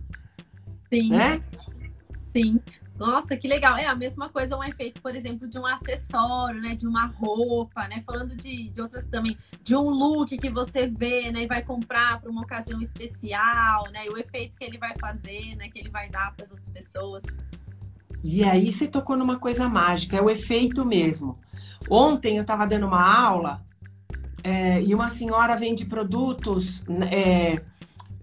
Sim. 0.91 1.09
Né? 1.09 1.41
Sim. 2.31 2.59
Nossa, 3.01 3.35
que 3.35 3.47
legal. 3.47 3.75
É 3.77 3.87
a 3.87 3.95
mesma 3.95 4.29
coisa, 4.29 4.55
um 4.55 4.63
efeito, 4.63 5.01
por 5.01 5.15
exemplo, 5.15 5.47
de 5.47 5.57
um 5.57 5.65
acessório, 5.65 6.61
né? 6.61 6.75
De 6.75 6.87
uma 6.87 7.07
roupa, 7.07 7.87
né? 7.87 8.03
Falando 8.05 8.35
de, 8.37 8.69
de 8.69 8.79
outras 8.79 9.05
também, 9.05 9.35
de 9.63 9.75
um 9.75 9.89
look 9.89 10.37
que 10.37 10.51
você 10.51 10.85
vê, 10.85 11.31
né? 11.31 11.41
E 11.41 11.47
vai 11.47 11.63
comprar 11.63 12.21
para 12.21 12.29
uma 12.29 12.43
ocasião 12.43 12.79
especial, 12.79 13.85
né? 13.91 14.05
E 14.05 14.09
o 14.11 14.19
efeito 14.19 14.55
que 14.55 14.63
ele 14.63 14.77
vai 14.77 14.93
fazer, 14.99 15.55
né? 15.55 15.67
Que 15.67 15.79
ele 15.79 15.89
vai 15.89 16.11
dar 16.11 16.31
para 16.35 16.45
as 16.45 16.51
outras 16.51 16.69
pessoas. 16.69 17.23
E 18.23 18.43
aí 18.43 18.71
você 18.71 18.87
tocou 18.87 19.17
numa 19.17 19.39
coisa 19.39 19.67
mágica, 19.67 20.15
é 20.15 20.21
o 20.21 20.29
efeito 20.29 20.85
mesmo. 20.85 21.39
Ontem 21.89 22.37
eu 22.37 22.43
estava 22.43 22.67
dando 22.67 22.85
uma 22.85 23.01
aula 23.01 23.65
é, 24.43 24.79
e 24.79 24.93
uma 24.93 25.09
senhora 25.09 25.55
vende 25.55 25.85
produtos 25.85 26.85
é, 27.09 27.63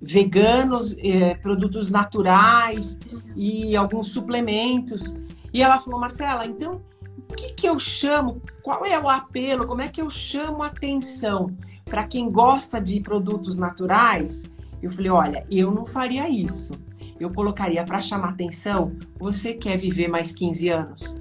veganos, 0.00 0.96
é, 0.98 1.34
produtos 1.34 1.90
naturais 1.90 2.98
e 3.36 3.76
alguns 3.76 4.12
suplementos. 4.12 5.14
E 5.52 5.62
ela 5.62 5.78
falou, 5.78 6.00
Marcela, 6.00 6.46
então 6.46 6.82
o 7.30 7.34
que, 7.34 7.52
que 7.52 7.68
eu 7.68 7.78
chamo? 7.78 8.40
Qual 8.62 8.84
é 8.84 8.98
o 8.98 9.08
apelo? 9.08 9.66
Como 9.66 9.82
é 9.82 9.88
que 9.88 10.00
eu 10.00 10.10
chamo 10.10 10.62
atenção 10.62 11.56
para 11.84 12.04
quem 12.04 12.30
gosta 12.30 12.80
de 12.80 13.00
produtos 13.00 13.58
naturais? 13.58 14.44
Eu 14.82 14.90
falei, 14.90 15.10
olha, 15.10 15.46
eu 15.50 15.70
não 15.70 15.84
faria 15.84 16.28
isso. 16.28 16.72
Eu 17.18 17.30
colocaria 17.32 17.82
para 17.84 18.00
chamar 18.00 18.30
atenção, 18.30 18.96
você 19.18 19.52
quer 19.52 19.76
viver 19.76 20.08
mais 20.08 20.32
15 20.32 20.68
anos? 20.68 21.16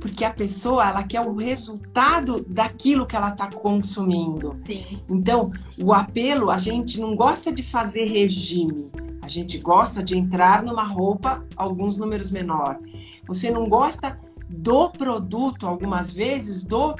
Porque 0.00 0.24
a 0.24 0.30
pessoa 0.30 0.88
ela 0.88 1.02
quer 1.02 1.20
o 1.20 1.34
resultado 1.34 2.44
daquilo 2.48 3.06
que 3.06 3.16
ela 3.16 3.30
está 3.30 3.48
consumindo. 3.48 4.56
Sim. 4.64 5.00
Então, 5.08 5.52
o 5.78 5.92
apelo, 5.92 6.50
a 6.50 6.58
gente 6.58 7.00
não 7.00 7.16
gosta 7.16 7.52
de 7.52 7.62
fazer 7.62 8.04
regime. 8.04 8.90
A 9.22 9.28
gente 9.28 9.58
gosta 9.58 10.02
de 10.02 10.16
entrar 10.16 10.62
numa 10.62 10.84
roupa 10.84 11.44
alguns 11.56 11.98
números 11.98 12.30
menor. 12.30 12.78
Você 13.26 13.50
não 13.50 13.68
gosta 13.68 14.18
do 14.48 14.88
produto, 14.88 15.66
algumas 15.66 16.14
vezes, 16.14 16.64
do 16.64 16.94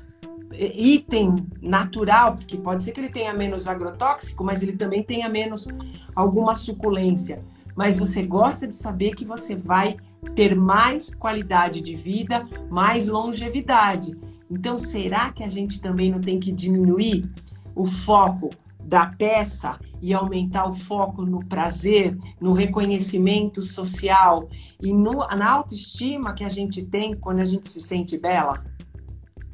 item 0.53 1.47
natural, 1.61 2.37
porque 2.37 2.57
pode 2.57 2.83
ser 2.83 2.93
que 2.93 3.01
ele 3.01 3.09
tenha 3.09 3.33
menos 3.33 3.67
agrotóxico, 3.67 4.45
mas 4.45 4.63
ele 4.63 4.73
também 4.73 5.03
tenha 5.03 5.29
menos 5.29 5.69
alguma 6.15 6.55
suculência. 6.55 7.43
Mas 7.77 7.97
você 7.97 8.23
gosta 8.23 8.67
de 8.67 8.75
saber 8.75 9.15
que 9.15 9.25
você 9.25 9.55
vai 9.55 9.97
ter 10.35 10.55
mais 10.55 11.15
qualidade 11.15 11.81
de 11.81 11.95
vida, 11.95 12.47
mais 12.71 13.09
longevidade. 13.09 14.17
Então, 14.51 14.79
será 14.79 15.33
que 15.33 15.45
a 15.45 15.49
gente 15.49 15.81
também 15.81 16.11
não 16.11 16.21
tem 16.21 16.41
que 16.41 16.51
diminuir 16.51 17.31
o 17.75 17.85
foco 17.85 18.51
da 18.81 19.07
peça 19.07 19.79
e 20.01 20.15
aumentar 20.15 20.69
o 20.69 20.73
foco 20.73 21.23
no 21.23 21.45
prazer, 21.45 22.17
no 22.41 22.53
reconhecimento 22.53 23.63
social 23.63 24.49
e 24.81 24.93
no, 24.93 25.27
na 25.27 25.51
autoestima 25.51 26.33
que 26.33 26.45
a 26.45 26.49
gente 26.49 26.85
tem 26.85 27.15
quando 27.15 27.41
a 27.41 27.45
gente 27.45 27.69
se 27.69 27.81
sente 27.81 28.17
bela? 28.17 28.65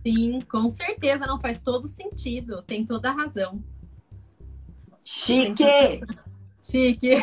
Sim, 0.06 0.40
com 0.42 0.68
certeza 0.68 1.26
não 1.26 1.40
faz 1.40 1.58
todo 1.58 1.88
sentido, 1.88 2.62
tem 2.62 2.84
toda 2.84 3.10
a 3.10 3.14
razão. 3.14 3.62
Chique! 5.02 6.02
Chique! 6.62 7.16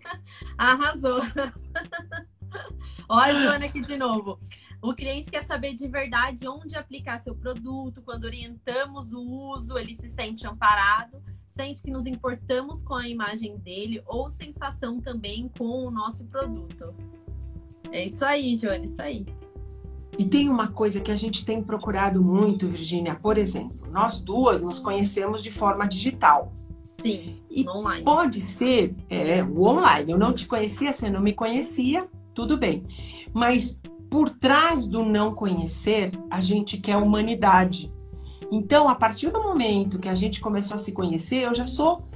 Arrasou! 0.58 1.20
Olha 3.08 3.34
a 3.34 3.42
Joana 3.42 3.66
aqui 3.66 3.80
de 3.80 3.96
novo. 3.96 4.38
O 4.82 4.92
cliente 4.92 5.30
quer 5.30 5.44
saber 5.44 5.74
de 5.74 5.88
verdade 5.88 6.46
onde 6.46 6.76
aplicar 6.76 7.18
seu 7.18 7.34
produto. 7.34 8.02
Quando 8.02 8.24
orientamos 8.24 9.12
o 9.12 9.20
uso, 9.20 9.78
ele 9.78 9.94
se 9.94 10.08
sente 10.10 10.46
amparado, 10.46 11.22
sente 11.46 11.82
que 11.82 11.90
nos 11.90 12.04
importamos 12.04 12.82
com 12.82 12.94
a 12.94 13.08
imagem 13.08 13.56
dele 13.58 14.02
ou 14.06 14.28
sensação 14.28 15.00
também 15.00 15.50
com 15.56 15.86
o 15.86 15.90
nosso 15.90 16.26
produto. 16.26 16.94
É 17.90 18.04
isso 18.04 18.24
aí, 18.24 18.56
Joana, 18.56 18.84
isso 18.84 19.00
aí. 19.00 19.24
E 20.18 20.24
tem 20.24 20.48
uma 20.48 20.68
coisa 20.68 21.00
que 21.00 21.10
a 21.10 21.16
gente 21.16 21.44
tem 21.44 21.62
procurado 21.62 22.22
muito, 22.22 22.68
Virgínia. 22.68 23.14
Por 23.14 23.38
exemplo, 23.38 23.90
nós 23.90 24.20
duas 24.20 24.62
nos 24.62 24.78
conhecemos 24.78 25.42
de 25.42 25.50
forma 25.50 25.86
digital. 25.86 26.52
Sim, 27.02 27.42
e 27.50 27.68
online. 27.68 28.04
Pode 28.04 28.40
ser 28.40 28.94
é, 29.08 29.42
o 29.42 29.62
online. 29.62 30.12
Eu 30.12 30.18
não 30.18 30.32
te 30.32 30.46
conhecia, 30.46 30.92
você 30.92 31.10
não 31.10 31.20
me 31.20 31.32
conhecia, 31.32 32.08
tudo 32.34 32.56
bem. 32.56 32.84
Mas 33.32 33.78
por 34.10 34.30
trás 34.30 34.86
do 34.86 35.04
não 35.04 35.34
conhecer, 35.34 36.12
a 36.30 36.40
gente 36.40 36.78
quer 36.78 36.96
humanidade. 36.96 37.92
Então, 38.50 38.88
a 38.88 38.94
partir 38.94 39.30
do 39.30 39.42
momento 39.42 39.98
que 39.98 40.08
a 40.08 40.14
gente 40.14 40.40
começou 40.40 40.76
a 40.76 40.78
se 40.78 40.92
conhecer, 40.92 41.42
eu 41.42 41.54
já 41.54 41.66
sou, 41.66 42.06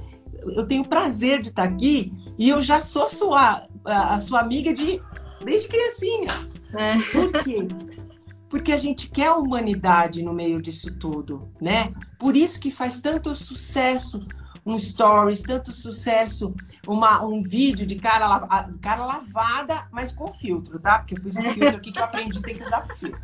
eu 0.55 0.65
tenho 0.65 0.85
prazer 0.85 1.41
de 1.41 1.49
estar 1.49 1.63
aqui 1.63 2.13
e 2.37 2.47
eu 2.49 2.61
já 2.61 2.79
sou 2.79 3.09
sua, 3.09 3.67
a 3.83 4.19
sua 4.19 4.39
amiga 4.39 4.73
de 4.73 5.01
desde 5.43 5.67
criancinha. 5.67 6.31
É. 6.73 6.97
Por 7.11 7.43
quê? 7.43 7.67
Porque 8.49 8.71
a 8.71 8.77
gente 8.77 9.09
quer 9.09 9.31
humanidade 9.31 10.23
no 10.23 10.33
meio 10.33 10.61
disso 10.61 10.97
tudo, 10.97 11.49
né? 11.61 11.91
Por 12.17 12.35
isso 12.35 12.59
que 12.59 12.71
faz 12.71 12.99
tanto 12.99 13.33
sucesso 13.35 14.25
um 14.65 14.77
stories, 14.77 15.41
tanto 15.41 15.71
sucesso, 15.71 16.53
uma, 16.87 17.23
um 17.23 17.41
vídeo 17.41 17.85
de 17.85 17.95
cara, 17.95 18.67
cara 18.81 19.05
lavada, 19.05 19.87
mas 19.91 20.13
com 20.13 20.31
filtro, 20.31 20.79
tá? 20.79 20.99
Porque 20.99 21.15
eu 21.15 21.21
pus 21.21 21.35
um 21.35 21.43
filtro 21.43 21.77
aqui 21.77 21.91
que 21.91 21.99
eu 21.99 22.03
aprendi 22.03 22.41
tem 22.41 22.57
que 22.57 22.63
usar 22.63 22.85
filtro. 22.95 23.21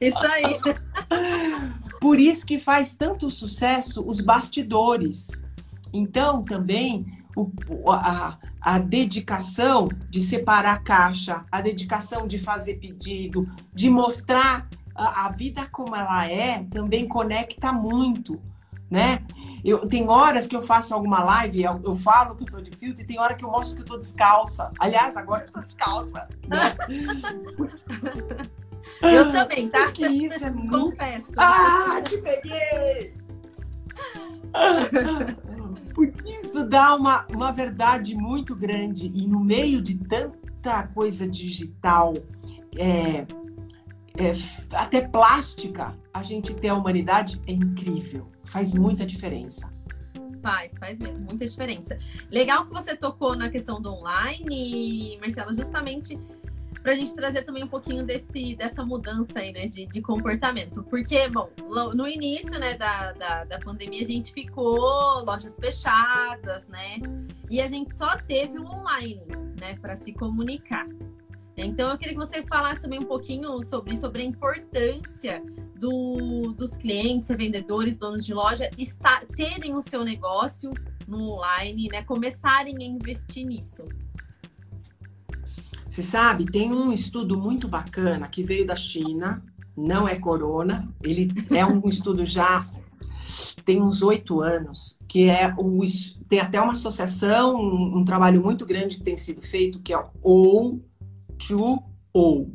Isso 0.00 0.18
aí. 0.18 0.60
Por 2.00 2.18
isso 2.18 2.44
que 2.44 2.58
faz 2.58 2.94
tanto 2.94 3.30
sucesso 3.30 4.06
os 4.06 4.20
bastidores. 4.20 5.30
Então, 5.92 6.42
também, 6.42 7.06
o, 7.36 7.50
a, 7.90 8.38
a 8.60 8.78
dedicação 8.78 9.88
de 10.10 10.20
separar 10.20 10.82
caixa, 10.82 11.44
a 11.50 11.60
dedicação 11.60 12.26
de 12.26 12.38
fazer 12.38 12.74
pedido, 12.74 13.48
de 13.72 13.88
mostrar 13.88 14.68
a, 14.94 15.26
a 15.26 15.30
vida 15.30 15.66
como 15.70 15.94
ela 15.94 16.28
é, 16.30 16.64
também 16.64 17.06
conecta 17.06 17.72
muito, 17.72 18.40
né? 18.90 19.24
Eu, 19.64 19.86
tem 19.88 20.08
horas 20.08 20.46
que 20.46 20.54
eu 20.54 20.62
faço 20.62 20.94
alguma 20.94 21.24
live, 21.24 21.62
eu, 21.62 21.80
eu 21.84 21.96
falo 21.96 22.36
que 22.36 22.44
eu 22.44 22.46
tô 22.46 22.60
de 22.60 22.70
filtro, 22.76 23.02
e 23.02 23.06
tem 23.06 23.18
hora 23.18 23.34
que 23.34 23.44
eu 23.44 23.50
mostro 23.50 23.76
que 23.76 23.82
eu 23.82 23.86
tô 23.86 23.96
descalça. 23.96 24.70
Aliás, 24.78 25.16
agora 25.16 25.44
eu 25.44 25.52
tô 25.52 25.60
descalça. 25.60 26.28
Né? 26.46 26.76
Eu 29.02 29.30
também, 29.30 29.68
tá? 29.68 29.84
Porque 29.86 30.06
isso 30.06 30.44
é 30.44 30.50
muito. 30.50 30.92
Confesso. 30.92 31.32
Ah, 31.36 32.00
te 32.02 32.16
peguei! 32.18 33.14
Porque 35.94 36.30
isso 36.30 36.64
dá 36.64 36.94
uma, 36.94 37.26
uma 37.32 37.52
verdade 37.52 38.14
muito 38.14 38.54
grande. 38.54 39.10
E 39.14 39.26
no 39.26 39.40
meio 39.40 39.82
de 39.82 39.98
tanta 39.98 40.86
coisa 40.88 41.26
digital, 41.26 42.14
é, 42.76 43.26
é, 44.18 44.32
até 44.72 45.00
plástica, 45.00 45.96
a 46.12 46.22
gente 46.22 46.54
ter 46.54 46.68
a 46.68 46.74
humanidade 46.74 47.40
é 47.46 47.52
incrível. 47.52 48.30
Faz 48.46 48.74
muita 48.74 49.04
diferença. 49.04 49.70
Faz, 50.42 50.78
faz 50.78 50.98
mesmo, 50.98 51.24
muita 51.24 51.46
diferença. 51.46 51.98
Legal 52.30 52.66
que 52.66 52.72
você 52.72 52.96
tocou 52.96 53.34
na 53.34 53.50
questão 53.50 53.80
do 53.80 53.92
online, 53.92 55.18
Marcela, 55.20 55.54
justamente 55.56 56.18
para 56.86 56.92
a 56.92 56.94
gente 56.94 57.16
trazer 57.16 57.42
também 57.42 57.64
um 57.64 57.68
pouquinho 57.68 58.04
desse, 58.04 58.54
dessa 58.54 58.84
mudança 58.84 59.40
aí, 59.40 59.52
né, 59.52 59.66
de, 59.66 59.86
de 59.86 60.00
comportamento. 60.00 60.84
Porque, 60.84 61.28
bom, 61.28 61.50
no 61.96 62.06
início, 62.06 62.60
né, 62.60 62.78
da, 62.78 63.10
da, 63.12 63.42
da 63.42 63.58
pandemia, 63.58 64.02
a 64.02 64.06
gente 64.06 64.32
ficou 64.32 65.24
lojas 65.24 65.56
fechadas, 65.58 66.68
né, 66.68 66.98
e 67.50 67.60
a 67.60 67.66
gente 67.66 67.92
só 67.92 68.16
teve 68.16 68.56
o 68.60 68.64
online, 68.64 69.20
né, 69.58 69.76
para 69.80 69.96
se 69.96 70.12
comunicar. 70.12 70.86
Então, 71.56 71.90
eu 71.90 71.96
queria 71.96 72.12
que 72.12 72.20
você 72.20 72.42
falasse 72.42 72.82
também 72.82 73.00
um 73.00 73.06
pouquinho 73.06 73.62
sobre, 73.62 73.96
sobre 73.96 74.22
a 74.22 74.24
importância 74.24 75.42
do, 75.78 76.52
dos 76.56 76.76
clientes, 76.76 77.28
vendedores, 77.28 77.96
donos 77.96 78.26
de 78.26 78.34
loja, 78.34 78.68
está, 78.76 79.22
terem 79.34 79.74
o 79.74 79.80
seu 79.80 80.04
negócio 80.04 80.70
no 81.08 81.32
online, 81.32 81.88
né? 81.88 82.02
Começarem 82.02 82.76
a 82.78 82.84
investir 82.84 83.46
nisso. 83.46 83.84
Você 85.88 86.02
sabe, 86.02 86.44
tem 86.44 86.70
um 86.72 86.92
estudo 86.92 87.38
muito 87.38 87.66
bacana 87.68 88.28
que 88.28 88.42
veio 88.42 88.66
da 88.66 88.76
China, 88.76 89.42
não 89.74 90.06
é 90.06 90.16
corona, 90.16 90.86
ele 91.02 91.30
é 91.50 91.64
um 91.64 91.80
estudo 91.88 92.24
já 92.26 92.66
tem 93.64 93.82
uns 93.82 94.02
oito 94.02 94.40
anos, 94.40 94.98
que 95.08 95.24
é 95.24 95.52
o 95.56 95.80
tem 96.28 96.38
até 96.38 96.60
uma 96.60 96.72
associação, 96.72 97.56
um, 97.56 97.98
um 97.98 98.04
trabalho 98.04 98.42
muito 98.42 98.66
grande 98.66 98.96
que 98.96 99.02
tem 99.02 99.16
sido 99.16 99.42
feito, 99.42 99.80
que 99.80 99.92
é 99.92 100.04
o 100.22 100.80
to 101.38 101.82
O. 102.14 102.50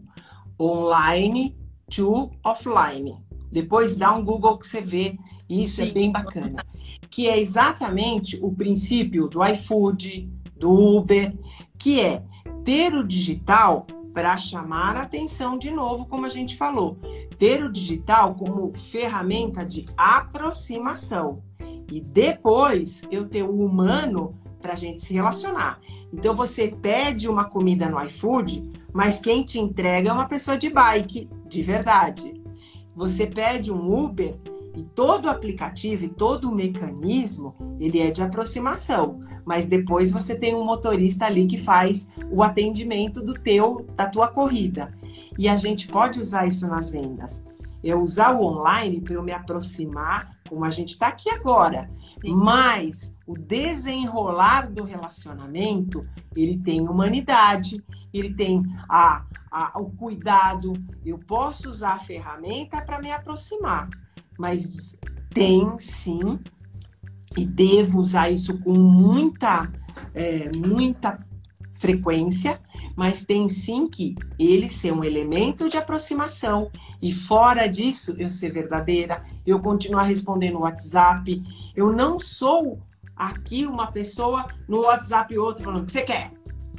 Online 0.60 1.58
to 1.90 2.32
offline. 2.44 3.18
Depois 3.52 3.98
dá 3.98 4.14
um 4.14 4.24
Google 4.24 4.58
que 4.58 4.68
você 4.68 4.82
vê, 4.82 5.18
isso 5.50 5.82
é 5.82 5.86
Sim. 5.86 5.90
é 5.90 5.94
bem 5.94 6.12
bacana. 6.12 6.66
Que 7.10 7.28
é 7.28 7.40
exatamente 7.40 8.40
o 8.42 8.52
princípio 8.54 9.28
do 9.28 9.46
iFood, 9.46 10.30
do 10.56 10.72
Uber, 10.72 11.38
que 11.78 12.00
é 12.00 12.24
ter 12.64 12.94
o 12.94 13.06
digital 13.06 13.86
para 14.14 14.38
chamar 14.38 14.96
a 14.96 15.02
atenção 15.02 15.58
de 15.58 15.72
novo, 15.72 16.06
como 16.06 16.26
a 16.26 16.30
gente 16.30 16.56
falou. 16.56 16.98
Ter 17.38 17.64
o 17.64 17.72
digital 17.72 18.36
como 18.36 18.72
ferramenta 18.74 19.66
de 19.66 19.86
aproximação. 19.98 21.44
E 21.92 22.00
depois 22.00 23.02
eu 23.12 23.28
ter 23.28 23.44
o 23.44 23.66
humano 23.66 24.40
para 24.62 24.74
a 24.74 24.76
gente 24.76 25.02
se 25.02 25.14
relacionar. 25.14 25.82
Então 26.14 26.36
você 26.36 26.68
pede 26.68 27.28
uma 27.28 27.46
comida 27.46 27.88
no 27.88 28.02
iFood, 28.04 28.70
mas 28.94 29.20
quem 29.20 29.44
te 29.44 29.60
entrega 29.60 30.10
é 30.10 30.14
uma 30.14 30.28
pessoa 30.28 30.58
de 30.58 30.70
bike, 30.70 31.30
de 31.48 31.62
verdade. 31.62 32.34
Você 32.96 33.26
pede 33.26 33.72
um 33.72 34.04
Uber 34.04 34.38
e 34.76 34.84
todo 34.84 35.26
o 35.26 35.30
aplicativo 35.30 36.06
e 36.06 36.10
todo 36.10 36.50
o 36.50 36.56
mecanismo, 36.56 37.56
ele 37.80 38.00
é 38.00 38.12
de 38.12 38.22
aproximação, 38.22 39.20
mas 39.46 39.66
depois 39.66 40.12
você 40.12 40.36
tem 40.36 40.56
um 40.56 40.64
motorista 40.64 41.26
ali 41.26 41.46
que 41.46 41.58
faz 41.58 42.08
o 42.30 42.44
atendimento 42.44 43.22
do 43.22 43.34
teu 43.34 43.86
da 43.96 44.08
tua 44.08 44.28
corrida. 44.28 44.94
E 45.38 45.48
a 45.48 45.58
gente 45.58 45.88
pode 45.88 46.20
usar 46.20 46.48
isso 46.48 46.68
nas 46.68 46.90
vendas. 46.90 47.44
Eu 47.84 48.02
usar 48.02 48.32
o 48.34 48.44
online 48.44 49.02
para 49.02 49.16
eu 49.16 49.24
me 49.24 49.32
aproximar, 49.32 50.38
como 50.48 50.64
a 50.64 50.70
gente 50.70 50.92
está 50.92 51.08
aqui 51.08 51.30
agora. 51.30 51.90
Sim. 52.22 52.36
Mas 52.36 53.16
o 53.32 53.38
desenrolar 53.38 54.70
do 54.70 54.84
relacionamento, 54.84 56.06
ele 56.36 56.58
tem 56.58 56.82
humanidade, 56.82 57.82
ele 58.14 58.34
tem 58.34 58.62
a, 58.90 59.24
a, 59.50 59.80
o 59.80 59.90
cuidado. 59.92 60.74
Eu 61.06 61.18
posso 61.18 61.70
usar 61.70 61.94
a 61.94 62.00
ferramenta 62.00 62.82
para 62.82 63.02
me 63.02 63.10
aproximar, 63.10 63.88
mas 64.38 64.98
tem 65.34 65.80
sim, 65.80 66.38
e 67.38 67.46
devo 67.46 68.00
usar 68.00 68.30
isso 68.30 68.60
com 68.60 68.78
muita, 68.78 69.72
é, 70.14 70.52
muita 70.54 71.26
frequência, 71.76 72.60
mas 72.98 73.24
tem 73.24 73.48
sim 73.48 73.88
que 73.88 74.14
ele 74.38 74.70
ser 74.70 74.92
um 74.92 75.06
elemento 75.06 75.70
de 75.70 75.78
aproximação 75.78 76.70
e 77.02 77.14
fora 77.14 77.66
disso 77.66 78.14
eu 78.20 78.30
ser 78.30 78.52
verdadeira, 78.52 79.24
eu 79.48 79.62
continuar 79.62 80.04
respondendo 80.04 80.56
no 80.56 80.60
WhatsApp, 80.62 81.42
eu 81.74 81.94
não 81.94 82.20
sou 82.20 82.78
aqui 83.22 83.66
uma 83.66 83.92
pessoa 83.92 84.48
no 84.68 84.82
WhatsApp 84.82 85.34
e 85.34 85.38
outro 85.38 85.64
falando 85.64 85.84
o 85.84 85.86
que 85.86 85.92
você 85.92 86.02
quer, 86.02 86.32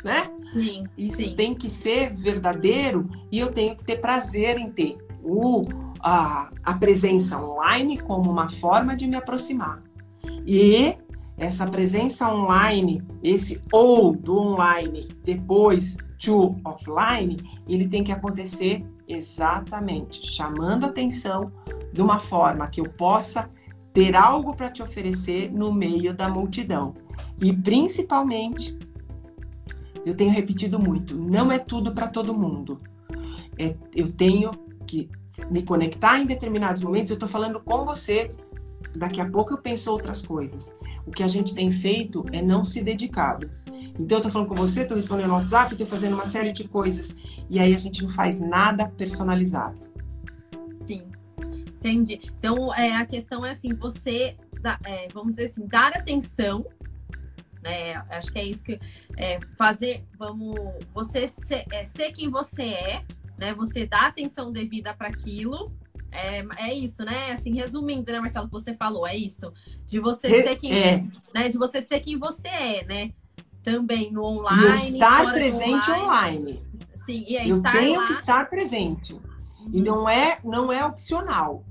né? 0.02 0.28
Sim, 0.52 0.84
Isso 0.98 1.18
sim. 1.18 1.34
tem 1.36 1.54
que 1.54 1.70
ser 1.70 2.12
verdadeiro 2.14 3.08
e 3.30 3.38
eu 3.38 3.52
tenho 3.52 3.76
que 3.76 3.84
ter 3.84 4.00
prazer 4.00 4.58
em 4.58 4.70
ter 4.70 4.98
o, 5.22 5.62
a, 6.00 6.50
a 6.64 6.74
presença 6.74 7.40
online 7.40 7.96
como 7.96 8.30
uma 8.30 8.50
forma 8.50 8.96
de 8.96 9.06
me 9.06 9.14
aproximar. 9.14 9.82
E 10.44 10.96
essa 11.38 11.66
presença 11.66 12.28
online, 12.28 13.02
esse 13.22 13.60
ou 13.72 14.14
do 14.14 14.36
online 14.36 15.08
depois 15.24 15.96
to 16.18 16.56
offline, 16.64 17.36
ele 17.68 17.88
tem 17.88 18.02
que 18.02 18.12
acontecer 18.12 18.84
exatamente 19.06 20.26
chamando 20.26 20.86
atenção 20.86 21.52
de 21.92 22.02
uma 22.02 22.18
forma 22.18 22.66
que 22.66 22.80
eu 22.80 22.88
possa 22.90 23.48
ter 23.92 24.16
algo 24.16 24.54
para 24.54 24.70
te 24.70 24.82
oferecer 24.82 25.52
no 25.52 25.72
meio 25.72 26.14
da 26.14 26.28
multidão. 26.28 26.94
E 27.40 27.52
principalmente, 27.52 28.76
eu 30.04 30.14
tenho 30.14 30.30
repetido 30.30 30.78
muito, 30.78 31.14
não 31.14 31.52
é 31.52 31.58
tudo 31.58 31.92
para 31.92 32.08
todo 32.08 32.34
mundo. 32.34 32.78
É, 33.58 33.74
eu 33.94 34.10
tenho 34.10 34.50
que 34.86 35.10
me 35.50 35.62
conectar 35.62 36.18
em 36.18 36.26
determinados 36.26 36.82
momentos, 36.82 37.10
eu 37.10 37.14
estou 37.14 37.28
falando 37.28 37.60
com 37.60 37.84
você, 37.84 38.34
daqui 38.96 39.20
a 39.20 39.28
pouco 39.28 39.52
eu 39.52 39.58
penso 39.58 39.90
outras 39.90 40.24
coisas. 40.24 40.76
O 41.06 41.10
que 41.10 41.22
a 41.22 41.28
gente 41.28 41.54
tem 41.54 41.70
feito 41.70 42.24
é 42.32 42.42
não 42.42 42.64
se 42.64 42.82
dedicado. 42.82 43.50
Então, 43.98 44.18
eu 44.18 44.22
tô 44.22 44.30
falando 44.30 44.48
com 44.48 44.54
você, 44.54 44.84
tô 44.84 44.94
respondendo 44.94 45.28
no 45.28 45.34
WhatsApp, 45.34 45.76
tô 45.76 45.84
fazendo 45.84 46.14
uma 46.14 46.24
série 46.24 46.52
de 46.52 46.66
coisas. 46.66 47.14
E 47.50 47.58
aí 47.58 47.74
a 47.74 47.78
gente 47.78 48.02
não 48.02 48.10
faz 48.10 48.40
nada 48.40 48.88
personalizado. 48.88 49.91
Entendi. 51.82 52.20
Então, 52.38 52.72
é, 52.74 52.94
a 52.94 53.04
questão 53.04 53.44
é 53.44 53.50
assim, 53.50 53.74
você, 53.74 54.36
é, 54.84 55.08
vamos 55.12 55.32
dizer 55.32 55.46
assim, 55.46 55.66
dar 55.66 55.92
atenção, 55.92 56.64
né? 57.60 57.94
Acho 58.08 58.32
que 58.32 58.38
é 58.38 58.44
isso 58.44 58.62
que 58.62 58.78
é, 59.16 59.40
fazer, 59.58 60.04
vamos, 60.16 60.54
você 60.94 61.26
ser, 61.26 61.64
é, 61.72 61.82
ser 61.82 62.12
quem 62.12 62.30
você 62.30 62.62
é, 62.62 63.04
né? 63.36 63.52
Você 63.54 63.84
dá 63.84 64.06
atenção 64.06 64.52
devida 64.52 64.94
para 64.94 65.08
aquilo, 65.08 65.72
é, 66.12 66.44
é 66.58 66.74
isso, 66.74 67.04
né? 67.04 67.32
Assim, 67.32 67.52
resumindo, 67.54 68.12
né, 68.12 68.20
Marcelo, 68.20 68.46
que 68.46 68.52
você 68.52 68.74
falou, 68.74 69.04
é 69.04 69.16
isso. 69.16 69.52
De 69.86 69.98
você 69.98 70.42
ser 70.42 70.56
quem, 70.56 70.72
é. 70.72 71.04
né? 71.34 71.48
De 71.48 71.58
você 71.58 71.80
ser 71.80 71.98
quem 71.98 72.16
você 72.16 72.48
é, 72.48 72.84
né? 72.84 73.12
Também 73.62 74.12
no 74.12 74.22
online. 74.24 74.90
E 74.90 74.92
estar 74.94 75.32
presente 75.32 75.90
online. 75.90 76.38
online. 76.38 76.62
Sim, 76.94 77.24
e 77.26 77.36
é 77.36 77.48
Eu 77.48 77.60
tenho 77.60 78.00
lá. 78.00 78.06
que 78.06 78.12
estar 78.12 78.48
presente. 78.48 79.14
Uhum. 79.14 79.70
E 79.72 79.80
não 79.80 80.08
é, 80.08 80.38
não 80.44 80.72
é 80.72 80.84
opcional. 80.84 81.64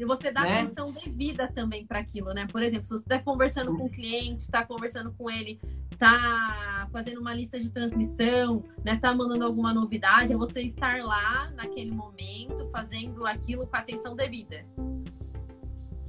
E 0.00 0.04
você 0.06 0.32
dá 0.32 0.40
né? 0.40 0.62
atenção 0.62 0.92
devida 0.92 1.46
também 1.46 1.84
para 1.84 1.98
aquilo, 1.98 2.32
né? 2.32 2.46
Por 2.50 2.62
exemplo, 2.62 2.86
se 2.86 2.92
você 2.92 3.02
está 3.02 3.18
conversando 3.18 3.76
com 3.76 3.84
o 3.84 3.90
cliente, 3.90 4.44
está 4.44 4.64
conversando 4.64 5.12
com 5.12 5.30
ele, 5.30 5.60
tá 5.98 6.88
fazendo 6.90 7.20
uma 7.20 7.34
lista 7.34 7.60
de 7.60 7.70
transmissão, 7.70 8.64
né? 8.82 8.96
Tá 8.96 9.14
mandando 9.14 9.44
alguma 9.44 9.74
novidade, 9.74 10.32
é 10.32 10.36
você 10.38 10.62
estar 10.62 11.04
lá 11.04 11.50
naquele 11.54 11.90
momento, 11.90 12.66
fazendo 12.72 13.26
aquilo 13.26 13.66
com 13.66 13.76
atenção 13.76 14.16
devida. 14.16 14.64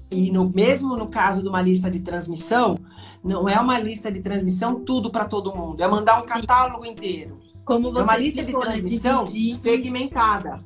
E 0.09 0.31
no 0.31 0.49
mesmo 0.49 0.95
no 0.95 1.09
caso 1.09 1.41
de 1.41 1.49
uma 1.49 1.61
lista 1.61 1.91
de 1.91 1.99
transmissão, 1.99 2.79
não 3.21 3.49
é 3.49 3.59
uma 3.59 3.77
lista 3.77 4.09
de 4.09 4.21
transmissão 4.21 4.85
tudo 4.85 5.11
para 5.11 5.25
todo 5.25 5.53
mundo, 5.53 5.83
é 5.83 5.87
mandar 5.89 6.23
um 6.23 6.25
catálogo 6.25 6.85
inteiro. 6.85 7.41
Como 7.65 7.91
você 7.91 7.99
é 7.99 8.03
uma 8.03 8.17
lista 8.17 8.43
de 8.43 8.53
né? 8.53 8.59
transmissão 8.59 9.23
Dividir. 9.25 9.55
segmentada, 9.55 10.63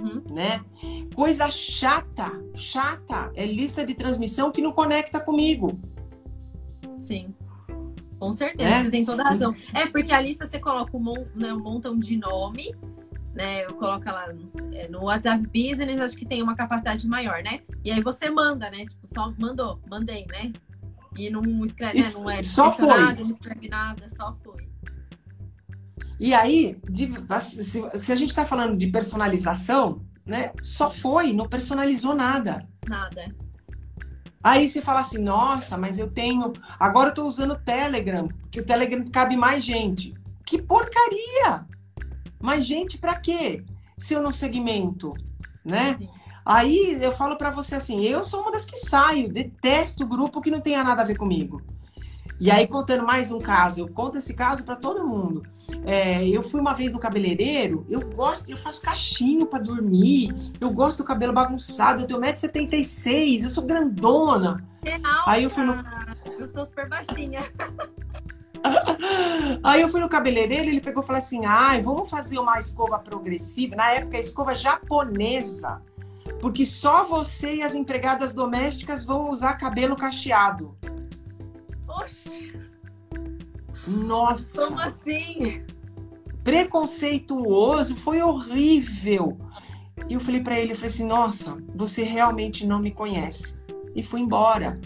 Uhum. 0.00 0.22
né? 0.34 0.64
Coisa 1.14 1.50
chata, 1.50 2.30
chata, 2.54 3.30
é 3.34 3.46
lista 3.46 3.84
de 3.84 3.94
transmissão 3.94 4.50
que 4.50 4.62
não 4.62 4.72
conecta 4.72 5.20
comigo. 5.20 5.78
Sim. 6.98 7.34
Com 8.18 8.32
certeza, 8.32 8.70
Né? 8.70 8.84
você 8.84 8.90
tem 8.90 9.04
toda 9.04 9.22
a 9.22 9.28
razão. 9.28 9.54
É, 9.72 9.86
porque 9.86 10.12
a 10.12 10.20
lista 10.20 10.46
você 10.46 10.58
coloca 10.58 10.96
um, 10.96 11.04
né, 11.34 11.52
um 11.52 11.60
montão 11.60 11.98
de 11.98 12.16
nome, 12.16 12.74
né? 13.34 13.64
Coloca 13.64 14.10
lá 14.12 14.32
no, 14.32 14.74
é, 14.74 14.88
no 14.88 15.04
WhatsApp 15.04 15.42
Business, 15.46 16.00
acho 16.00 16.16
que 16.16 16.24
tem 16.24 16.42
uma 16.42 16.54
capacidade 16.54 17.06
maior, 17.08 17.42
né? 17.42 17.60
E 17.84 17.90
aí 17.90 18.00
você 18.02 18.30
manda, 18.30 18.70
né? 18.70 18.86
Tipo, 18.86 19.06
só 19.06 19.34
mandou, 19.38 19.80
mandei, 19.90 20.26
né? 20.30 20.52
E 21.16 21.28
não 21.30 21.42
escreve, 21.64 22.00
né? 22.00 22.08
Isso, 22.08 22.18
Não 22.18 22.30
é 22.30 22.42
só 22.42 22.70
foi. 22.70 22.86
não 23.14 23.28
escreve 23.28 23.68
nada, 23.68 24.08
só 24.08 24.36
foi. 24.42 24.68
E 26.18 26.32
aí, 26.34 26.78
de- 26.88 27.12
se, 27.40 27.82
se 27.94 28.12
a 28.12 28.16
gente 28.16 28.30
está 28.30 28.44
falando 28.44 28.76
de 28.76 28.86
personalização, 28.88 30.02
né? 30.24 30.52
Só 30.62 30.90
foi, 30.90 31.32
não 31.32 31.48
personalizou 31.48 32.14
nada. 32.14 32.64
Nada. 32.88 33.34
Aí 34.42 34.68
você 34.68 34.82
fala 34.82 35.00
assim, 35.00 35.18
nossa, 35.18 35.76
mas 35.78 35.98
eu 35.98 36.10
tenho. 36.10 36.52
Agora 36.78 37.10
eu 37.10 37.14
tô 37.14 37.24
usando 37.26 37.52
o 37.52 37.58
Telegram, 37.58 38.28
que 38.50 38.60
o 38.60 38.64
Telegram 38.64 39.02
cabe 39.10 39.36
mais 39.36 39.64
gente. 39.64 40.14
Que 40.46 40.60
porcaria! 40.60 41.64
Mais 42.42 42.66
gente 42.66 42.98
pra 42.98 43.14
quê? 43.16 43.64
Se 43.96 44.12
eu 44.12 44.22
não 44.22 44.32
segmento, 44.32 45.14
né? 45.64 45.96
Sim. 45.98 46.08
Aí 46.44 46.98
eu 47.00 47.10
falo 47.10 47.36
pra 47.36 47.48
você 47.48 47.74
assim, 47.76 48.04
eu 48.04 48.22
sou 48.22 48.42
uma 48.42 48.52
das 48.52 48.66
que 48.66 48.76
saio, 48.76 49.32
detesto 49.32 50.06
grupo 50.06 50.42
que 50.42 50.50
não 50.50 50.60
tenha 50.60 50.84
nada 50.84 51.00
a 51.00 51.04
ver 51.06 51.16
comigo. 51.16 51.62
E 52.40 52.50
aí, 52.50 52.66
contando 52.66 53.04
mais 53.06 53.30
um 53.30 53.38
caso, 53.38 53.80
eu 53.80 53.88
conto 53.88 54.18
esse 54.18 54.34
caso 54.34 54.64
pra 54.64 54.74
todo 54.76 55.06
mundo. 55.06 55.42
É, 55.84 56.26
eu 56.28 56.42
fui 56.42 56.60
uma 56.60 56.74
vez 56.74 56.92
no 56.92 56.98
cabeleireiro, 56.98 57.86
eu 57.88 58.00
gosto, 58.00 58.50
eu 58.50 58.56
faço 58.56 58.82
cachinho 58.82 59.46
pra 59.46 59.60
dormir, 59.60 60.52
eu 60.60 60.70
gosto 60.70 60.98
do 60.98 61.04
cabelo 61.04 61.32
bagunçado, 61.32 62.02
eu 62.02 62.06
tenho 62.06 62.20
1,76m, 62.20 63.44
eu 63.44 63.50
sou 63.50 63.64
grandona. 63.64 64.64
É 64.84 64.94
alta. 64.94 65.30
Aí 65.30 65.44
eu 65.44 65.50
fui 65.50 65.62
no- 65.64 65.74
Eu 66.38 66.48
sou 66.48 66.66
super 66.66 66.88
baixinha. 66.88 67.40
Aí 69.62 69.82
eu 69.82 69.88
fui 69.88 70.00
no 70.00 70.08
cabeleireiro, 70.08 70.68
ele 70.68 70.80
pegou 70.80 71.02
e 71.02 71.06
falou 71.06 71.18
assim: 71.18 71.44
ai, 71.44 71.82
vamos 71.82 72.08
fazer 72.08 72.38
uma 72.38 72.58
escova 72.58 72.98
progressiva. 72.98 73.76
Na 73.76 73.90
época, 73.92 74.18
escova 74.18 74.54
japonesa. 74.54 75.82
Porque 76.40 76.64
só 76.66 77.04
você 77.04 77.56
e 77.56 77.62
as 77.62 77.74
empregadas 77.74 78.32
domésticas 78.32 79.04
vão 79.04 79.30
usar 79.30 79.54
cabelo 79.54 79.96
cacheado. 79.96 80.76
Oxe, 81.96 82.52
Nossa, 83.86 84.66
como 84.66 84.80
assim? 84.80 85.62
preconceituoso, 86.42 87.96
foi 87.96 88.20
horrível. 88.20 89.38
E 90.08 90.14
eu 90.14 90.20
falei 90.20 90.42
pra 90.42 90.58
ele, 90.58 90.72
eu 90.72 90.76
falei 90.76 90.90
assim, 90.90 91.06
nossa, 91.06 91.56
você 91.74 92.04
realmente 92.04 92.66
não 92.66 92.78
me 92.78 92.90
conhece. 92.90 93.56
E 93.94 94.02
fui 94.02 94.20
embora. 94.20 94.78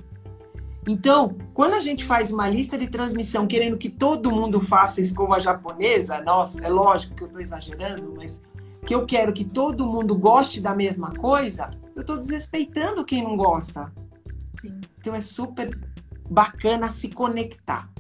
Então, 0.87 1.37
quando 1.53 1.75
a 1.75 1.81
gente 1.81 2.05
faz 2.05 2.31
uma 2.33 2.49
lista 2.49 2.79
de 2.79 2.89
transmissão 2.89 3.47
querendo 3.47 3.77
que 3.77 3.91
todo 3.91 4.31
mundo 4.31 4.61
faça 4.61 5.01
escova 5.01 5.41
japonesa, 5.41 6.21
nossa, 6.21 6.65
é 6.65 6.69
lógico 6.69 7.15
que 7.15 7.23
eu 7.23 7.27
estou 7.27 7.43
exagerando, 7.43 8.15
mas 8.17 8.43
que 8.87 8.95
eu 8.95 9.05
quero 9.05 9.33
que 9.33 9.45
todo 9.45 9.87
mundo 9.87 10.17
goste 10.17 10.61
da 10.61 10.75
mesma 10.75 11.13
coisa, 11.13 11.71
eu 11.95 12.03
estou 12.03 12.17
desrespeitando 12.17 13.05
quem 13.05 13.23
não 13.23 13.37
gosta. 13.37 13.93
Sim. 14.61 14.81
Então 14.99 15.15
é 15.15 15.21
super 15.21 15.69
bacana 16.31 16.91
se 16.91 17.09
conectar. 17.09 17.91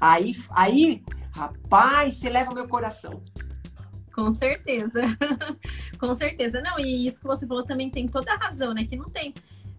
Aí, 0.00 0.34
aí, 0.50 1.02
rapaz, 1.32 2.14
você 2.14 2.30
leva 2.30 2.50
o 2.50 2.54
meu 2.54 2.66
coração. 2.66 3.22
Com 4.12 4.32
certeza. 4.32 5.02
Com 5.98 6.14
certeza. 6.14 6.60
Não, 6.60 6.78
e 6.78 7.06
isso 7.06 7.20
que 7.20 7.26
você 7.26 7.46
falou 7.46 7.64
também 7.64 7.90
tem 7.90 8.08
toda 8.08 8.32
a 8.32 8.36
razão, 8.36 8.74
né? 8.74 8.84
Que 8.84 8.96
não 8.96 9.08
tem. 9.10 9.34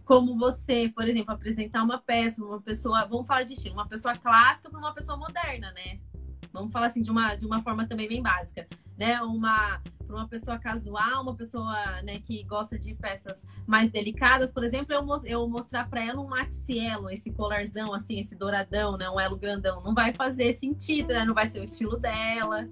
como 0.06 0.38
você, 0.38 0.90
por 0.90 1.08
exemplo, 1.08 1.34
apresentar 1.34 1.84
uma 1.84 1.98
peça, 1.98 2.44
uma 2.44 2.62
pessoa, 2.62 3.06
vamos 3.06 3.28
falar 3.28 3.44
de 3.44 3.54
estilo, 3.54 3.76
uma 3.76 3.88
pessoa 3.88 4.16
clássica 4.16 4.70
para 4.70 4.80
uma 4.80 4.94
pessoa 4.94 5.18
moderna, 5.18 5.72
né? 5.72 6.00
Vamos 6.52 6.72
falar 6.72 6.88
assim 6.88 7.02
de 7.02 7.10
uma, 7.10 7.36
de 7.36 7.46
uma 7.46 7.62
forma 7.62 7.88
também 7.88 8.08
bem 8.08 8.22
básica, 8.22 8.68
né? 9.02 9.20
Uma 9.22 9.82
para 10.06 10.16
uma 10.16 10.28
pessoa 10.28 10.60
casual, 10.60 11.24
uma 11.24 11.34
pessoa 11.34 11.74
né, 12.04 12.20
que 12.20 12.43
gosta 12.43 12.78
de 12.78 12.93
peças 12.93 13.45
mais 13.66 13.89
delicadas, 13.89 14.52
por 14.52 14.62
exemplo, 14.62 14.93
eu, 14.93 15.06
eu 15.24 15.47
mostrar 15.47 15.89
para 15.89 16.04
ela 16.04 16.22
um 16.22 16.28
maxielo, 16.28 17.10
esse 17.10 17.32
colarzão 17.32 17.93
assim, 17.93 18.20
esse 18.20 18.36
douradão, 18.36 18.97
né, 18.97 19.10
um 19.10 19.18
elo 19.18 19.38
grandão, 19.38 19.78
não 19.86 19.95
vai 19.95 20.14
fazer 20.14 20.52
sentido, 20.54 21.14
né? 21.14 21.24
Não 21.24 21.34
vai 21.34 21.47
ser 21.47 21.62
o 21.62 21.64
estilo 21.64 21.97
dela. 21.97 22.68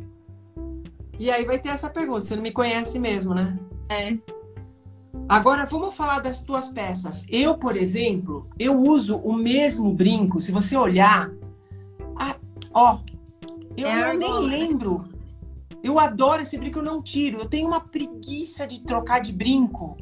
E 1.18 1.32
aí 1.32 1.46
vai 1.46 1.58
ter 1.58 1.70
essa 1.70 1.90
pergunta, 1.90 2.24
você 2.24 2.36
não 2.36 2.44
me 2.44 2.52
conhece 2.52 3.00
mesmo, 3.00 3.34
né? 3.34 3.58
É. 3.90 4.18
Agora 5.28 5.66
vamos 5.66 5.96
falar 5.96 6.20
das 6.20 6.44
tuas 6.44 6.70
peças. 6.70 7.26
Eu, 7.30 7.58
por 7.58 7.78
exemplo, 7.78 8.50
eu 8.60 8.78
uso 8.78 9.18
o 9.18 9.34
mesmo 9.34 9.94
brinco. 9.94 10.42
Se 10.42 10.52
você 10.52 10.76
olhar, 10.76 11.32
ah, 12.18 12.36
ó, 12.74 13.00
eu 13.78 13.88
é 13.88 14.16
nem 14.16 14.34
né? 14.34 14.40
lembro. 14.40 15.09
Eu 15.84 16.00
adoro 16.00 16.42
esse 16.42 16.58
brinco, 16.58 16.80
eu 16.80 16.84
não 16.84 17.02
tiro. 17.02 17.40
Eu 17.40 17.46
tenho 17.46 17.68
uma 17.68 17.80
preguiça 17.80 18.68
de 18.68 18.82
trocar 18.82 19.20
de 19.20 19.32
brinco. 19.32 19.98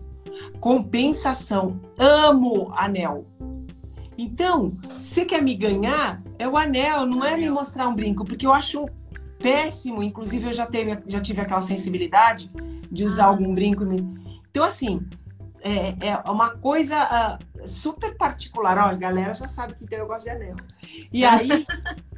Compensação. 0.60 1.80
Amo 1.98 2.72
anel. 2.74 3.26
Então, 4.18 4.76
você 4.98 5.24
quer 5.26 5.42
me 5.42 5.54
ganhar? 5.56 6.22
É 6.40 6.48
o 6.48 6.58
anel, 6.58 7.06
não 7.06 7.24
é 7.24 7.38
me 7.38 7.50
mostrar 7.50 7.88
um 7.88 7.96
brinco, 7.96 8.26
porque 8.26 8.48
eu 8.48 8.54
acho 8.54 8.88
péssimo. 9.40 10.02
Inclusive, 10.02 10.48
eu 10.48 10.54
já, 10.54 10.66
teve, 10.66 10.98
já 11.08 11.22
tive 11.22 11.42
aquela 11.42 11.62
sensibilidade 11.62 12.52
de 12.92 13.04
usar 13.04 13.26
ah, 13.26 13.28
algum 13.28 13.54
brinco. 13.54 13.84
Então, 14.50 14.64
assim, 14.64 15.08
é, 15.62 16.08
é 16.08 16.16
uma 16.30 16.52
coisa 16.58 17.38
uh, 17.40 17.68
super 17.68 18.18
particular. 18.18 18.78
Ó, 18.78 18.90
a 18.90 18.94
galera 18.96 19.36
já 19.36 19.48
sabe 19.48 19.76
que 19.76 19.94
eu 19.94 20.08
gosto 20.08 20.26
de 20.26 20.32
anel. 20.32 20.56
E 21.12 21.24
aí. 21.24 21.50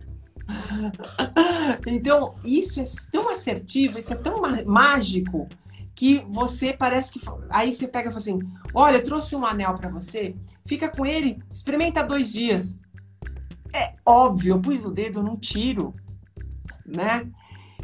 então, 1.88 2.36
isso 2.44 2.80
é 2.80 2.84
tão 3.12 3.30
assertivo, 3.30 3.98
isso 3.98 4.14
é 4.14 4.18
tão 4.18 4.42
mágico 4.66 5.48
que 5.96 6.24
você 6.28 6.72
parece 6.74 7.12
que. 7.12 7.22
Aí 7.50 7.74
você 7.74 7.88
pega 7.88 8.08
e 8.10 8.12
fala 8.12 8.18
assim: 8.18 8.40
olha, 8.74 8.98
eu 8.98 9.04
trouxe 9.04 9.36
um 9.36 9.46
anel 9.46 9.76
para 9.76 9.90
você, 9.90 10.36
fica 10.66 10.90
com 10.90 11.06
ele, 11.06 11.44
experimenta 11.52 12.04
dois 12.04 12.32
dias. 12.32 12.80
É 13.74 13.96
óbvio, 14.06 14.56
eu 14.56 14.62
pus 14.62 14.84
o 14.86 14.90
dedo, 14.90 15.22
não 15.22 15.38
tiro, 15.38 15.94
né? 16.86 17.28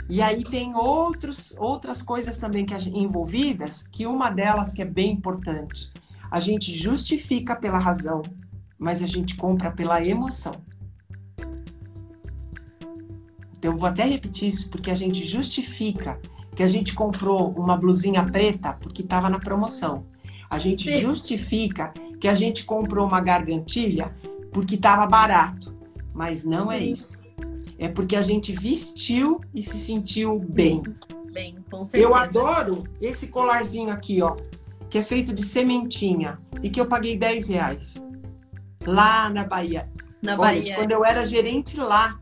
E 0.07 0.22
aí 0.22 0.43
tem 0.43 0.76
outros, 0.76 1.55
outras 1.57 2.01
coisas 2.01 2.38
também 2.38 2.66
que 2.66 2.74
envolvidas, 2.89 3.84
que 3.91 4.05
uma 4.05 4.30
delas 4.30 4.72
que 4.72 4.82
é 4.82 4.86
bem 4.86 5.11
importante. 5.11 5.91
A 6.32 6.39
gente 6.39 6.74
justifica 6.76 7.55
pela 7.55 7.80
razão, 7.80 8.22
mas 8.78 9.01
a 9.01 9.07
gente 9.07 9.36
compra 9.36 9.72
pela 9.72 10.05
emoção. 10.05 10.55
Então, 13.58 13.72
eu 13.72 13.78
vou 13.78 13.88
até 13.88 14.06
repetir 14.06 14.47
isso, 14.47 14.70
porque 14.70 14.91
a 14.91 14.95
gente 14.95 15.26
justifica 15.26 16.20
que 16.56 16.64
a 16.64 16.68
gente 16.68 16.93
comprou 16.93 17.51
uma 17.51 17.76
blusinha 17.76 18.24
preta 18.24 18.74
porque 18.74 19.01
estava 19.01 19.30
na 19.30 19.39
promoção. 19.39 20.06
A 20.49 20.58
gente 20.58 20.89
Sim. 20.89 21.01
justifica 21.01 21.93
que 22.20 22.28
a 22.28 22.34
gente 22.34 22.64
comprou 22.64 23.08
uma 23.08 23.20
gargantilha 23.20 24.16
porque 24.51 24.76
estava 24.76 25.06
barato. 25.06 25.76
Mas 26.14 26.45
não 26.45 26.72
é 26.72 26.80
isso. 26.80 27.22
É 27.78 27.89
porque 27.89 28.16
a 28.16 28.22
gente 28.22 28.53
vestiu 28.53 29.41
e 29.53 29.62
se 29.62 29.78
sentiu 29.78 30.39
bem. 30.39 30.82
Bem, 31.34 31.58
com 31.70 31.84
certeza. 31.84 32.03
Eu 32.03 32.16
adoro 32.16 32.86
esse 33.01 33.28
colarzinho 33.28 33.91
aqui, 33.91 34.22
ó, 34.22 34.38
que 34.89 34.97
é 34.97 35.03
feito 35.03 35.34
de 35.34 35.43
sementinha 35.43 36.39
e 36.64 36.70
que 36.70 36.80
eu 36.80 36.86
paguei 36.86 37.18
10 37.18 37.49
reais. 37.49 38.01
Lá 38.86 39.30
na 39.30 39.43
Bahia. 39.43 39.89
Na 40.22 40.34
Olha, 40.34 40.41
Bahia. 40.41 40.76
Quando 40.76 40.91
eu 40.91 41.03
era 41.03 41.26
gerente 41.26 41.78
lá. 41.78 42.18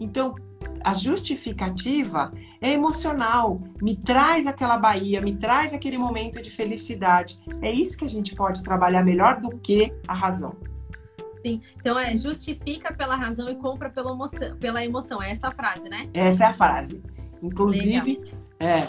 Então, 0.00 0.34
a 0.82 0.94
justificativa 0.94 2.32
é 2.60 2.72
emocional, 2.72 3.60
me 3.80 3.96
traz 3.96 4.46
aquela 4.46 4.76
Bahia, 4.76 5.20
me 5.20 5.36
traz 5.36 5.72
aquele 5.72 5.98
momento 5.98 6.40
de 6.40 6.50
felicidade. 6.50 7.38
É 7.62 7.70
isso 7.70 7.96
que 7.96 8.04
a 8.04 8.08
gente 8.08 8.34
pode 8.34 8.62
trabalhar 8.62 9.02
melhor 9.02 9.40
do 9.40 9.56
que 9.58 9.92
a 10.06 10.14
razão. 10.14 10.56
Sim, 11.44 11.62
então 11.76 11.98
é 11.98 12.16
justifica 12.16 12.92
pela 12.92 13.14
razão 13.14 13.48
e 13.48 13.54
compra 13.56 13.88
pela 13.90 14.10
emoção, 14.10 14.56
pela 14.56 14.84
emoção. 14.84 15.22
É 15.22 15.30
essa 15.30 15.48
a 15.48 15.52
frase, 15.52 15.88
né? 15.88 16.08
Essa 16.12 16.44
é 16.44 16.46
a 16.48 16.52
frase. 16.52 17.02
Inclusive, 17.42 18.18
legal. 18.18 18.38
é. 18.58 18.88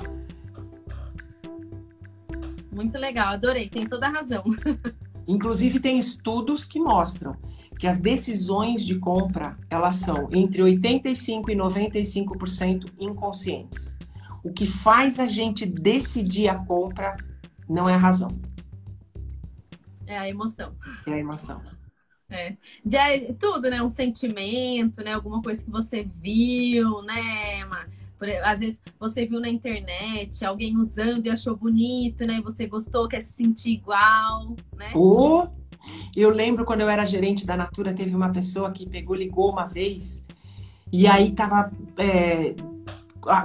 Muito 2.71 2.97
legal, 2.97 3.33
adorei, 3.33 3.69
tem 3.69 3.85
toda 3.87 4.07
a 4.07 4.09
razão. 4.09 4.43
Inclusive, 5.29 5.79
tem 5.79 5.99
estudos 5.99 6.65
que 6.65 6.79
mostram 6.79 7.37
que 7.77 7.85
as 7.85 8.01
decisões 8.01 8.83
de 8.83 8.97
compra 8.97 9.55
elas 9.69 9.97
são 9.97 10.27
entre 10.33 10.63
85 10.63 11.51
e 11.51 11.55
95% 11.55 12.91
inconscientes. 12.99 13.95
O 14.43 14.51
que 14.51 14.65
faz 14.65 15.19
a 15.19 15.27
gente 15.27 15.67
decidir 15.67 16.49
a 16.49 16.55
compra 16.65 17.15
não 17.69 17.87
é 17.87 17.93
a 17.93 17.97
razão. 17.97 18.29
É 20.07 20.17
a 20.17 20.27
emoção. 20.27 20.75
É 21.05 21.13
a 21.13 21.19
emoção. 21.19 21.61
É. 22.27 22.57
De, 22.83 23.33
tudo, 23.33 23.69
né? 23.69 23.83
Um 23.83 23.89
sentimento, 23.89 25.03
né? 25.03 25.13
Alguma 25.13 25.43
coisa 25.43 25.63
que 25.63 25.69
você 25.69 26.09
viu, 26.19 27.03
né, 27.03 27.65
Por, 27.65 27.87
às 28.43 28.59
vezes 28.59 28.81
você 28.99 29.25
viu 29.25 29.39
na 29.39 29.49
internet 29.49 30.43
alguém 30.43 30.77
usando 30.77 31.25
e 31.25 31.29
achou 31.29 31.55
bonito, 31.55 32.25
né? 32.25 32.41
Você 32.43 32.67
gostou, 32.67 33.07
quer 33.07 33.21
se 33.21 33.33
sentir 33.33 33.71
igual, 33.71 34.55
né? 34.75 34.91
Oh, 34.95 35.47
eu 36.15 36.29
lembro 36.29 36.65
quando 36.65 36.81
eu 36.81 36.89
era 36.89 37.05
gerente 37.05 37.45
da 37.45 37.55
Natura, 37.55 37.93
teve 37.93 38.15
uma 38.15 38.29
pessoa 38.29 38.71
que 38.71 38.87
pegou, 38.87 39.15
ligou 39.15 39.51
uma 39.51 39.65
vez, 39.65 40.23
e 40.91 41.07
aí 41.07 41.31
tava. 41.31 41.71
É, 41.97 42.55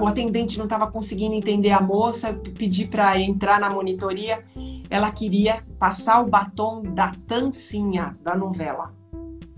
o 0.01 0.07
atendente 0.07 0.57
não 0.57 0.65
estava 0.65 0.91
conseguindo 0.91 1.35
entender 1.35 1.73
a 1.73 1.81
moça, 1.81 2.33
pedi 2.33 2.87
para 2.87 3.19
entrar 3.21 3.61
na 3.61 3.69
monitoria. 3.69 4.45
Ela 4.89 5.11
queria 5.11 5.65
passar 5.79 6.21
o 6.23 6.29
batom 6.29 6.83
da 6.83 7.13
tancinha 7.27 8.17
da 8.23 8.37
novela. 8.37 8.95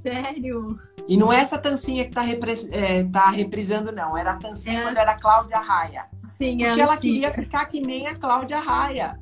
Sério? 0.06 0.78
E 1.08 1.16
não 1.16 1.32
é 1.32 1.40
essa 1.40 1.58
tancinha 1.58 2.04
que 2.04 2.10
está 2.10 2.24
é, 2.70 3.04
tá 3.04 3.28
reprisando, 3.30 3.90
não. 3.90 4.16
Era 4.16 4.32
a 4.32 4.36
tancinha 4.36 4.80
é. 4.80 4.82
quando 4.82 4.98
era 4.98 5.14
Cláudia 5.16 5.58
Raia. 5.58 6.06
Sim, 6.38 6.58
Porque 6.58 6.80
ela 6.80 6.96
queria 6.96 7.32
ficar 7.32 7.64
que 7.66 7.80
nem 7.80 8.06
a 8.06 8.14
Cláudia 8.14 8.58
Raia. 8.60 9.18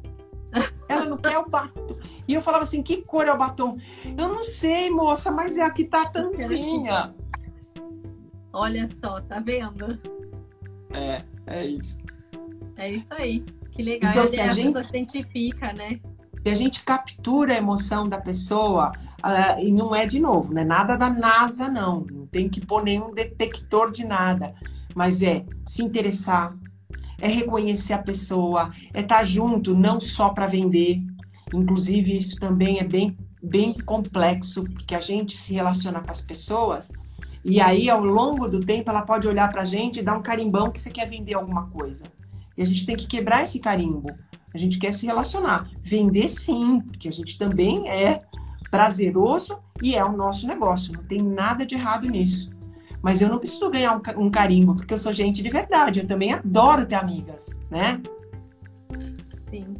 Ela 0.88 1.06
não 1.06 1.16
quer 1.16 1.38
o 1.38 1.48
batom. 1.48 1.96
E 2.28 2.34
eu 2.34 2.42
falava 2.42 2.64
assim, 2.64 2.82
que 2.82 2.98
cor 2.98 3.26
é 3.26 3.32
o 3.32 3.38
batom? 3.38 3.76
Eu 4.04 4.28
não 4.28 4.42
sei, 4.42 4.90
moça, 4.90 5.30
mas 5.30 5.56
é 5.56 5.62
aqui 5.62 5.84
tá 5.84 6.02
a 6.02 6.10
tancinha. 6.10 7.14
Olha 8.52 8.86
só, 8.86 9.20
tá 9.20 9.40
vendo? 9.40 9.98
É, 10.92 11.24
é 11.46 11.66
isso. 11.66 11.98
É 12.76 12.90
isso 12.90 13.12
aí. 13.14 13.44
Que 13.72 13.82
legal. 13.82 14.12
Então, 14.12 14.28
se 14.28 14.40
a, 14.40 14.50
a 14.50 14.52
gente 14.52 14.80
se 14.80 14.88
identifica, 14.88 15.72
né? 15.72 16.00
Se 16.44 16.50
a 16.50 16.54
gente 16.54 16.84
captura 16.84 17.54
a 17.54 17.56
emoção 17.56 18.06
da 18.06 18.20
pessoa, 18.20 18.92
uh, 19.24 19.58
e 19.58 19.72
não 19.72 19.94
é 19.94 20.04
de 20.04 20.20
novo, 20.20 20.52
né? 20.52 20.62
Nada 20.62 20.94
da 20.94 21.08
NASA, 21.08 21.68
não. 21.68 22.04
Não 22.12 22.26
tem 22.26 22.50
que 22.50 22.60
pôr 22.60 22.84
nenhum 22.84 23.14
detector 23.14 23.90
de 23.90 24.04
nada. 24.04 24.54
Mas 24.94 25.22
é 25.22 25.46
se 25.64 25.82
interessar, 25.82 26.54
é 27.18 27.28
reconhecer 27.28 27.94
a 27.94 27.98
pessoa, 27.98 28.70
é 28.92 29.00
estar 29.00 29.18
tá 29.18 29.24
junto, 29.24 29.74
não 29.74 29.98
só 29.98 30.28
para 30.28 30.46
vender. 30.46 31.02
Inclusive, 31.54 32.14
isso 32.14 32.36
também 32.36 32.78
é 32.78 32.84
bem, 32.84 33.16
bem 33.42 33.72
complexo, 33.72 34.64
porque 34.64 34.94
a 34.94 35.00
gente 35.00 35.34
se 35.34 35.54
relaciona 35.54 36.02
com 36.02 36.10
as 36.10 36.20
pessoas 36.20 36.92
e 37.42 37.60
aí, 37.60 37.90
ao 37.90 38.02
longo 38.02 38.48
do 38.48 38.60
tempo, 38.60 38.88
ela 38.88 39.02
pode 39.02 39.28
olhar 39.28 39.50
para 39.50 39.62
a 39.62 39.66
gente 39.66 40.00
e 40.00 40.02
dar 40.02 40.16
um 40.16 40.22
carimbão 40.22 40.70
que 40.70 40.80
você 40.80 40.90
quer 40.90 41.06
vender 41.06 41.34
alguma 41.34 41.66
coisa. 41.68 42.06
E 42.56 42.62
a 42.62 42.64
gente 42.64 42.86
tem 42.86 42.96
que 42.96 43.06
quebrar 43.06 43.44
esse 43.44 43.58
carimbo. 43.58 44.14
A 44.54 44.58
gente 44.58 44.78
quer 44.78 44.92
se 44.92 45.06
relacionar. 45.06 45.68
Vender 45.80 46.28
sim, 46.28 46.80
porque 46.80 47.08
a 47.08 47.12
gente 47.12 47.36
também 47.36 47.88
é 47.88 48.22
prazeroso 48.70 49.58
e 49.82 49.94
é 49.94 50.04
o 50.04 50.12
nosso 50.12 50.46
negócio. 50.46 50.92
Não 50.92 51.04
tem 51.04 51.22
nada 51.22 51.66
de 51.66 51.74
errado 51.74 52.08
nisso. 52.08 52.50
Mas 53.02 53.20
eu 53.20 53.28
não 53.28 53.38
preciso 53.38 53.68
ganhar 53.68 54.00
um, 54.16 54.30
carimbo, 54.30 54.74
porque 54.74 54.94
eu 54.94 54.98
sou 54.98 55.12
gente 55.12 55.42
de 55.42 55.50
verdade. 55.50 56.00
Eu 56.00 56.06
também 56.06 56.32
adoro 56.32 56.86
ter 56.86 56.94
amigas, 56.94 57.50
né? 57.70 58.00
Sim. 59.50 59.76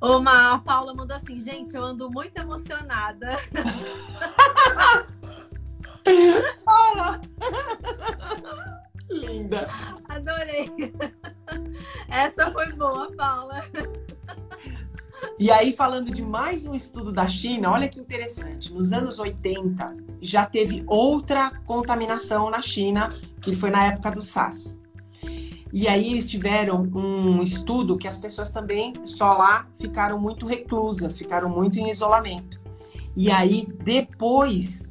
Uma, 0.00 0.54
a 0.54 0.58
Paula 0.58 0.94
mandou 0.94 1.16
assim, 1.16 1.40
gente, 1.40 1.74
eu 1.74 1.84
ando 1.84 2.10
muito 2.10 2.36
emocionada. 2.36 3.38
Paula! 6.64 7.20
Linda! 9.10 9.68
Adorei! 10.08 10.70
Essa 12.08 12.50
foi 12.52 12.72
boa, 12.72 13.10
Paula. 13.16 13.64
E 15.38 15.50
aí, 15.50 15.72
falando 15.72 16.10
de 16.10 16.22
mais 16.22 16.66
um 16.66 16.74
estudo 16.74 17.10
da 17.10 17.26
China, 17.26 17.72
olha 17.72 17.88
que 17.88 17.98
interessante. 17.98 18.72
Nos 18.72 18.92
anos 18.92 19.18
80, 19.18 19.96
já 20.20 20.46
teve 20.46 20.84
outra 20.86 21.50
contaminação 21.66 22.50
na 22.50 22.60
China, 22.60 23.08
que 23.40 23.54
foi 23.54 23.70
na 23.70 23.86
época 23.86 24.10
do 24.10 24.22
SARS. 24.22 24.78
E 25.72 25.88
aí 25.88 26.12
eles 26.12 26.30
tiveram 26.30 26.82
um 26.94 27.42
estudo 27.42 27.98
que 27.98 28.06
as 28.06 28.20
pessoas 28.20 28.52
também 28.52 28.92
só 29.04 29.32
lá 29.32 29.66
ficaram 29.74 30.20
muito 30.20 30.46
reclusas, 30.46 31.18
ficaram 31.18 31.48
muito 31.48 31.80
em 31.80 31.90
isolamento. 31.90 32.60
E 33.16 33.28
aí 33.30 33.66
depois 33.82 34.88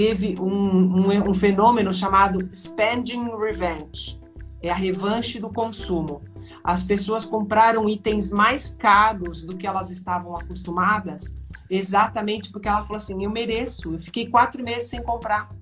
teve 0.00 0.34
um, 0.40 0.48
um, 0.48 1.28
um 1.28 1.34
fenômeno 1.34 1.92
chamado 1.92 2.48
spending 2.54 3.36
revenge, 3.36 4.18
é 4.62 4.70
a 4.70 4.74
revanche 4.74 5.38
do 5.38 5.50
consumo. 5.50 6.22
As 6.64 6.82
pessoas 6.82 7.26
compraram 7.26 7.86
itens 7.86 8.30
mais 8.30 8.70
caros 8.70 9.42
do 9.42 9.54
que 9.54 9.66
elas 9.66 9.90
estavam 9.90 10.34
acostumadas, 10.34 11.38
exatamente 11.68 12.50
porque 12.50 12.66
ela 12.66 12.80
falou 12.80 12.96
assim: 12.96 13.22
eu 13.22 13.30
mereço. 13.30 13.92
Eu 13.92 13.98
fiquei 13.98 14.26
quatro 14.26 14.64
meses 14.64 14.88
sem 14.88 15.02
comprar. 15.02 15.54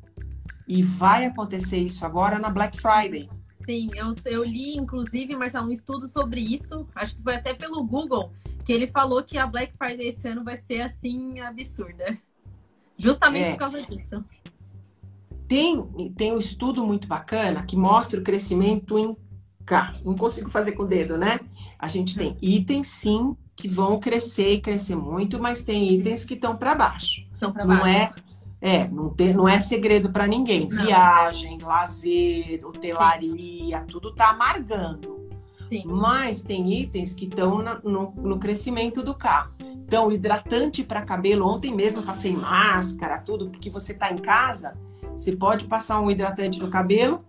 E 0.68 0.82
vai 0.84 1.24
acontecer 1.24 1.78
isso 1.78 2.06
agora 2.06 2.38
na 2.38 2.48
Black 2.48 2.80
Friday. 2.80 3.28
Sim, 3.66 3.88
eu, 3.96 4.14
eu 4.24 4.44
li, 4.44 4.76
inclusive, 4.76 5.34
Marcelo, 5.34 5.66
um 5.66 5.72
estudo 5.72 6.06
sobre 6.06 6.40
isso, 6.40 6.86
acho 6.94 7.16
que 7.16 7.22
foi 7.24 7.34
até 7.34 7.54
pelo 7.54 7.82
Google, 7.82 8.30
que 8.64 8.72
ele 8.72 8.86
falou 8.86 9.20
que 9.20 9.36
a 9.36 9.48
Black 9.48 9.72
Friday 9.76 10.06
esse 10.06 10.28
ano 10.28 10.44
vai 10.44 10.54
ser 10.54 10.82
assim 10.82 11.40
absurda. 11.40 12.16
Justamente 12.98 13.46
é. 13.46 13.50
por 13.52 13.58
causa 13.58 13.82
disso. 13.82 14.24
Tem, 15.46 16.12
tem 16.16 16.32
um 16.32 16.38
estudo 16.38 16.84
muito 16.84 17.08
bacana 17.08 17.62
que 17.62 17.76
mostra 17.76 18.20
o 18.20 18.22
crescimento 18.22 18.98
em 18.98 19.16
K. 19.64 19.94
Não 20.04 20.14
consigo 20.14 20.50
fazer 20.50 20.72
com 20.72 20.82
o 20.82 20.86
dedo, 20.86 21.16
né? 21.16 21.40
A 21.78 21.88
gente 21.88 22.16
tem 22.16 22.36
itens, 22.42 22.88
sim, 22.88 23.36
que 23.56 23.68
vão 23.68 23.98
crescer 23.98 24.54
e 24.54 24.60
crescer 24.60 24.96
muito, 24.96 25.40
mas 25.40 25.62
tem 25.62 25.94
itens 25.94 26.26
que 26.26 26.34
estão 26.34 26.56
para 26.56 26.74
baixo. 26.74 27.26
Estão 27.32 27.52
para 27.52 27.64
baixo. 27.64 27.80
Não 27.80 27.86
é 27.86 28.12
é, 28.60 28.88
não, 28.88 29.10
tem, 29.10 29.32
não 29.32 29.48
é 29.48 29.60
segredo 29.60 30.10
para 30.10 30.26
ninguém. 30.26 30.68
Não. 30.68 30.84
Viagem, 30.84 31.58
lazer, 31.58 32.60
hotelaria, 32.64 33.84
tudo 33.88 34.12
tá 34.12 34.30
amargando. 34.30 35.17
Sim. 35.68 35.84
Mas 35.86 36.42
tem 36.42 36.72
itens 36.80 37.12
que 37.12 37.26
estão 37.26 37.62
no, 37.84 38.12
no 38.12 38.38
crescimento 38.38 39.02
do 39.02 39.14
carro. 39.14 39.52
Então, 39.60 40.12
hidratante 40.12 40.84
para 40.84 41.00
cabelo, 41.00 41.46
ontem 41.46 41.74
mesmo 41.74 42.02
passei 42.02 42.32
máscara, 42.32 43.18
tudo, 43.18 43.48
porque 43.48 43.70
você 43.70 43.94
tá 43.94 44.10
em 44.12 44.18
casa, 44.18 44.76
você 45.16 45.34
pode 45.34 45.64
passar 45.64 46.00
um 46.00 46.10
hidratante 46.10 46.60
no 46.60 46.68
cabelo, 46.68 47.24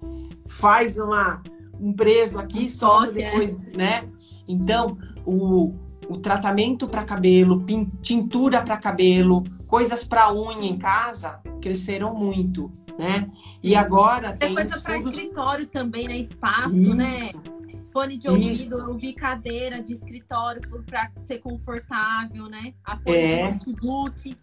faz 0.46 0.98
uma, 0.98 1.42
um 1.80 1.94
preso 1.94 2.38
aqui, 2.38 2.66
um 2.66 2.70
solta 2.70 3.20
é. 3.20 3.32
depois, 3.32 3.70
é. 3.70 3.78
né? 3.78 4.10
Então, 4.46 4.98
o, 5.26 5.74
o 6.10 6.18
tratamento 6.18 6.88
para 6.88 7.06
cabelo, 7.06 7.64
tintura 8.02 8.62
para 8.62 8.76
cabelo, 8.76 9.44
coisas 9.66 10.06
para 10.06 10.34
unha 10.34 10.66
em 10.66 10.78
casa 10.78 11.40
cresceram 11.62 12.14
muito, 12.14 12.72
né? 12.98 13.30
E 13.64 13.74
agora 13.76 14.34
tem, 14.34 14.54
coisa 14.54 14.76
estudos... 14.76 14.82
para 14.84 14.98
escritório 14.98 15.66
também, 15.68 16.08
né? 16.08 16.18
Espaço, 16.18 16.96
né? 16.96 17.10
Isso. 17.10 17.38
né? 17.38 17.59
Fone 17.92 18.18
de 18.18 18.30
ouvido, 18.30 18.52
Isso. 18.52 18.80
eu 18.80 18.94
vi 18.96 19.14
cadeira 19.14 19.82
de 19.82 19.94
escritório 19.94 20.62
para 20.86 21.12
ser 21.18 21.40
confortável, 21.40 22.48
né? 22.48 22.74
Apoio 22.84 23.16
é. 23.16 23.52
de 23.52 23.68
notebook. 23.68 24.36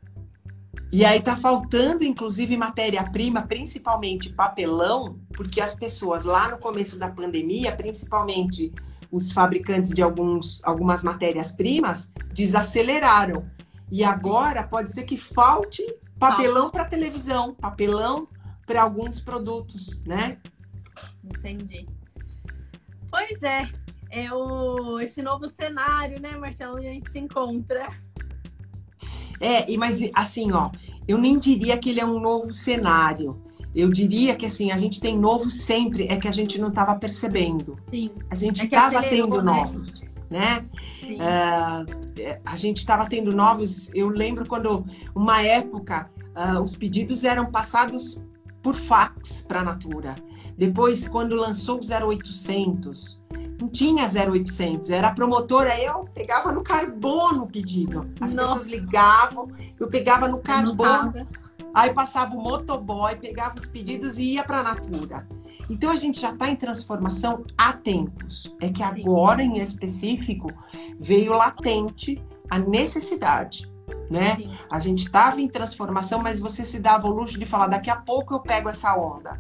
E 0.93 1.05
aí 1.05 1.21
tá 1.21 1.37
faltando, 1.37 2.05
inclusive, 2.05 2.57
matéria-prima, 2.57 3.43
principalmente 3.43 4.31
papelão, 4.31 5.19
porque 5.35 5.61
as 5.61 5.75
pessoas 5.75 6.25
lá 6.25 6.51
no 6.51 6.59
começo 6.59 6.99
da 6.99 7.09
pandemia, 7.09 7.75
principalmente 7.75 8.73
os 9.11 9.33
fabricantes 9.33 9.91
de 9.91 10.03
alguns, 10.03 10.63
algumas 10.65 11.03
matérias-primas, 11.03 12.13
desaceleraram. 12.33 13.49
E 13.91 14.03
agora 14.03 14.63
pode 14.63 14.93
ser 14.93 15.05
que 15.05 15.17
falte 15.17 15.83
papelão 16.19 16.71
para 16.71 16.85
televisão, 16.85 17.55
papelão 17.55 18.29
para 18.67 18.83
alguns 18.83 19.21
produtos, 19.21 20.03
né? 20.05 20.39
Entendi. 21.23 21.87
Pois 23.17 23.43
é, 23.43 23.67
é 24.11 24.31
o, 24.31 25.01
esse 25.01 25.23
novo 25.23 25.49
cenário, 25.49 26.21
né, 26.21 26.37
Marcelo, 26.37 26.77
onde 26.77 26.87
a 26.87 26.93
gente 26.93 27.11
se 27.11 27.19
encontra. 27.19 27.89
É, 29.41 29.71
e 29.71 29.79
mas 29.79 29.99
assim, 30.15 30.53
ó, 30.53 30.71
eu 31.09 31.17
nem 31.17 31.39
diria 31.39 31.79
que 31.79 31.89
ele 31.89 32.01
é 32.01 32.05
um 32.05 32.21
novo 32.21 32.53
cenário. 32.53 33.43
Eu 33.75 33.91
diria 33.91 34.37
que 34.37 34.45
assim, 34.45 34.71
a 34.71 34.77
gente 34.77 35.01
tem 35.01 35.19
novo 35.19 35.51
sempre, 35.51 36.07
é 36.09 36.17
que 36.17 36.29
a 36.29 36.31
gente 36.31 36.61
não 36.61 36.69
estava 36.69 36.95
percebendo. 36.95 37.79
Sim. 37.91 38.11
A 38.31 38.35
gente 38.35 38.65
estava 38.65 38.99
é 38.99 39.09
tendo 39.09 39.43
né? 39.43 39.43
novos 39.43 40.05
né? 40.31 40.65
Uh, 41.03 42.41
a 42.45 42.57
gente 42.57 42.79
estava 42.79 43.07
tendo 43.07 43.35
novos. 43.35 43.91
Eu 43.95 44.09
lembro 44.09 44.47
quando, 44.47 44.85
uma 45.15 45.43
época, 45.43 46.11
uh, 46.35 46.61
os 46.61 46.77
pedidos 46.77 47.25
eram 47.25 47.47
passados 47.51 48.21
por 48.63 48.75
fax 48.75 49.43
para 49.47 49.61
a 49.61 49.65
Natura. 49.65 50.17
Depois, 50.57 51.07
quando 51.07 51.37
lançou 51.37 51.79
o 51.79 52.09
0800, 52.09 53.21
não 53.61 53.69
tinha 53.69 54.07
0800, 54.07 54.91
era 54.91 55.13
promotora, 55.13 55.79
eu 55.81 56.09
pegava 56.15 56.53
no 56.53 56.63
carbono 56.63 57.45
o 57.45 57.47
pedido. 57.47 58.11
As 58.21 58.35
Nossa. 58.35 58.57
pessoas 58.57 58.69
ligavam, 58.69 59.49
eu 59.79 59.89
pegava 59.89 60.29
no 60.29 60.39
carbono. 60.39 61.27
Aí 61.75 61.93
passava 61.93 62.35
o 62.35 62.43
motoboy, 62.43 63.17
pegava 63.17 63.55
os 63.59 63.67
pedidos 63.67 64.19
e 64.19 64.33
ia 64.33 64.45
para 64.45 64.61
a 64.61 64.63
Natura. 64.63 65.27
Então 65.69 65.91
a 65.91 65.97
gente 65.97 66.19
já 66.19 66.31
está 66.31 66.49
em 66.49 66.57
transformação 66.57 67.45
há 67.57 67.73
tempos. 67.75 68.55
É 68.61 68.71
que 68.71 68.87
Sim. 68.87 69.03
agora, 69.03 69.43
em 69.43 69.59
específico, 69.59 70.51
veio 70.99 71.33
latente 71.33 72.23
a 72.49 72.59
necessidade. 72.59 73.71
Né? 74.11 74.39
A 74.73 74.79
gente 74.79 75.05
estava 75.05 75.41
em 75.41 75.49
transformação, 75.49 76.21
mas 76.23 76.41
você 76.41 76.65
se 76.65 76.79
dava 76.79 77.09
o 77.09 77.11
luxo 77.11 77.39
de 77.39 77.45
falar, 77.45 77.67
daqui 77.67 77.91
a 77.91 77.97
pouco 77.97 78.35
eu 78.35 78.41
pego 78.41 78.69
essa 78.71 78.97
onda. 78.97 79.39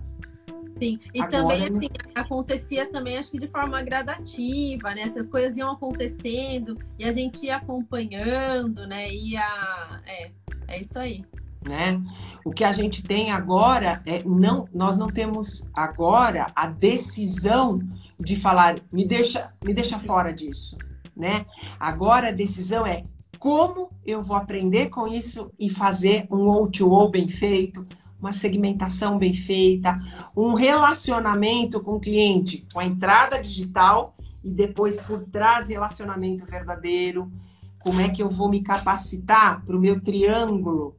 Sim, 0.78 0.98
e 1.14 1.22
Agora, 1.22 1.38
também 1.38 1.62
assim, 1.64 1.88
acontecia 2.14 2.90
também 2.90 3.16
acho 3.16 3.30
que 3.30 3.40
de 3.40 3.48
forma 3.48 3.82
gradativa, 3.82 4.94
né? 4.94 5.02
Essas 5.02 5.26
coisas 5.26 5.56
iam 5.56 5.70
acontecendo 5.70 6.76
e 6.98 7.04
a 7.04 7.12
gente 7.12 7.46
ia 7.46 7.56
acompanhando, 7.56 8.86
né? 8.86 9.10
Ia. 9.10 10.02
É, 10.06 10.30
é 10.68 10.80
isso 10.80 10.98
aí 10.98 11.24
né? 11.66 12.00
O 12.44 12.50
que 12.50 12.64
a 12.64 12.72
gente 12.72 13.02
tem 13.02 13.32
agora 13.32 14.00
é 14.06 14.22
não, 14.22 14.66
nós 14.72 14.96
não 14.96 15.08
temos 15.08 15.68
agora 15.74 16.46
a 16.54 16.66
decisão 16.66 17.80
de 18.18 18.36
falar 18.36 18.78
me 18.92 19.06
deixa, 19.06 19.52
me 19.64 19.74
deixa 19.74 19.98
fora 19.98 20.32
disso, 20.32 20.76
né? 21.16 21.44
Agora 21.78 22.28
a 22.28 22.32
decisão 22.32 22.86
é 22.86 23.04
como 23.38 23.90
eu 24.04 24.22
vou 24.22 24.36
aprender 24.36 24.88
com 24.88 25.06
isso 25.06 25.50
e 25.58 25.68
fazer 25.68 26.26
um 26.30 26.46
O2O 26.46 27.10
bem 27.10 27.28
feito, 27.28 27.82
uma 28.20 28.32
segmentação 28.32 29.18
bem 29.18 29.34
feita, 29.34 29.98
um 30.36 30.54
relacionamento 30.54 31.80
com 31.80 31.96
o 31.96 32.00
cliente, 32.00 32.66
com 32.72 32.80
a 32.80 32.84
entrada 32.84 33.40
digital 33.40 34.16
e 34.42 34.50
depois 34.50 35.00
por 35.00 35.24
trás 35.24 35.68
relacionamento 35.68 36.44
verdadeiro. 36.44 37.30
Como 37.78 38.00
é 38.00 38.08
que 38.08 38.22
eu 38.22 38.28
vou 38.28 38.48
me 38.48 38.62
capacitar 38.62 39.64
para 39.64 39.76
o 39.76 39.80
meu 39.80 40.00
triângulo 40.00 40.96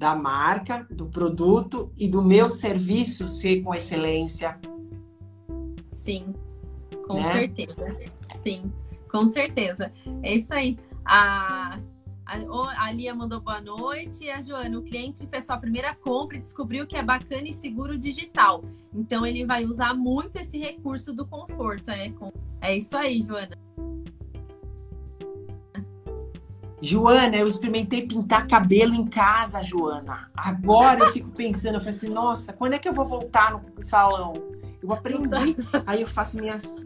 da 0.00 0.14
marca, 0.14 0.86
do 0.90 1.04
produto 1.04 1.92
e 1.94 2.08
do 2.08 2.22
meu 2.22 2.48
serviço 2.48 3.28
ser 3.28 3.60
com 3.60 3.74
excelência. 3.74 4.58
Sim, 5.92 6.34
com 7.06 7.20
né? 7.20 7.32
certeza. 7.32 8.00
Sim, 8.36 8.72
com 9.12 9.26
certeza. 9.26 9.92
É 10.22 10.34
isso 10.36 10.54
aí. 10.54 10.78
A, 11.04 11.78
a, 12.30 12.84
a 12.84 12.92
Lia 12.92 13.12
mandou 13.12 13.40
boa 13.40 13.60
noite. 13.60 14.24
E 14.24 14.30
a 14.30 14.40
Joana, 14.40 14.78
o 14.78 14.82
cliente 14.82 15.26
fez 15.26 15.46
sua 15.46 15.58
primeira 15.58 15.94
compra 15.94 16.36
e 16.36 16.40
descobriu 16.40 16.86
que 16.86 16.96
é 16.96 17.02
bacana 17.02 17.48
e 17.48 17.52
seguro 17.52 17.98
digital. 17.98 18.64
Então 18.94 19.26
ele 19.26 19.44
vai 19.44 19.64
usar 19.64 19.94
muito 19.94 20.36
esse 20.36 20.56
recurso 20.58 21.12
do 21.12 21.26
conforto. 21.26 21.90
É, 21.90 22.12
é 22.60 22.76
isso 22.76 22.96
aí, 22.96 23.20
Joana. 23.20 23.58
Joana, 26.82 27.36
eu 27.36 27.46
experimentei 27.46 28.06
pintar 28.06 28.46
cabelo 28.46 28.94
em 28.94 29.06
casa, 29.06 29.62
Joana. 29.62 30.30
Agora 30.34 31.00
eu 31.00 31.08
fico 31.12 31.28
pensando, 31.30 31.74
eu 31.74 31.80
falei 31.80 31.94
assim, 31.94 32.08
nossa, 32.08 32.52
quando 32.52 32.74
é 32.74 32.78
que 32.78 32.88
eu 32.88 32.92
vou 32.92 33.04
voltar 33.04 33.52
no 33.52 33.82
salão? 33.82 34.32
Eu 34.82 34.92
aprendi, 34.94 35.56
aí 35.86 36.00
eu 36.00 36.06
faço 36.06 36.38
minhas 36.38 36.82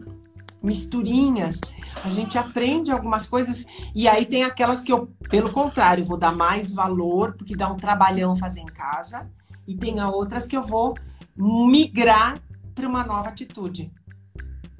misturinhas. 0.65 1.61
A 2.03 2.09
gente 2.09 2.37
aprende 2.37 2.91
algumas 2.91 3.27
coisas 3.27 3.65
e 3.93 4.07
aí 4.07 4.25
tem 4.25 4.43
aquelas 4.43 4.83
que 4.83 4.91
eu, 4.91 5.07
pelo 5.29 5.51
contrário, 5.51 6.03
vou 6.03 6.17
dar 6.17 6.35
mais 6.35 6.73
valor 6.73 7.33
porque 7.37 7.55
dá 7.55 7.71
um 7.71 7.77
trabalhão 7.77 8.35
fazer 8.35 8.61
em 8.61 8.65
casa 8.65 9.29
e 9.67 9.75
tem 9.75 10.01
outras 10.03 10.45
que 10.45 10.57
eu 10.57 10.61
vou 10.61 10.95
migrar 11.35 12.41
para 12.73 12.87
uma 12.87 13.03
nova 13.03 13.29
atitude. 13.29 13.91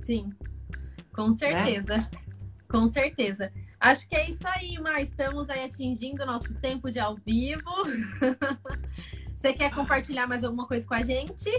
Sim, 0.01 0.31
com 1.13 1.31
certeza, 1.31 1.97
né? 1.97 2.09
com 2.69 2.87
certeza. 2.87 3.51
Acho 3.79 4.07
que 4.07 4.15
é 4.15 4.29
isso 4.29 4.47
aí, 4.47 4.77
mas 4.81 5.09
estamos 5.09 5.49
aí 5.49 5.63
atingindo 5.63 6.23
o 6.23 6.25
nosso 6.25 6.53
tempo 6.55 6.91
de 6.91 6.99
ao 6.99 7.15
vivo. 7.15 7.61
Você 9.33 9.53
quer 9.53 9.73
compartilhar 9.73 10.27
mais 10.27 10.43
alguma 10.43 10.67
coisa 10.67 10.87
com 10.87 10.93
a 10.93 11.03
gente? 11.03 11.49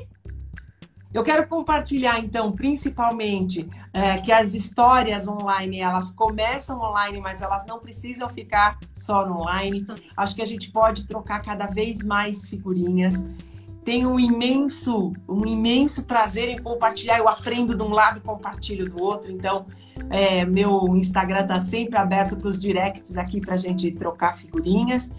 Eu 1.17 1.25
quero 1.25 1.49
compartilhar, 1.49 2.21
então, 2.21 2.53
principalmente 2.53 3.67
é, 3.91 4.19
que 4.19 4.31
as 4.31 4.53
histórias 4.53 5.27
online, 5.27 5.79
elas 5.79 6.11
começam 6.11 6.79
online, 6.79 7.19
mas 7.23 7.41
elas 7.41 7.65
não 7.65 7.79
precisam 7.79 8.29
ficar 8.29 8.79
só 8.95 9.27
no 9.27 9.41
online. 9.41 9.87
Acho 10.15 10.35
que 10.35 10.43
a 10.43 10.45
gente 10.45 10.71
pode 10.71 11.07
trocar 11.07 11.41
cada 11.41 11.69
vez 11.69 12.05
mais 12.05 12.47
figurinhas. 12.47 13.27
tenho 13.83 14.11
um 14.11 14.21
imenso, 14.21 15.15
um 15.27 15.47
imenso 15.47 16.05
prazer 16.05 16.51
em 16.51 16.63
compartilhar. 16.63 17.17
Eu 17.17 17.31
aprendo 17.31 17.75
de 17.75 17.83
um 17.83 17.93
lado 17.93 18.19
e 18.19 18.21
compartilho 18.21 18.85
do 18.85 19.03
outro. 19.03 19.33
Então, 19.33 19.65
é, 20.11 20.45
meu 20.45 20.95
Instagram 20.95 21.41
está 21.41 21.59
sempre 21.59 21.97
aberto 21.97 22.37
para 22.37 22.49
os 22.49 22.59
directs 22.59 23.17
aqui 23.17 23.41
para 23.41 23.55
a 23.55 23.57
gente 23.57 23.91
trocar 23.91 24.37
figurinhas. 24.37 25.11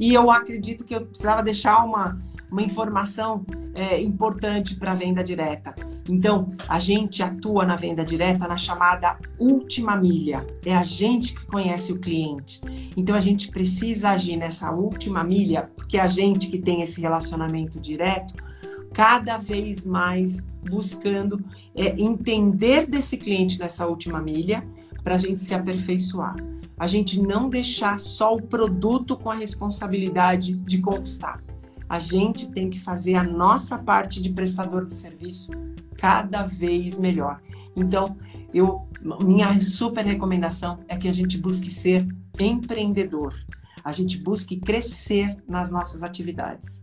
E 0.00 0.12
eu 0.12 0.32
acredito 0.32 0.84
que 0.84 0.96
eu 0.96 1.06
precisava 1.06 1.44
deixar 1.44 1.84
uma, 1.84 2.20
uma 2.50 2.62
informação 2.62 3.44
é, 3.74 4.00
importante 4.00 4.76
para 4.76 4.92
a 4.92 4.94
venda 4.94 5.22
direta. 5.22 5.74
Então, 6.08 6.52
a 6.68 6.78
gente 6.78 7.22
atua 7.22 7.64
na 7.64 7.76
venda 7.76 8.04
direta 8.04 8.46
na 8.46 8.56
chamada 8.56 9.18
última 9.38 9.96
milha. 9.96 10.46
É 10.64 10.74
a 10.74 10.84
gente 10.84 11.34
que 11.34 11.46
conhece 11.46 11.92
o 11.92 11.98
cliente. 11.98 12.60
Então, 12.96 13.16
a 13.16 13.20
gente 13.20 13.50
precisa 13.50 14.10
agir 14.10 14.36
nessa 14.36 14.70
última 14.70 15.24
milha, 15.24 15.70
porque 15.74 15.98
a 15.98 16.06
gente 16.06 16.48
que 16.48 16.58
tem 16.58 16.82
esse 16.82 17.00
relacionamento 17.00 17.80
direto, 17.80 18.34
cada 18.92 19.38
vez 19.38 19.84
mais 19.84 20.40
buscando 20.68 21.42
é, 21.74 22.00
entender 22.00 22.86
desse 22.86 23.16
cliente 23.16 23.58
nessa 23.58 23.86
última 23.86 24.20
milha 24.20 24.64
para 25.02 25.16
a 25.16 25.18
gente 25.18 25.40
se 25.40 25.54
aperfeiçoar. 25.54 26.36
A 26.78 26.86
gente 26.86 27.20
não 27.20 27.48
deixar 27.48 27.98
só 27.98 28.34
o 28.34 28.42
produto 28.42 29.16
com 29.16 29.30
a 29.30 29.34
responsabilidade 29.34 30.54
de 30.56 30.78
conquistar. 30.78 31.42
A 31.88 31.98
gente 31.98 32.50
tem 32.50 32.70
que 32.70 32.80
fazer 32.80 33.14
a 33.14 33.22
nossa 33.22 33.78
parte 33.78 34.20
de 34.20 34.30
prestador 34.30 34.84
de 34.84 34.94
serviço 34.94 35.52
cada 35.96 36.44
vez 36.44 36.96
melhor. 36.96 37.40
Então, 37.76 38.16
eu 38.52 38.88
minha 39.20 39.60
super 39.60 40.04
recomendação 40.04 40.82
é 40.88 40.96
que 40.96 41.08
a 41.08 41.12
gente 41.12 41.36
busque 41.36 41.70
ser 41.70 42.06
empreendedor. 42.38 43.34
A 43.84 43.92
gente 43.92 44.16
busque 44.16 44.58
crescer 44.58 45.36
nas 45.46 45.70
nossas 45.70 46.02
atividades. 46.02 46.82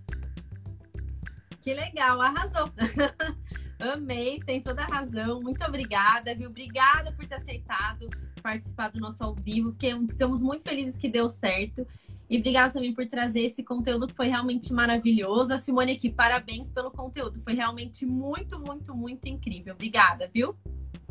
Que 1.62 1.74
legal, 1.74 2.22
arrasou. 2.22 2.70
Amei, 3.80 4.40
tem 4.46 4.62
toda 4.62 4.84
a 4.84 4.86
razão. 4.86 5.42
Muito 5.42 5.64
obrigada, 5.66 6.36
viu? 6.36 6.50
Obrigada 6.50 7.12
por 7.14 7.26
ter 7.26 7.36
aceitado 7.36 8.08
participar 8.42 8.90
do 8.90 9.00
nosso 9.00 9.24
ao 9.24 9.34
vivo. 9.34 9.72
Ficamos 9.72 10.42
muito 10.42 10.64
felizes 10.64 10.98
que 10.98 11.10
deu 11.10 11.28
certo. 11.28 11.88
E 12.32 12.38
obrigada 12.38 12.72
também 12.72 12.94
por 12.94 13.06
trazer 13.06 13.42
esse 13.42 13.62
conteúdo 13.62 14.08
que 14.08 14.16
foi 14.16 14.28
realmente 14.28 14.72
maravilhoso. 14.72 15.54
A 15.54 15.58
Simone 15.58 15.92
aqui, 15.92 16.10
parabéns 16.10 16.72
pelo 16.72 16.90
conteúdo. 16.90 17.42
Foi 17.44 17.54
realmente 17.54 18.06
muito, 18.06 18.58
muito, 18.58 18.96
muito 18.96 19.28
incrível. 19.28 19.74
Obrigada, 19.74 20.32
viu? 20.34 20.56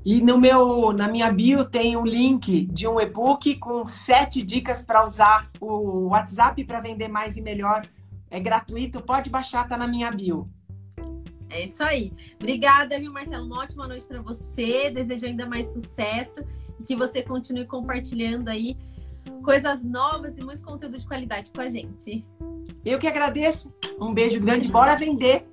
E 0.03 0.23
no 0.23 0.39
meu, 0.39 0.95
na 0.95 1.07
minha 1.09 1.31
bio 1.31 1.66
tem 1.66 1.95
um 1.95 2.07
link 2.07 2.64
de 2.64 2.89
um 2.89 2.99
e-book 2.99 3.57
com 3.57 3.85
sete 3.85 4.41
dicas 4.41 4.83
para 4.83 5.05
usar 5.05 5.51
o 5.61 6.09
WhatsApp 6.09 6.64
para 6.64 6.81
vender 6.81 7.09
mais 7.09 7.37
e 7.37 7.43
melhor. 7.43 7.87
É 8.31 8.41
gratuito, 8.41 9.03
pode 9.03 9.29
baixar, 9.29 9.68
tá 9.68 9.77
na 9.77 9.87
minha 9.87 10.11
bio. 10.11 10.49
É 11.51 11.64
isso 11.64 11.83
aí. 11.83 12.14
Obrigada, 12.37 12.99
viu, 12.99 13.12
Marcelo? 13.12 13.45
Uma 13.45 13.59
ótima 13.59 13.87
noite 13.87 14.07
para 14.07 14.23
você. 14.23 14.89
Desejo 14.89 15.27
ainda 15.27 15.45
mais 15.45 15.66
sucesso 15.66 16.41
e 16.81 16.83
que 16.83 16.97
você 16.97 17.23
continue 17.23 17.66
compartilhando 17.66 18.49
aí 18.49 18.75
coisas 19.43 19.85
novas 19.85 20.39
e 20.39 20.45
muito 20.45 20.62
conteúdo 20.62 20.99
de 20.99 21.07
qualidade 21.07 21.51
com 21.51 21.61
a 21.61 21.68
gente. 21.68 22.25
Eu 22.85 22.99
que 22.99 23.07
agradeço. 23.07 23.73
Um 24.01 24.12
beijo 24.12 24.41
grande. 24.41 24.71
Bora 24.71 24.97
vender. 24.97 25.47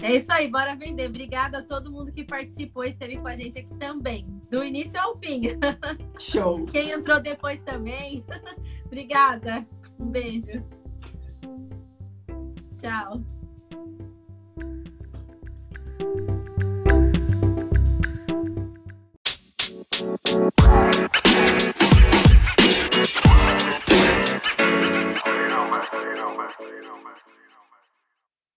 É 0.00 0.16
isso 0.16 0.32
aí, 0.32 0.50
bora 0.50 0.74
vender. 0.74 1.08
Obrigada 1.08 1.58
a 1.58 1.62
todo 1.62 1.90
mundo 1.90 2.10
que 2.10 2.24
participou 2.24 2.84
e 2.84 2.88
esteve 2.88 3.18
com 3.18 3.28
a 3.28 3.34
gente 3.34 3.58
aqui 3.58 3.74
também, 3.76 4.26
do 4.50 4.64
início 4.64 5.00
ao 5.00 5.16
fim. 5.18 5.42
Show. 6.18 6.64
Quem 6.66 6.90
entrou 6.90 7.20
depois 7.20 7.60
também. 7.62 8.24
Obrigada. 8.86 9.66
Um 9.98 10.06
beijo. 10.06 10.64
Tchau. 12.76 13.22
You 22.98 23.04
don't 23.04 23.14
mess, 25.70 25.86
you 25.92 26.14
don't 26.16 26.36
mess, 26.36 26.52
you 26.58 26.82
don't 26.82 27.04
mess. 27.04 27.37